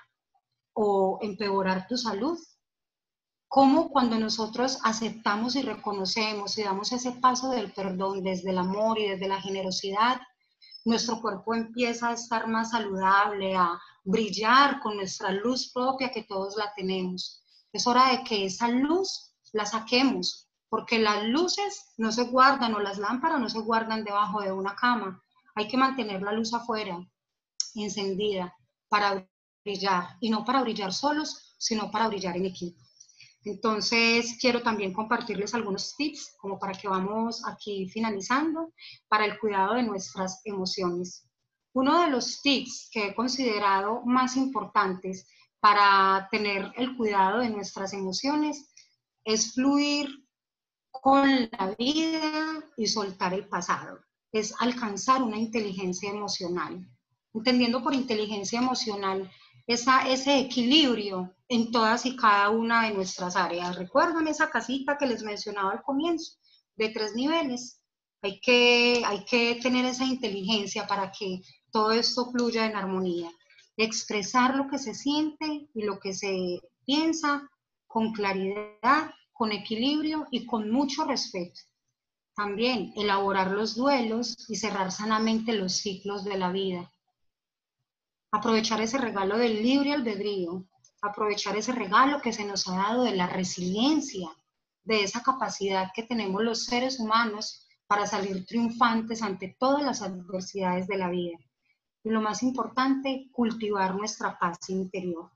o 0.74 1.18
empeorar 1.22 1.86
tu 1.86 1.96
salud. 1.96 2.38
Cómo 3.48 3.88
cuando 3.90 4.18
nosotros 4.18 4.80
aceptamos 4.82 5.56
y 5.56 5.62
reconocemos 5.62 6.58
y 6.58 6.64
damos 6.64 6.92
ese 6.92 7.12
paso 7.12 7.50
del 7.50 7.72
perdón 7.72 8.22
desde 8.22 8.50
el 8.50 8.58
amor 8.58 8.98
y 8.98 9.08
desde 9.08 9.28
la 9.28 9.40
generosidad, 9.40 10.20
nuestro 10.86 11.20
cuerpo 11.20 11.52
empieza 11.52 12.08
a 12.08 12.12
estar 12.12 12.46
más 12.46 12.70
saludable, 12.70 13.56
a 13.56 13.78
brillar 14.04 14.78
con 14.80 14.96
nuestra 14.96 15.32
luz 15.32 15.72
propia 15.72 16.12
que 16.12 16.22
todos 16.22 16.56
la 16.56 16.72
tenemos. 16.76 17.42
Es 17.72 17.88
hora 17.88 18.10
de 18.12 18.22
que 18.22 18.46
esa 18.46 18.68
luz 18.68 19.34
la 19.52 19.66
saquemos, 19.66 20.48
porque 20.68 21.00
las 21.00 21.24
luces 21.24 21.92
no 21.96 22.12
se 22.12 22.24
guardan 22.24 22.74
o 22.76 22.78
las 22.78 22.98
lámparas 22.98 23.40
no 23.40 23.48
se 23.48 23.58
guardan 23.58 24.04
debajo 24.04 24.40
de 24.40 24.52
una 24.52 24.76
cama. 24.76 25.20
Hay 25.56 25.66
que 25.66 25.76
mantener 25.76 26.22
la 26.22 26.32
luz 26.32 26.54
afuera, 26.54 27.04
encendida, 27.74 28.54
para 28.88 29.28
brillar, 29.64 30.16
y 30.20 30.30
no 30.30 30.44
para 30.44 30.62
brillar 30.62 30.92
solos, 30.92 31.56
sino 31.58 31.90
para 31.90 32.06
brillar 32.06 32.36
en 32.36 32.46
equipo. 32.46 32.85
Entonces, 33.46 34.36
quiero 34.40 34.60
también 34.60 34.92
compartirles 34.92 35.54
algunos 35.54 35.94
tips, 35.94 36.34
como 36.36 36.58
para 36.58 36.72
que 36.72 36.88
vamos 36.88 37.46
aquí 37.46 37.88
finalizando, 37.88 38.72
para 39.06 39.24
el 39.24 39.38
cuidado 39.38 39.74
de 39.74 39.84
nuestras 39.84 40.40
emociones. 40.44 41.28
Uno 41.72 42.00
de 42.00 42.10
los 42.10 42.42
tips 42.42 42.88
que 42.90 43.06
he 43.06 43.14
considerado 43.14 44.02
más 44.04 44.36
importantes 44.36 45.28
para 45.60 46.26
tener 46.32 46.72
el 46.74 46.96
cuidado 46.96 47.38
de 47.38 47.50
nuestras 47.50 47.92
emociones 47.92 48.74
es 49.24 49.54
fluir 49.54 50.08
con 50.90 51.48
la 51.52 51.76
vida 51.78 52.64
y 52.76 52.88
soltar 52.88 53.32
el 53.32 53.46
pasado. 53.46 54.00
Es 54.32 54.52
alcanzar 54.58 55.22
una 55.22 55.38
inteligencia 55.38 56.10
emocional. 56.10 56.84
Entendiendo 57.32 57.80
por 57.80 57.94
inteligencia 57.94 58.58
emocional 58.58 59.30
esa, 59.66 60.08
ese 60.08 60.38
equilibrio 60.38 61.34
en 61.48 61.70
todas 61.70 62.06
y 62.06 62.16
cada 62.16 62.50
una 62.50 62.86
de 62.86 62.94
nuestras 62.94 63.36
áreas. 63.36 63.76
¿Recuerdan 63.76 64.28
esa 64.28 64.50
casita 64.50 64.96
que 64.98 65.06
les 65.06 65.22
mencionaba 65.22 65.72
al 65.72 65.82
comienzo? 65.82 66.38
De 66.76 66.90
tres 66.90 67.14
niveles. 67.14 67.80
Hay 68.22 68.40
que, 68.40 69.02
hay 69.04 69.24
que 69.24 69.58
tener 69.62 69.84
esa 69.84 70.04
inteligencia 70.04 70.86
para 70.86 71.12
que 71.12 71.40
todo 71.70 71.92
esto 71.92 72.30
fluya 72.30 72.66
en 72.66 72.76
armonía. 72.76 73.30
Expresar 73.76 74.56
lo 74.56 74.68
que 74.68 74.78
se 74.78 74.94
siente 74.94 75.68
y 75.74 75.82
lo 75.82 75.98
que 75.98 76.14
se 76.14 76.60
piensa 76.84 77.48
con 77.86 78.12
claridad 78.12 79.10
con 79.36 79.52
equilibrio 79.52 80.26
y 80.30 80.46
con 80.46 80.70
mucho 80.70 81.04
respeto. 81.04 81.60
También 82.34 82.92
elaborar 82.96 83.50
los 83.50 83.74
duelos 83.76 84.34
y 84.48 84.56
cerrar 84.56 84.90
sanamente 84.90 85.52
los 85.52 85.74
ciclos 85.74 86.24
de 86.24 86.38
la 86.38 86.50
vida. 86.50 86.90
Aprovechar 88.36 88.82
ese 88.82 88.98
regalo 88.98 89.38
del 89.38 89.62
libre 89.62 89.94
albedrío, 89.94 90.66
aprovechar 91.00 91.56
ese 91.56 91.72
regalo 91.72 92.20
que 92.20 92.34
se 92.34 92.44
nos 92.44 92.68
ha 92.68 92.76
dado 92.76 93.04
de 93.04 93.16
la 93.16 93.26
resiliencia, 93.28 94.28
de 94.84 95.04
esa 95.04 95.22
capacidad 95.22 95.90
que 95.94 96.02
tenemos 96.02 96.42
los 96.44 96.66
seres 96.66 97.00
humanos 97.00 97.66
para 97.86 98.06
salir 98.06 98.44
triunfantes 98.44 99.22
ante 99.22 99.56
todas 99.58 99.82
las 99.82 100.02
adversidades 100.02 100.86
de 100.86 100.98
la 100.98 101.08
vida. 101.08 101.38
Y 102.04 102.10
lo 102.10 102.20
más 102.20 102.42
importante, 102.42 103.30
cultivar 103.32 103.94
nuestra 103.94 104.38
paz 104.38 104.58
interior. 104.68 105.30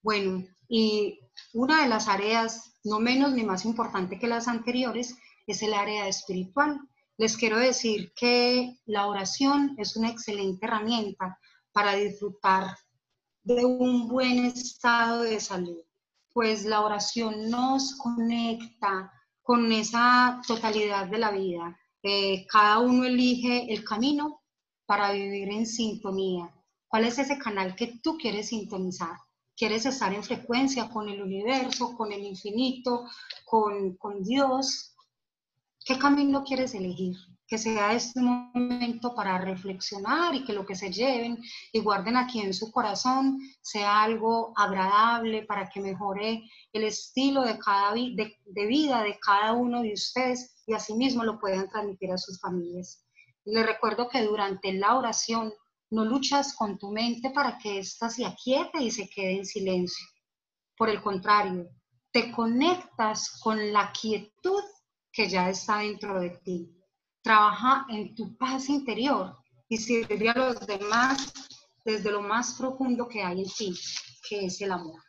Bueno, 0.00 0.46
y 0.66 1.20
una 1.52 1.82
de 1.82 1.90
las 1.90 2.08
áreas, 2.08 2.72
no 2.84 3.00
menos 3.00 3.32
ni 3.32 3.44
más 3.44 3.66
importante 3.66 4.18
que 4.18 4.28
las 4.28 4.48
anteriores, 4.48 5.14
es 5.46 5.62
el 5.62 5.74
área 5.74 6.08
espiritual. 6.08 6.80
Les 7.18 7.36
quiero 7.36 7.58
decir 7.58 8.14
que 8.16 8.78
la 8.86 9.08
oración 9.08 9.74
es 9.76 9.94
una 9.94 10.08
excelente 10.08 10.64
herramienta 10.64 11.38
para 11.78 11.94
disfrutar 11.94 12.76
de 13.44 13.64
un 13.64 14.08
buen 14.08 14.46
estado 14.46 15.22
de 15.22 15.38
salud, 15.38 15.78
pues 16.32 16.64
la 16.64 16.80
oración 16.80 17.50
nos 17.50 17.94
conecta 17.98 19.12
con 19.44 19.70
esa 19.70 20.42
totalidad 20.44 21.06
de 21.06 21.18
la 21.18 21.30
vida. 21.30 21.78
Eh, 22.02 22.48
cada 22.48 22.80
uno 22.80 23.04
elige 23.04 23.72
el 23.72 23.84
camino 23.84 24.42
para 24.86 25.12
vivir 25.12 25.50
en 25.50 25.66
sintonía. 25.66 26.52
¿Cuál 26.88 27.04
es 27.04 27.16
ese 27.20 27.38
canal 27.38 27.76
que 27.76 28.00
tú 28.02 28.18
quieres 28.18 28.48
sintonizar? 28.48 29.16
quieres 29.56 29.86
estar 29.86 30.12
en 30.12 30.24
frecuencia 30.24 30.88
con 30.88 31.08
el 31.08 31.22
universo, 31.22 31.96
con 31.96 32.10
el 32.10 32.24
infinito, 32.24 33.04
con, 33.44 33.96
con 33.98 34.24
Dios, 34.24 34.96
¿qué 35.84 35.96
camino 35.96 36.42
quieres 36.42 36.74
elegir? 36.74 37.16
Que 37.48 37.58
sea 37.58 37.94
este 37.94 38.20
momento 38.20 39.14
para 39.14 39.38
reflexionar 39.38 40.34
y 40.34 40.44
que 40.44 40.52
lo 40.52 40.66
que 40.66 40.76
se 40.76 40.92
lleven 40.92 41.38
y 41.72 41.80
guarden 41.80 42.16
aquí 42.16 42.40
en 42.40 42.52
su 42.52 42.70
corazón 42.70 43.38
sea 43.62 44.02
algo 44.02 44.52
agradable 44.54 45.44
para 45.44 45.68
que 45.68 45.80
mejore 45.80 46.42
el 46.72 46.84
estilo 46.84 47.42
de, 47.42 47.58
cada 47.58 47.94
de, 47.94 48.36
de 48.44 48.66
vida 48.66 49.02
de 49.02 49.18
cada 49.18 49.54
uno 49.54 49.80
de 49.82 49.94
ustedes 49.94 50.62
y 50.66 50.74
asimismo 50.74 51.24
lo 51.24 51.38
puedan 51.38 51.68
transmitir 51.68 52.12
a 52.12 52.18
sus 52.18 52.38
familias. 52.38 53.02
Les 53.46 53.64
recuerdo 53.64 54.08
que 54.10 54.22
durante 54.22 54.74
la 54.74 54.96
oración 54.96 55.52
no 55.90 56.04
luchas 56.04 56.54
con 56.54 56.78
tu 56.78 56.90
mente 56.90 57.30
para 57.30 57.56
que 57.56 57.78
ésta 57.78 58.10
se 58.10 58.26
aquiete 58.26 58.82
y 58.82 58.90
se 58.90 59.08
quede 59.08 59.38
en 59.38 59.46
silencio. 59.46 60.06
Por 60.76 60.90
el 60.90 61.00
contrario, 61.00 61.70
te 62.12 62.30
conectas 62.30 63.40
con 63.42 63.72
la 63.72 63.90
quietud 63.92 64.62
que 65.10 65.28
ya 65.28 65.48
está 65.48 65.78
dentro 65.78 66.20
de 66.20 66.30
ti. 66.30 66.77
Trabaja 67.22 67.86
en 67.90 68.14
tu 68.14 68.36
paz 68.36 68.68
interior 68.68 69.36
y 69.68 69.76
sirve 69.76 70.28
a 70.28 70.34
los 70.34 70.66
demás 70.66 71.32
desde 71.84 72.10
lo 72.10 72.22
más 72.22 72.54
profundo 72.54 73.08
que 73.08 73.22
hay 73.22 73.40
en 73.42 73.48
ti, 73.48 73.74
que 74.28 74.46
es 74.46 74.60
el 74.60 74.72
amor. 74.72 75.00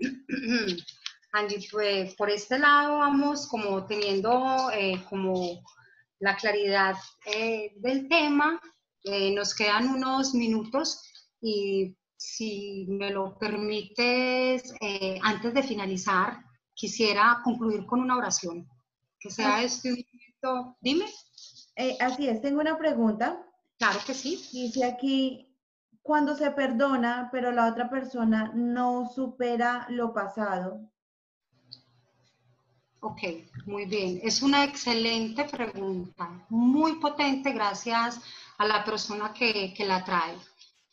Angie, 1.32 1.66
pues 1.70 2.14
por 2.14 2.30
este 2.30 2.58
lado 2.58 2.98
vamos 2.98 3.48
como 3.48 3.84
teniendo 3.86 4.70
eh, 4.72 5.04
como 5.10 5.62
la 6.20 6.36
claridad 6.36 6.94
eh, 7.26 7.72
del 7.76 8.08
tema 8.08 8.60
eh, 9.02 9.34
nos 9.34 9.54
quedan 9.54 9.88
unos 9.88 10.32
minutos 10.32 11.02
y 11.40 11.96
si 12.16 12.86
me 12.88 13.10
lo 13.10 13.36
permites, 13.38 14.72
antes 15.20 15.52
de 15.52 15.62
finalizar, 15.62 16.38
quisiera 16.72 17.40
concluir 17.44 17.84
con 17.84 18.00
una 18.00 18.16
oración. 18.16 18.66
Que 19.18 19.30
sea 19.30 19.62
este 19.62 20.06
Dime. 20.80 21.06
Eh, 21.76 21.96
así 22.00 22.28
es, 22.28 22.40
tengo 22.40 22.60
una 22.60 22.78
pregunta. 22.78 23.44
Claro 23.78 24.00
que 24.06 24.14
sí. 24.14 24.48
Dice 24.52 24.84
aquí, 24.84 25.54
cuando 26.02 26.36
se 26.36 26.50
perdona, 26.50 27.28
pero 27.32 27.50
la 27.50 27.66
otra 27.66 27.88
persona 27.88 28.52
no 28.54 29.10
supera 29.14 29.86
lo 29.88 30.12
pasado. 30.12 30.90
Ok, 33.00 33.20
muy 33.66 33.84
bien. 33.84 34.18
Es 34.22 34.40
una 34.40 34.64
excelente 34.64 35.44
pregunta, 35.44 36.46
muy 36.48 36.94
potente, 36.94 37.52
gracias 37.52 38.18
a 38.56 38.66
la 38.66 38.82
persona 38.82 39.30
que, 39.34 39.74
la 39.80 40.02
trae. 40.02 40.38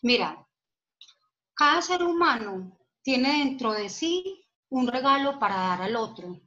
Mira, 0.01 0.45
cada 1.53 1.81
ser 1.81 2.03
humano 2.03 2.77
tiene 3.01 3.45
dentro 3.45 3.71
de 3.71 3.87
sí 3.87 4.43
un 4.67 4.87
regalo 4.87 5.39
para 5.39 5.55
dar 5.55 5.83
al 5.83 5.95
otro. 5.95 6.37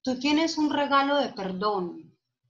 Tú 0.00 0.18
tienes 0.18 0.56
un 0.56 0.70
regalo 0.70 1.16
de 1.16 1.28
perdón, 1.28 2.01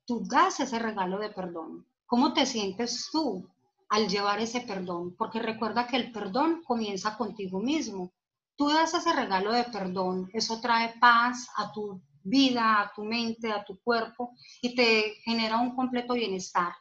tú 0.07 0.25
das 0.27 0.61
ese 0.61 0.79
regalo 0.79 1.19
de 1.19 1.31
perdón. 1.31 1.87
¿Cómo 2.07 2.33
te 2.33 2.47
sientes 2.47 3.09
tú 3.11 3.49
al 3.89 4.09
llevar 4.09 4.41
ese 4.41 4.61
perdón? 4.61 5.15
Porque 5.17 5.39
recuerda 5.39 5.87
que 5.87 5.97
el 5.97 6.13
perdón 6.13 6.63
comienza 6.65 7.17
contigo 7.17 7.61
mismo. 7.61 8.13
Tú 8.57 8.69
das 8.69 8.95
ese 8.95 9.13
regalo 9.13 9.53
de 9.53 9.65
perdón, 9.65 10.31
eso 10.33 10.61
trae 10.61 10.95
paz 11.01 11.49
a 11.57 11.73
tu 11.73 12.01
vida, 12.23 12.81
a 12.81 12.93
tu 12.95 13.05
mente, 13.05 13.51
a 13.51 13.65
tu 13.65 13.81
cuerpo 13.81 14.33
y 14.61 14.75
te 14.75 15.15
genera 15.25 15.59
un 15.59 15.75
completo 15.75 16.15
bienestar. 16.15 16.73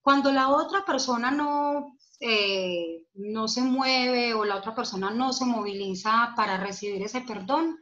Cuando 0.00 0.32
la 0.32 0.48
otra 0.48 0.84
persona 0.84 1.30
no, 1.30 1.96
eh, 2.20 3.04
no 3.14 3.48
se 3.48 3.62
mueve 3.62 4.34
o 4.34 4.44
la 4.44 4.56
otra 4.56 4.74
persona 4.74 5.10
no 5.10 5.32
se 5.32 5.44
moviliza 5.44 6.32
para 6.36 6.56
recibir 6.56 7.02
ese 7.02 7.20
perdón, 7.22 7.78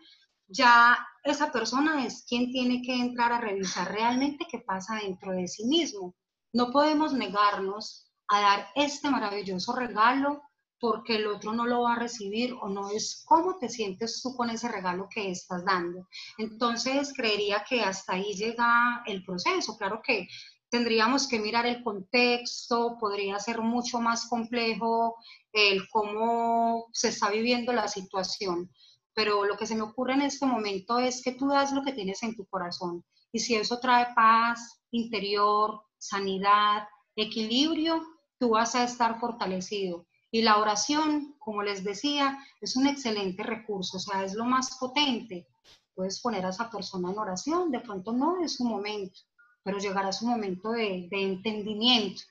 ya 0.49 0.99
esa 1.23 1.51
persona 1.51 2.05
es 2.07 2.25
quien 2.29 2.51
tiene 2.53 2.83
que 2.83 2.95
entrar 2.95 3.33
a 3.33 3.41
revisar 3.41 3.91
realmente 3.93 4.47
qué 4.51 4.59
pasa 4.59 4.97
dentro 4.97 5.33
de 5.33 5.49
sí 5.49 5.65
mismo. 5.65 6.15
No 6.53 6.71
podemos 6.71 7.13
negarnos 7.13 8.11
a 8.29 8.41
dar 8.41 8.69
este 8.75 9.11
maravilloso 9.11 9.75
regalo 9.75 10.43
porque 10.81 11.17
el 11.17 11.27
otro 11.29 11.53
no 11.53 11.67
lo 11.67 11.83
va 11.83 11.95
a 11.95 11.99
recibir 11.99 12.55
o 12.61 12.69
no 12.69 12.91
es 12.91 13.25
cómo 13.25 13.57
te 13.59 13.69
sientes 13.69 14.21
tú 14.23 14.37
con 14.37 14.51
ese 14.51 14.69
regalo 14.69 15.09
que 15.09 15.31
estás 15.31 15.65
dando. 15.65 16.07
Entonces, 16.37 17.13
creería 17.17 17.65
que 17.67 17.81
hasta 17.81 18.15
ahí 18.15 18.35
llega 18.35 19.03
el 19.07 19.25
proceso. 19.25 19.79
Claro 19.79 20.03
que 20.05 20.29
tendríamos 20.69 21.29
que 21.29 21.39
mirar 21.39 21.67
el 21.67 21.83
contexto, 21.83 22.99
podría 22.99 23.39
ser 23.39 23.61
mucho 23.61 24.01
más 24.01 24.27
complejo 24.29 25.17
el 25.53 25.89
cómo 25.89 26.89
se 26.93 27.09
está 27.09 27.31
viviendo 27.31 27.73
la 27.73 27.87
situación, 27.87 28.71
pero 29.15 29.45
lo 29.45 29.57
que 29.57 29.67
se 29.67 29.77
me 29.77 29.83
ocurre 29.83 30.15
en 30.15 30.23
este 30.23 30.47
momento 30.47 30.99
es 30.99 31.23
que 31.23 31.33
tú 31.33 31.49
das 31.49 31.73
lo 31.73 31.83
que 31.83 31.93
tienes 31.93 32.23
en 32.23 32.35
tu 32.35 32.47
corazón 32.47 33.05
y 33.35 33.41
si 33.41 33.57
eso 33.57 33.81
trae 33.81 34.15
paz 34.15 34.81
interior, 34.93 35.83
sanidad, 35.99 36.87
equilibrio, 37.17 38.01
tú 38.39 38.51
vas 38.51 38.77
a 38.77 38.85
estar 38.85 39.19
fortalecido. 39.19 40.07
Y 40.31 40.43
la 40.43 40.59
oración, 40.59 41.35
como 41.41 41.65
les 41.65 41.83
decía, 41.83 42.39
es 42.61 42.77
un 42.77 42.87
excelente 42.87 43.43
recurso, 43.43 43.97
o 43.97 44.01
sea, 44.01 44.23
es 44.23 44.35
lo 44.35 44.45
más 44.45 44.77
potente. 44.79 45.49
Puedes 45.97 46.21
poner 46.21 46.47
a 46.47 46.51
esa 46.51 46.71
persona 46.71 47.11
en 47.11 47.19
oración, 47.19 47.73
de 47.73 47.81
pronto 47.81 48.12
no 48.12 48.41
es 48.41 48.55
su 48.55 48.65
momento, 48.65 49.19
pero 49.65 49.79
llegará 49.79 50.12
su 50.12 50.27
momento 50.27 50.71
de, 50.71 51.09
de 51.11 51.23
entendimiento. 51.23 52.23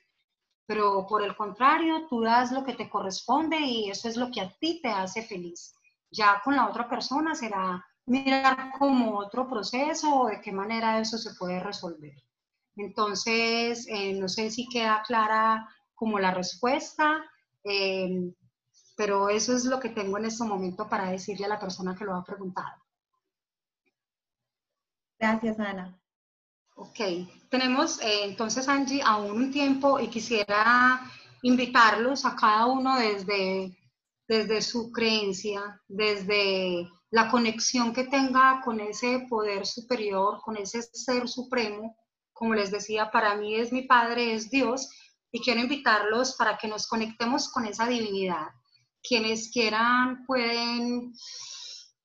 Pero 0.65 1.05
por 1.05 1.21
el 1.21 1.35
contrario, 1.35 2.07
tú 2.09 2.21
das 2.21 2.53
lo 2.53 2.63
que 2.63 2.75
te 2.75 2.89
corresponde 2.89 3.59
y 3.59 3.89
eso 3.89 4.07
es 4.07 4.15
lo 4.15 4.31
que 4.31 4.39
a 4.39 4.49
ti 4.57 4.79
te 4.81 4.87
hace 4.87 5.21
feliz. 5.21 5.73
Ya 6.13 6.41
con 6.43 6.55
la 6.55 6.67
otra 6.67 6.87
persona 6.87 7.33
será 7.33 7.83
mirar 8.05 8.71
como 8.77 9.17
otro 9.17 9.47
proceso 9.47 10.21
o 10.21 10.27
de 10.27 10.39
qué 10.41 10.51
manera 10.51 10.99
eso 10.99 11.17
se 11.17 11.33
puede 11.33 11.59
resolver. 11.59 12.13
Entonces, 12.75 13.87
eh, 13.87 14.13
no 14.13 14.27
sé 14.29 14.51
si 14.51 14.67
queda 14.67 15.03
clara 15.05 15.67
como 15.95 16.19
la 16.19 16.31
respuesta, 16.31 17.23
eh, 17.63 18.31
pero 18.95 19.29
eso 19.29 19.55
es 19.55 19.65
lo 19.65 19.79
que 19.79 19.89
tengo 19.89 20.17
en 20.17 20.25
este 20.25 20.43
momento 20.43 20.87
para 20.87 21.09
decirle 21.09 21.45
a 21.45 21.49
la 21.49 21.59
persona 21.59 21.95
que 21.95 22.05
lo 22.05 22.15
ha 22.15 22.23
preguntado. 22.23 22.83
Gracias, 25.19 25.59
Ana. 25.59 25.97
Ok, 26.75 26.99
tenemos 27.49 28.01
eh, 28.01 28.25
entonces, 28.25 28.67
Angie, 28.67 29.01
aún 29.03 29.31
un 29.31 29.51
tiempo 29.51 29.99
y 29.99 30.07
quisiera 30.07 30.99
invitarlos 31.43 32.25
a 32.25 32.35
cada 32.35 32.65
uno 32.65 32.97
desde 32.97 33.77
desde 34.27 34.61
su 34.61 34.91
creencia, 34.91 35.81
desde 35.87 36.87
la 37.11 37.29
conexión 37.29 37.93
que 37.93 38.05
tenga 38.05 38.61
con 38.63 38.79
ese 38.79 39.25
poder 39.29 39.65
superior, 39.65 40.39
con 40.43 40.57
ese 40.57 40.81
ser 40.81 41.27
supremo. 41.27 41.95
Como 42.31 42.55
les 42.55 42.71
decía, 42.71 43.11
para 43.11 43.35
mí 43.35 43.55
es 43.55 43.71
mi 43.71 43.83
Padre, 43.83 44.33
es 44.33 44.49
Dios, 44.49 44.89
y 45.31 45.39
quiero 45.39 45.61
invitarlos 45.61 46.35
para 46.35 46.57
que 46.57 46.67
nos 46.67 46.87
conectemos 46.87 47.51
con 47.51 47.65
esa 47.65 47.87
divinidad. 47.87 48.47
Quienes 49.01 49.51
quieran 49.51 50.25
pueden 50.25 51.13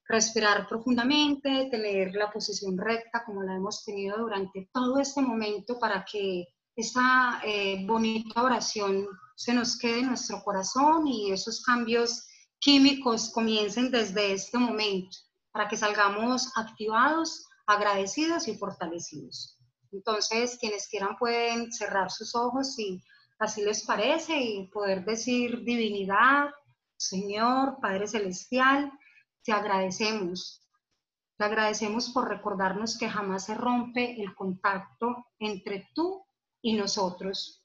respirar 0.09 0.67
profundamente, 0.67 1.69
tener 1.71 2.15
la 2.15 2.31
posición 2.31 2.77
recta 2.79 3.23
como 3.25 3.43
la 3.43 3.55
hemos 3.55 3.85
tenido 3.85 4.19
durante 4.19 4.69
todo 4.73 4.99
este 4.99 5.21
momento 5.21 5.79
para 5.79 6.05
que 6.11 6.47
esta 6.79 7.41
eh, 7.45 7.85
bonita 7.85 8.41
oración 8.41 9.09
se 9.35 9.53
nos 9.53 9.77
quede 9.77 9.99
en 9.99 10.07
nuestro 10.07 10.41
corazón 10.45 11.09
y 11.09 11.33
esos 11.33 11.61
cambios 11.65 12.29
químicos 12.61 13.33
comiencen 13.35 13.91
desde 13.91 14.33
este 14.33 14.59
momento 14.59 15.17
para 15.51 15.67
que 15.67 15.77
salgamos 15.77 16.57
activados, 16.57 17.49
agradecidos 17.67 18.47
y 18.47 18.57
fortalecidos. 18.57 19.59
Entonces, 19.91 20.57
quienes 20.61 20.87
quieran 20.87 21.17
pueden 21.17 21.73
cerrar 21.73 22.13
sus 22.13 22.37
ojos 22.37 22.77
si 22.77 23.03
así 23.41 23.65
les 23.65 23.85
parece 23.85 24.39
y 24.39 24.69
poder 24.69 25.05
decir 25.05 25.65
divinidad, 25.65 26.51
Señor, 26.97 27.79
Padre 27.83 28.07
Celestial, 28.07 28.93
te 29.43 29.51
agradecemos. 29.51 30.63
Te 31.37 31.45
agradecemos 31.45 32.11
por 32.11 32.29
recordarnos 32.29 32.97
que 32.97 33.11
jamás 33.11 33.47
se 33.47 33.57
rompe 33.57 34.23
el 34.23 34.33
contacto 34.37 35.27
entre 35.41 35.89
tú 35.93 36.25
y 36.63 36.75
nosotros. 36.75 37.65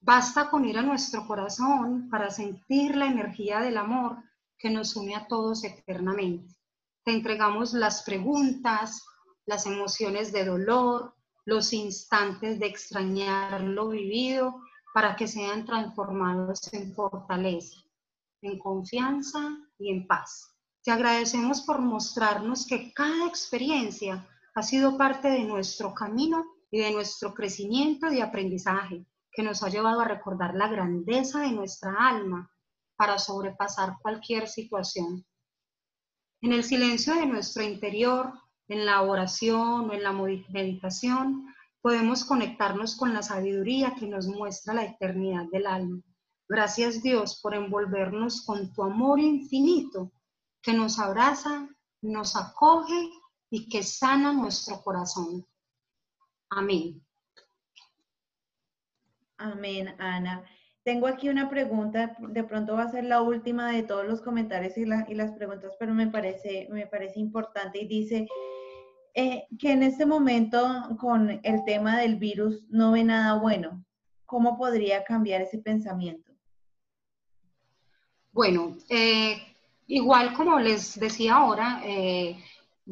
Basta 0.00 0.50
con 0.50 0.64
ir 0.64 0.78
a 0.78 0.82
nuestro 0.82 1.26
corazón 1.26 2.08
para 2.10 2.30
sentir 2.30 2.96
la 2.96 3.06
energía 3.06 3.60
del 3.60 3.76
amor 3.76 4.16
que 4.58 4.70
nos 4.70 4.96
une 4.96 5.14
a 5.14 5.26
todos 5.26 5.64
eternamente. 5.64 6.56
Te 7.04 7.12
entregamos 7.12 7.72
las 7.72 8.02
preguntas, 8.02 9.04
las 9.46 9.66
emociones 9.66 10.32
de 10.32 10.44
dolor, 10.44 11.14
los 11.44 11.72
instantes 11.72 12.58
de 12.58 12.66
extrañar 12.66 13.60
lo 13.60 13.88
vivido 13.88 14.60
para 14.94 15.16
que 15.16 15.26
sean 15.26 15.64
transformados 15.64 16.72
en 16.72 16.94
fortaleza, 16.94 17.80
en 18.42 18.58
confianza 18.58 19.56
y 19.78 19.90
en 19.90 20.06
paz. 20.06 20.54
Te 20.82 20.90
agradecemos 20.90 21.62
por 21.62 21.80
mostrarnos 21.80 22.66
que 22.66 22.92
cada 22.92 23.26
experiencia 23.26 24.28
ha 24.54 24.62
sido 24.62 24.98
parte 24.98 25.28
de 25.28 25.44
nuestro 25.44 25.94
camino 25.94 26.44
y 26.72 26.80
de 26.80 26.90
nuestro 26.90 27.34
crecimiento 27.34 28.10
y 28.10 28.20
aprendizaje 28.20 29.06
que 29.30 29.42
nos 29.42 29.62
ha 29.62 29.68
llevado 29.68 30.00
a 30.00 30.08
recordar 30.08 30.54
la 30.54 30.68
grandeza 30.68 31.40
de 31.40 31.52
nuestra 31.52 31.94
alma 32.08 32.50
para 32.96 33.18
sobrepasar 33.18 33.98
cualquier 34.00 34.48
situación. 34.48 35.24
En 36.40 36.52
el 36.52 36.64
silencio 36.64 37.14
de 37.14 37.26
nuestro 37.26 37.62
interior, 37.62 38.32
en 38.68 38.86
la 38.86 39.02
oración 39.02 39.90
o 39.90 39.92
en 39.92 40.02
la 40.02 40.12
meditación, 40.12 41.46
podemos 41.82 42.24
conectarnos 42.24 42.96
con 42.96 43.12
la 43.12 43.22
sabiduría 43.22 43.94
que 43.94 44.06
nos 44.06 44.26
muestra 44.26 44.72
la 44.72 44.84
eternidad 44.84 45.44
del 45.52 45.66
alma. 45.66 46.00
Gracias 46.48 47.02
Dios 47.02 47.38
por 47.42 47.54
envolvernos 47.54 48.44
con 48.46 48.72
tu 48.72 48.82
amor 48.82 49.20
infinito 49.20 50.10
que 50.62 50.72
nos 50.72 50.98
abraza, 50.98 51.68
nos 52.00 52.34
acoge 52.36 53.10
y 53.50 53.68
que 53.68 53.82
sana 53.82 54.32
nuestro 54.32 54.80
corazón. 54.82 55.46
Amén. 56.54 57.02
Amén, 59.38 59.94
Ana. 59.98 60.44
Tengo 60.84 61.06
aquí 61.06 61.28
una 61.28 61.48
pregunta, 61.48 62.16
de 62.18 62.44
pronto 62.44 62.74
va 62.74 62.82
a 62.82 62.90
ser 62.90 63.04
la 63.04 63.22
última 63.22 63.72
de 63.72 63.84
todos 63.84 64.04
los 64.06 64.20
comentarios 64.20 64.76
y, 64.76 64.84
las 64.84 65.32
preguntas, 65.32 65.72
pero 65.78 65.94
me 65.94 66.08
parece, 66.08 66.68
me 66.70 66.86
parece 66.86 67.20
importante 67.20 67.80
y 67.80 67.86
dice 67.86 68.26
eh, 69.14 69.46
que 69.58 69.72
en 69.72 69.82
este 69.82 70.04
momento 70.04 70.60
con 71.00 71.40
el 71.42 71.64
tema 71.64 71.98
del 71.98 72.16
virus 72.16 72.66
no 72.68 72.92
ve 72.92 73.04
nada 73.04 73.38
bueno. 73.38 73.84
¿Cómo 74.26 74.58
podría 74.58 75.04
cambiar 75.04 75.42
ese 75.42 75.58
pensamiento? 75.58 76.32
Bueno, 78.32 78.76
eh, 78.88 79.36
igual 79.86 80.34
como 80.34 80.58
les 80.58 80.98
decía 80.98 81.36
ahora, 81.36 81.80
eh, 81.84 82.36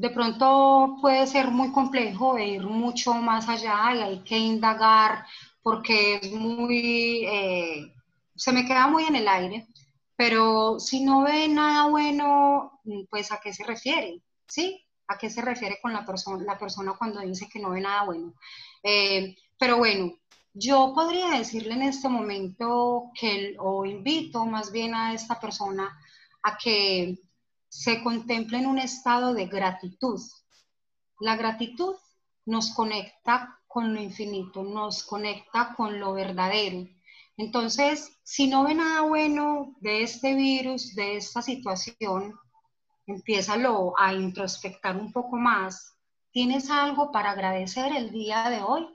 de 0.01 0.09
pronto 0.09 0.97
puede 1.03 1.27
ser 1.27 1.51
muy 1.51 1.73
complejo 1.73 2.39
e 2.39 2.49
ir 2.49 2.63
mucho 2.63 3.13
más 3.13 3.51
allá 3.51 3.95
y 3.95 4.01
hay 4.01 4.19
que 4.21 4.39
indagar 4.39 5.27
porque 5.63 6.15
es 6.15 6.33
muy, 6.33 7.27
eh, 7.27 7.93
se 8.35 8.53
me 8.53 8.65
queda 8.65 8.87
muy 8.87 9.05
en 9.05 9.17
el 9.17 9.29
aire, 9.29 9.67
pero 10.17 10.81
si 10.81 11.05
no 11.05 11.25
ve 11.25 11.49
nada 11.49 11.89
bueno, 11.89 12.81
pues 13.11 13.31
a 13.31 13.41
qué 13.41 13.53
se 13.53 13.63
refiere, 13.65 14.23
¿sí? 14.47 14.83
¿A 15.07 15.19
qué 15.19 15.29
se 15.29 15.43
refiere 15.43 15.79
con 15.83 15.93
la 15.93 16.07
persona, 16.07 16.45
la 16.45 16.59
persona 16.59 16.95
cuando 16.97 17.21
dice 17.21 17.47
que 17.53 17.61
no 17.61 17.71
ve 17.71 17.83
nada 17.83 18.05
bueno? 18.05 18.33
Eh, 18.83 19.37
pero 19.59 19.77
bueno, 19.77 20.15
yo 20.55 20.93
podría 20.95 21.29
decirle 21.37 21.75
en 21.75 21.83
este 21.83 22.09
momento 22.09 23.11
que, 23.21 23.55
o 23.59 23.85
invito 23.85 24.47
más 24.47 24.73
bien 24.73 24.95
a 24.95 25.13
esta 25.13 25.39
persona 25.39 25.95
a 26.43 26.57
que 26.57 27.19
se 27.71 28.03
contemple 28.03 28.59
en 28.59 28.67
un 28.67 28.79
estado 28.79 29.33
de 29.33 29.47
gratitud. 29.47 30.21
La 31.21 31.37
gratitud 31.37 31.95
nos 32.45 32.75
conecta 32.75 33.59
con 33.67 33.95
lo 33.95 34.01
infinito, 34.01 34.65
nos 34.65 35.05
conecta 35.05 35.75
con 35.77 36.01
lo 36.01 36.13
verdadero. 36.13 36.89
Entonces, 37.37 38.19
si 38.25 38.49
no 38.49 38.65
ve 38.65 38.75
nada 38.75 39.03
bueno 39.03 39.75
de 39.81 40.03
este 40.03 40.35
virus, 40.35 40.95
de 40.97 41.17
esta 41.17 41.41
situación, 41.41 42.39
empiézalo 43.07 43.95
a 43.97 44.13
introspectar 44.15 44.97
un 44.97 45.13
poco 45.13 45.37
más. 45.37 45.97
¿Tienes 46.33 46.71
algo 46.71 47.13
para 47.13 47.31
agradecer 47.31 47.97
el 47.97 48.11
día 48.11 48.51
de 48.51 48.63
hoy? 48.63 48.89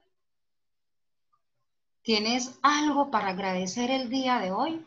¿Tienes 2.01 2.59
algo 2.61 3.09
para 3.09 3.29
agradecer 3.29 3.89
el 3.89 4.09
día 4.09 4.39
de 4.39 4.51
hoy? 4.51 4.85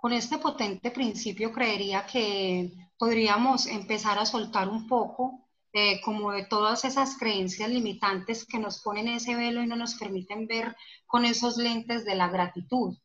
Con 0.00 0.12
este 0.12 0.38
potente 0.38 0.92
principio 0.92 1.52
creería 1.52 2.06
que 2.06 2.70
podríamos 2.96 3.66
empezar 3.66 4.16
a 4.18 4.26
soltar 4.26 4.68
un 4.68 4.86
poco 4.86 5.48
eh, 5.72 6.00
como 6.02 6.30
de 6.30 6.44
todas 6.44 6.84
esas 6.84 7.18
creencias 7.18 7.68
limitantes 7.68 8.46
que 8.46 8.60
nos 8.60 8.80
ponen 8.80 9.08
ese 9.08 9.34
velo 9.34 9.60
y 9.60 9.66
no 9.66 9.74
nos 9.74 9.96
permiten 9.96 10.46
ver 10.46 10.76
con 11.04 11.24
esos 11.24 11.56
lentes 11.56 12.04
de 12.04 12.14
la 12.14 12.28
gratitud. 12.28 12.96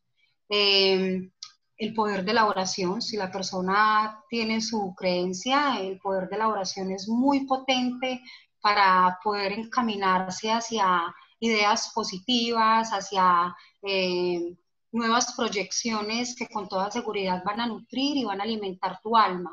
Eh, 0.48 1.30
el 1.76 1.94
poder 1.94 2.24
de 2.24 2.32
la 2.32 2.46
oración, 2.46 3.02
si 3.02 3.16
la 3.16 3.32
persona 3.32 4.22
tiene 4.30 4.60
su 4.60 4.94
creencia, 4.96 5.80
el 5.80 5.98
poder 5.98 6.28
de 6.28 6.38
la 6.38 6.48
oración 6.48 6.92
es 6.92 7.08
muy 7.08 7.44
potente 7.44 8.22
para 8.60 9.18
poder 9.22 9.52
encaminarse 9.52 10.52
hacia 10.52 11.12
ideas 11.40 11.90
positivas, 11.92 12.90
hacia 12.90 13.54
eh, 13.82 14.56
nuevas 14.94 15.34
proyecciones 15.34 16.36
que 16.36 16.46
con 16.48 16.68
toda 16.68 16.90
seguridad 16.90 17.42
van 17.44 17.60
a 17.60 17.66
nutrir 17.66 18.16
y 18.16 18.24
van 18.24 18.40
a 18.40 18.44
alimentar 18.44 19.00
tu 19.02 19.16
alma. 19.16 19.50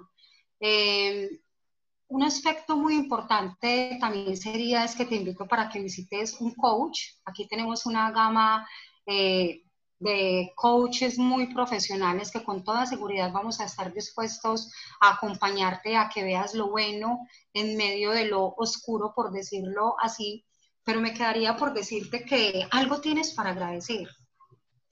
Eh, 0.60 1.30
un 2.08 2.24
aspecto 2.24 2.78
muy 2.78 2.96
importante 2.96 3.98
también 4.00 4.38
sería 4.38 4.84
es 4.84 4.96
que 4.96 5.06
te 5.06 5.16
invito 5.16 5.48
para 5.48 5.68
que 5.70 5.82
visites 5.82 6.40
un 6.40 6.54
coach. 6.54 7.00
Aquí 7.26 7.48
tenemos 7.48 7.86
una 7.86 8.12
gama 8.12 8.68
eh, 9.06 9.64
de 9.98 10.52
coaches 10.56 11.18
muy 11.18 11.54
profesionales 11.54 12.32
que 12.32 12.44
con 12.44 12.64
toda 12.64 12.86
seguridad 12.86 13.32
vamos 13.32 13.60
a 13.60 13.66
estar 13.66 13.94
dispuestos 13.94 14.72
a 15.00 15.14
acompañarte 15.14 15.96
a 15.96 16.10
que 16.10 16.24
veas 16.24 16.54
lo 16.54 16.70
bueno 16.70 17.28
en 17.54 17.78
medio 17.78 18.12
de 18.12 18.26
lo 18.26 18.54
oscuro, 18.58 19.14
por 19.16 19.32
decirlo 19.32 19.96
así. 20.00 20.46
Pero 20.84 21.02
me 21.02 21.14
quedaría 21.14 21.56
por 21.56 21.74
decirte 21.74 22.26
que 22.26 22.68
algo 22.72 23.02
tienes 23.02 23.34
para 23.34 23.52
agradecer. 23.52 24.08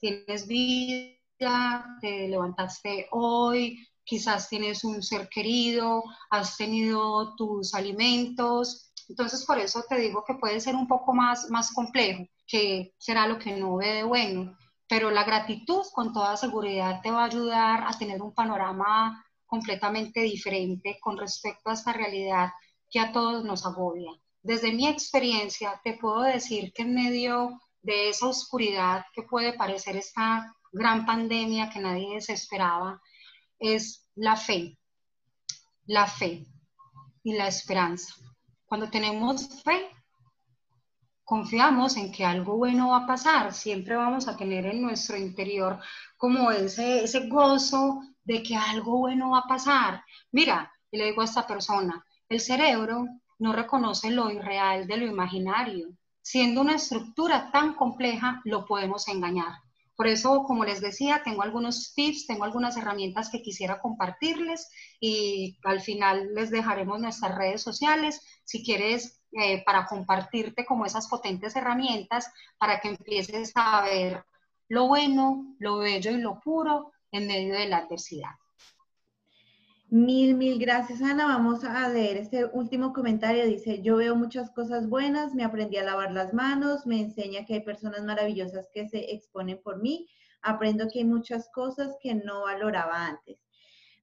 Tienes 0.00 0.46
vida, 0.46 1.98
te 2.00 2.28
levantaste 2.28 3.08
hoy, 3.12 3.86
quizás 4.04 4.48
tienes 4.48 4.84
un 4.84 5.02
ser 5.02 5.28
querido, 5.28 6.02
has 6.30 6.56
tenido 6.56 7.34
tus 7.36 7.74
alimentos. 7.74 8.92
Entonces, 9.08 9.44
por 9.44 9.58
eso 9.58 9.84
te 9.88 9.98
digo 9.98 10.24
que 10.26 10.34
puede 10.34 10.60
ser 10.60 10.74
un 10.74 10.88
poco 10.88 11.12
más, 11.12 11.50
más 11.50 11.72
complejo, 11.72 12.24
que 12.46 12.94
será 12.98 13.26
lo 13.26 13.38
que 13.38 13.56
no 13.56 13.76
ve 13.76 13.94
de 13.94 14.04
bueno 14.04 14.56
pero 14.90 15.12
la 15.12 15.22
gratitud 15.22 15.82
con 15.92 16.12
toda 16.12 16.36
seguridad 16.36 17.00
te 17.00 17.12
va 17.12 17.22
a 17.22 17.26
ayudar 17.26 17.84
a 17.86 17.96
tener 17.96 18.20
un 18.20 18.34
panorama 18.34 19.24
completamente 19.46 20.20
diferente 20.22 20.98
con 21.00 21.16
respecto 21.16 21.70
a 21.70 21.74
esta 21.74 21.92
realidad 21.92 22.50
que 22.90 22.98
a 22.98 23.12
todos 23.12 23.44
nos 23.44 23.64
agobia. 23.64 24.10
Desde 24.42 24.72
mi 24.72 24.88
experiencia, 24.88 25.80
te 25.84 25.92
puedo 25.92 26.22
decir 26.22 26.72
que 26.72 26.82
en 26.82 26.94
medio 26.94 27.60
de 27.82 28.08
esa 28.08 28.26
oscuridad 28.26 29.04
que 29.12 29.22
puede 29.22 29.52
parecer 29.52 29.96
esta 29.96 30.54
gran 30.72 31.04
pandemia 31.06 31.70
que 31.70 31.80
nadie 31.80 32.14
desesperaba, 32.14 33.00
es 33.58 34.06
la 34.14 34.36
fe, 34.36 34.78
la 35.86 36.06
fe 36.06 36.46
y 37.22 37.34
la 37.34 37.48
esperanza. 37.48 38.14
Cuando 38.66 38.88
tenemos 38.88 39.62
fe, 39.62 39.90
confiamos 41.24 41.96
en 41.96 42.10
que 42.10 42.24
algo 42.24 42.56
bueno 42.56 42.90
va 42.90 42.98
a 42.98 43.06
pasar, 43.06 43.52
siempre 43.52 43.96
vamos 43.96 44.28
a 44.28 44.36
tener 44.36 44.66
en 44.66 44.82
nuestro 44.82 45.16
interior 45.16 45.80
como 46.16 46.50
ese, 46.50 47.04
ese 47.04 47.28
gozo 47.28 48.02
de 48.24 48.42
que 48.42 48.56
algo 48.56 48.98
bueno 48.98 49.30
va 49.30 49.38
a 49.40 49.48
pasar. 49.48 50.04
Mira, 50.32 50.72
y 50.90 50.98
le 50.98 51.06
digo 51.06 51.22
a 51.22 51.24
esta 51.24 51.46
persona, 51.46 52.04
el 52.28 52.40
cerebro 52.40 53.06
no 53.38 53.52
reconoce 53.52 54.10
lo 54.10 54.30
irreal 54.30 54.86
de 54.86 54.96
lo 54.96 55.06
imaginario. 55.06 55.88
Siendo 56.22 56.60
una 56.60 56.76
estructura 56.76 57.50
tan 57.50 57.74
compleja, 57.74 58.40
lo 58.44 58.64
podemos 58.64 59.08
engañar. 59.08 59.52
Por 59.96 60.06
eso, 60.06 60.44
como 60.44 60.64
les 60.64 60.80
decía, 60.80 61.22
tengo 61.22 61.42
algunos 61.42 61.92
tips, 61.94 62.26
tengo 62.26 62.44
algunas 62.44 62.76
herramientas 62.76 63.28
que 63.28 63.42
quisiera 63.42 63.80
compartirles 63.80 64.70
y 64.98 65.58
al 65.62 65.80
final 65.80 66.34
les 66.34 66.50
dejaremos 66.50 66.98
nuestras 67.00 67.36
redes 67.36 67.62
sociales. 67.62 68.22
Si 68.44 68.64
quieres, 68.64 69.20
eh, 69.32 69.62
para 69.62 69.86
compartirte 69.86 70.64
como 70.64 70.86
esas 70.86 71.06
potentes 71.06 71.54
herramientas 71.54 72.32
para 72.58 72.80
que 72.80 72.88
empieces 72.88 73.52
a 73.54 73.82
ver 73.82 74.24
lo 74.68 74.88
bueno, 74.88 75.54
lo 75.58 75.78
bello 75.78 76.10
y 76.12 76.18
lo 76.18 76.40
puro 76.40 76.92
en 77.12 77.26
medio 77.26 77.54
de 77.54 77.68
la 77.68 77.78
adversidad. 77.78 78.30
Mil, 79.92 80.36
mil 80.36 80.60
gracias, 80.60 81.02
Ana. 81.02 81.26
Vamos 81.26 81.64
a 81.64 81.88
leer 81.88 82.16
este 82.16 82.44
último 82.44 82.92
comentario. 82.92 83.44
Dice, 83.44 83.82
yo 83.82 83.96
veo 83.96 84.14
muchas 84.14 84.52
cosas 84.52 84.88
buenas, 84.88 85.34
me 85.34 85.42
aprendí 85.42 85.78
a 85.78 85.82
lavar 85.82 86.12
las 86.12 86.32
manos, 86.32 86.86
me 86.86 87.00
enseña 87.00 87.44
que 87.44 87.54
hay 87.54 87.60
personas 87.62 88.04
maravillosas 88.04 88.68
que 88.72 88.88
se 88.88 89.12
exponen 89.12 89.60
por 89.60 89.82
mí, 89.82 90.06
aprendo 90.42 90.86
que 90.86 91.00
hay 91.00 91.04
muchas 91.04 91.50
cosas 91.52 91.96
que 92.00 92.14
no 92.14 92.42
valoraba 92.42 93.04
antes. 93.04 93.40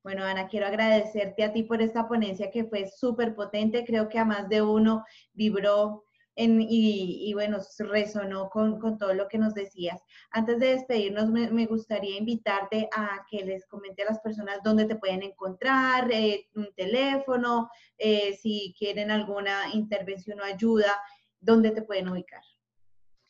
Bueno, 0.04 0.26
Ana, 0.26 0.50
quiero 0.50 0.68
agradecerte 0.68 1.46
a 1.46 1.54
ti 1.54 1.64
por 1.64 1.82
esta 1.82 2.06
ponencia 2.06 2.52
que 2.52 2.66
fue 2.66 2.88
súper 2.88 3.34
potente. 3.34 3.86
Creo 3.86 4.10
que 4.10 4.20
a 4.20 4.26
más 4.26 4.50
de 4.50 4.62
uno 4.62 5.06
vibró 5.32 6.04
y, 6.38 7.34
bueno, 7.34 7.58
resonó 7.80 8.50
con, 8.50 8.98
todo 8.98 9.14
lo 9.14 9.28
que 9.28 9.38
nos 9.38 9.54
decías. 9.54 10.02
Antes 10.32 10.60
de 10.60 10.68
despedirnos, 10.68 11.30
me, 11.30 11.66
gustaría 11.66 12.18
invitarte 12.18 12.90
a 12.96 13.26
que 13.30 13.44
les 13.44 13.66
comente 13.66 14.04
a 14.04 14.06
las 14.06 14.20
personas 14.20 14.60
dónde 14.64 14.86
te 14.86 14.96
pueden 14.96 15.24
encontrar, 15.24 16.12
eh, 16.12 16.48
un 16.56 16.74
teléfono, 16.76 17.70
eh, 17.98 18.34
si 18.42 18.76
quieren 18.78 19.12
alguna 19.12 19.74
intervención 19.74 20.40
o 20.40 20.44
ayuda, 20.44 20.94
dónde 21.40 21.72
te 21.72 21.82
pueden 21.82 22.10
ubicar. 22.10 22.44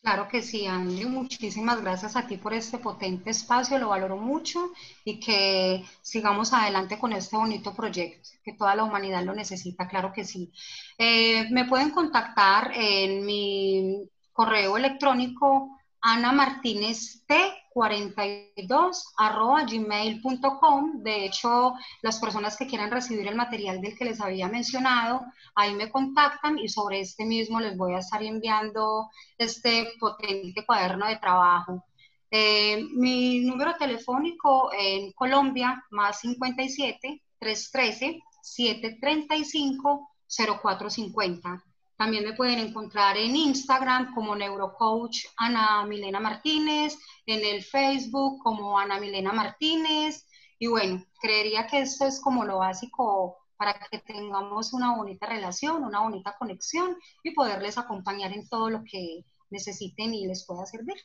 Claro 0.07 0.29
que 0.29 0.41
sí, 0.41 0.65
Andy. 0.65 1.03
Muchísimas 1.05 1.81
gracias 1.81 2.15
a 2.15 2.25
ti 2.25 2.37
por 2.37 2.53
este 2.53 2.77
potente 2.77 3.29
espacio, 3.29 3.77
lo 3.77 3.89
valoro 3.89 4.15
mucho 4.15 4.71
y 5.03 5.19
que 5.19 5.83
sigamos 6.01 6.53
adelante 6.53 6.97
con 6.97 7.11
este 7.11 7.35
bonito 7.35 7.75
proyecto, 7.75 8.29
que 8.41 8.53
toda 8.53 8.73
la 8.73 8.85
humanidad 8.85 9.25
lo 9.25 9.33
necesita, 9.33 9.85
claro 9.85 10.13
que 10.13 10.23
sí. 10.23 10.49
Eh, 10.97 11.49
me 11.51 11.65
pueden 11.65 11.89
contactar 11.89 12.71
en 12.73 13.25
mi 13.25 14.09
correo 14.31 14.77
electrónico 14.77 15.76
Ana 16.01 16.31
Martínez 16.31 17.25
T 17.25 17.35
42 17.69 19.13
arroba 19.17 19.63
gmail.com. 19.63 21.03
De 21.03 21.25
hecho, 21.25 21.73
las 22.01 22.19
personas 22.19 22.57
que 22.57 22.65
quieran 22.65 22.89
recibir 22.89 23.27
el 23.27 23.35
material 23.35 23.81
del 23.81 23.95
que 23.97 24.05
les 24.05 24.19
había 24.19 24.47
mencionado, 24.47 25.21
ahí 25.55 25.73
me 25.75 25.91
contactan 25.91 26.57
y 26.57 26.69
sobre 26.69 27.01
este 27.01 27.25
mismo 27.25 27.59
les 27.59 27.77
voy 27.77 27.93
a 27.93 27.99
estar 27.99 28.23
enviando 28.23 29.09
este 29.37 29.89
potente 29.99 30.65
cuaderno 30.65 31.07
de 31.07 31.17
trabajo. 31.17 31.83
Eh, 32.31 32.83
mi 32.95 33.39
número 33.41 33.75
telefónico 33.75 34.71
en 34.73 35.11
Colombia, 35.13 35.85
más 35.91 36.19
57 36.21 37.21
313 37.39 38.21
735 38.41 40.09
0450. 40.27 41.63
También 41.97 42.25
me 42.25 42.33
pueden 42.33 42.59
encontrar 42.59 43.17
en 43.17 43.35
Instagram 43.35 44.13
como 44.13 44.35
neurocoach 44.35 45.25
Ana 45.35 45.83
Milena 45.85 46.19
Martínez, 46.19 46.97
en 47.25 47.43
el 47.43 47.63
Facebook 47.63 48.39
como 48.43 48.77
Ana 48.77 48.99
Milena 48.99 49.33
Martínez. 49.33 50.27
Y 50.59 50.67
bueno, 50.67 51.03
creería 51.19 51.65
que 51.67 51.79
esto 51.81 52.05
es 52.05 52.21
como 52.21 52.45
lo 52.45 52.59
básico 52.59 53.37
para 53.57 53.73
que 53.73 53.97
tengamos 53.99 54.73
una 54.73 54.95
bonita 54.95 55.25
relación, 55.25 55.83
una 55.83 56.01
bonita 56.01 56.35
conexión 56.37 56.95
y 57.23 57.31
poderles 57.31 57.79
acompañar 57.79 58.31
en 58.31 58.47
todo 58.47 58.69
lo 58.69 58.83
que 58.83 59.25
necesiten 59.49 60.13
y 60.13 60.27
les 60.27 60.45
pueda 60.45 60.65
servir. 60.67 60.97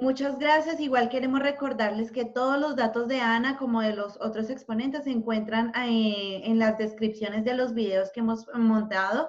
Muchas 0.00 0.38
gracias. 0.38 0.78
Igual 0.78 1.08
queremos 1.08 1.40
recordarles 1.40 2.12
que 2.12 2.24
todos 2.24 2.58
los 2.58 2.76
datos 2.76 3.08
de 3.08 3.20
Ana, 3.20 3.56
como 3.58 3.80
de 3.80 3.96
los 3.96 4.16
otros 4.20 4.48
exponentes, 4.48 5.04
se 5.04 5.10
encuentran 5.10 5.72
eh, 5.74 6.42
en 6.44 6.60
las 6.60 6.78
descripciones 6.78 7.44
de 7.44 7.54
los 7.54 7.74
videos 7.74 8.12
que 8.12 8.20
hemos 8.20 8.46
montado. 8.54 9.28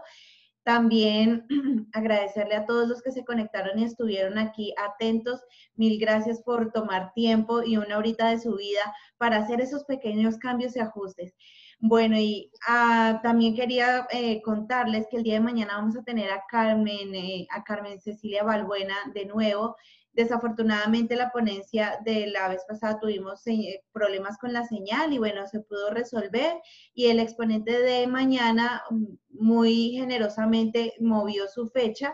También 0.64 1.48
agradecerle 1.94 2.56
a 2.56 2.68
todos 2.68 2.88
los 2.88 3.02
que 3.02 3.12
se 3.12 3.26
conectaron 3.26 3.80
y 3.80 3.84
estuvieron 3.86 4.38
aquí 4.38 4.76
atentos. 4.78 5.42
Mil 5.76 6.00
gracias 6.00 6.44
por 6.44 6.72
tomar 6.72 7.14
tiempo 7.14 7.64
y 7.64 7.78
una 7.78 7.98
horita 7.98 8.30
de 8.30 8.40
su 8.40 8.56
vida 8.56 8.94
para 9.18 9.38
hacer 9.38 9.62
esos 9.62 9.86
pequeños 9.86 10.38
cambios 10.38 10.76
y 10.76 10.80
ajustes. 10.80 11.34
Bueno, 11.80 12.18
y 12.18 12.52
ah, 12.68 13.22
también 13.24 13.56
quería 13.56 14.06
eh, 14.12 14.42
contarles 14.44 15.08
que 15.10 15.18
el 15.18 15.24
día 15.24 15.36
de 15.36 15.40
mañana 15.40 15.78
vamos 15.78 15.98
a 15.98 16.04
tener 16.04 16.30
a 16.30 16.44
Carmen, 16.48 17.16
eh, 17.16 17.48
a 17.50 17.64
Carmen 17.64 18.00
Cecilia 18.02 18.44
Balbuena 18.44 18.96
de 19.14 19.26
nuevo. 19.26 19.76
Desafortunadamente 20.14 21.16
la 21.16 21.32
ponencia 21.32 22.00
de 22.04 22.28
la 22.28 22.50
vez 22.50 22.64
pasada 22.68 23.00
tuvimos 23.00 23.46
eh, 23.48 23.84
problemas 23.92 24.38
con 24.38 24.52
la 24.54 24.66
señal 24.66 25.14
y 25.14 25.18
bueno, 25.20 25.48
se 25.48 25.60
pudo 25.62 25.92
resolver 25.92 26.58
y 26.94 27.08
el 27.08 27.20
exponente 27.20 27.80
de 27.80 28.08
mañana 28.08 28.82
mm, 28.90 29.06
muy 29.30 29.92
generosamente 29.92 30.94
movió 31.00 31.48
su 31.48 31.70
fecha 31.70 32.14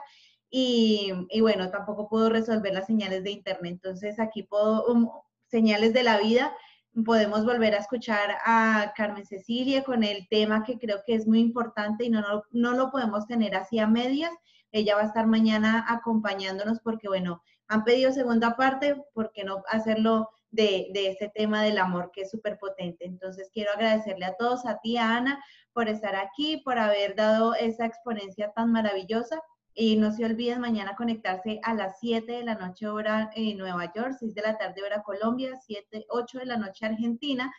y, 0.58 1.12
bueno, 1.42 1.70
tampoco 1.70 2.08
pudo 2.08 2.30
resolver 2.30 2.74
las 2.74 2.86
señales 2.88 3.24
de 3.24 3.32
internet. 3.32 3.74
Entonces 3.74 4.20
aquí 4.20 4.44
puedo, 4.44 4.86
um, 4.86 5.10
señales 5.48 5.94
de 5.94 6.04
la 6.04 6.18
vida, 6.18 6.56
podemos 7.04 7.44
volver 7.44 7.76
a 7.76 7.80
escuchar 7.80 8.38
a 8.46 8.94
Carmen 8.96 9.26
Cecilia 9.26 9.84
con 9.84 10.04
el 10.04 10.28
tema 10.30 10.64
que 10.64 10.78
creo 10.80 11.00
que 11.06 11.16
es 11.16 11.28
muy 11.28 11.40
importante 11.40 12.06
y 12.06 12.10
no, 12.10 12.22
no, 12.22 12.44
no 12.52 12.72
lo 12.72 12.90
podemos 12.90 13.28
tener 13.28 13.56
así 13.56 13.80
a 13.80 13.88
medias. 13.88 14.32
Ella 14.72 14.96
va 14.96 15.02
a 15.02 15.08
estar 15.08 15.28
mañana 15.28 15.86
acompañándonos 15.90 16.80
porque 16.80 17.10
bueno, 17.10 17.42
han 17.68 17.84
pedido 17.84 18.12
segunda 18.12 18.56
parte, 18.56 18.96
¿por 19.14 19.32
qué 19.32 19.44
no 19.44 19.64
hacerlo 19.68 20.30
de, 20.52 20.88
de 20.94 21.08
este 21.08 21.30
tema 21.30 21.64
del 21.64 21.78
amor 21.78 22.12
que 22.14 22.22
es 22.22 22.32
súper 22.32 22.58
potente? 22.58 23.06
Entonces 23.06 23.50
quiero 23.54 23.72
agradecerle 23.72 24.26
a 24.26 24.36
todos, 24.36 24.66
a 24.66 24.80
ti, 24.80 24.98
a 24.98 25.16
Ana, 25.16 25.44
por 25.74 25.90
estar 25.90 26.16
aquí, 26.16 26.58
por 26.58 26.78
haber 26.80 27.16
dado 27.16 27.54
esa 27.56 27.86
exponencia 27.86 28.52
tan 28.52 28.72
maravillosa. 28.72 29.42
Y 29.78 29.98
no 29.98 30.14
se 30.14 30.24
olviden 30.24 30.62
mañana 30.62 30.96
conectarse 30.96 31.60
a 31.62 31.74
las 31.74 32.00
7 32.00 32.32
de 32.32 32.44
la 32.44 32.56
noche 32.56 32.88
hora 32.88 33.30
en 33.36 33.58
Nueva 33.58 33.92
York, 33.94 34.16
6 34.18 34.34
de 34.34 34.42
la 34.42 34.58
tarde 34.58 34.82
hora 34.82 35.04
Colombia, 35.04 35.60
7, 35.66 36.06
8 36.08 36.40
de 36.40 36.46
la 36.46 36.56
noche 36.56 36.86
Argentina. 36.86 37.54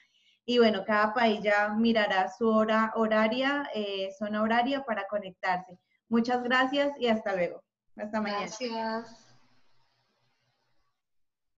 Y 0.47 0.59
bueno, 0.59 0.85
cada 0.87 1.13
país 1.13 1.41
ya 1.43 1.75
mirará 1.77 2.31
su 2.31 2.49
hora 2.49 2.93
horaria, 2.95 3.69
eh, 3.75 4.09
zona 4.19 4.43
horaria 4.43 4.83
para 4.85 5.07
conectarse. 5.09 5.79
Muchas 6.09 6.43
gracias 6.43 6.93
y 6.99 7.09
hasta 7.09 7.35
luego. 7.35 7.63
Hasta 7.97 8.21
mañana. 8.21 8.47
Gracias. 8.47 9.26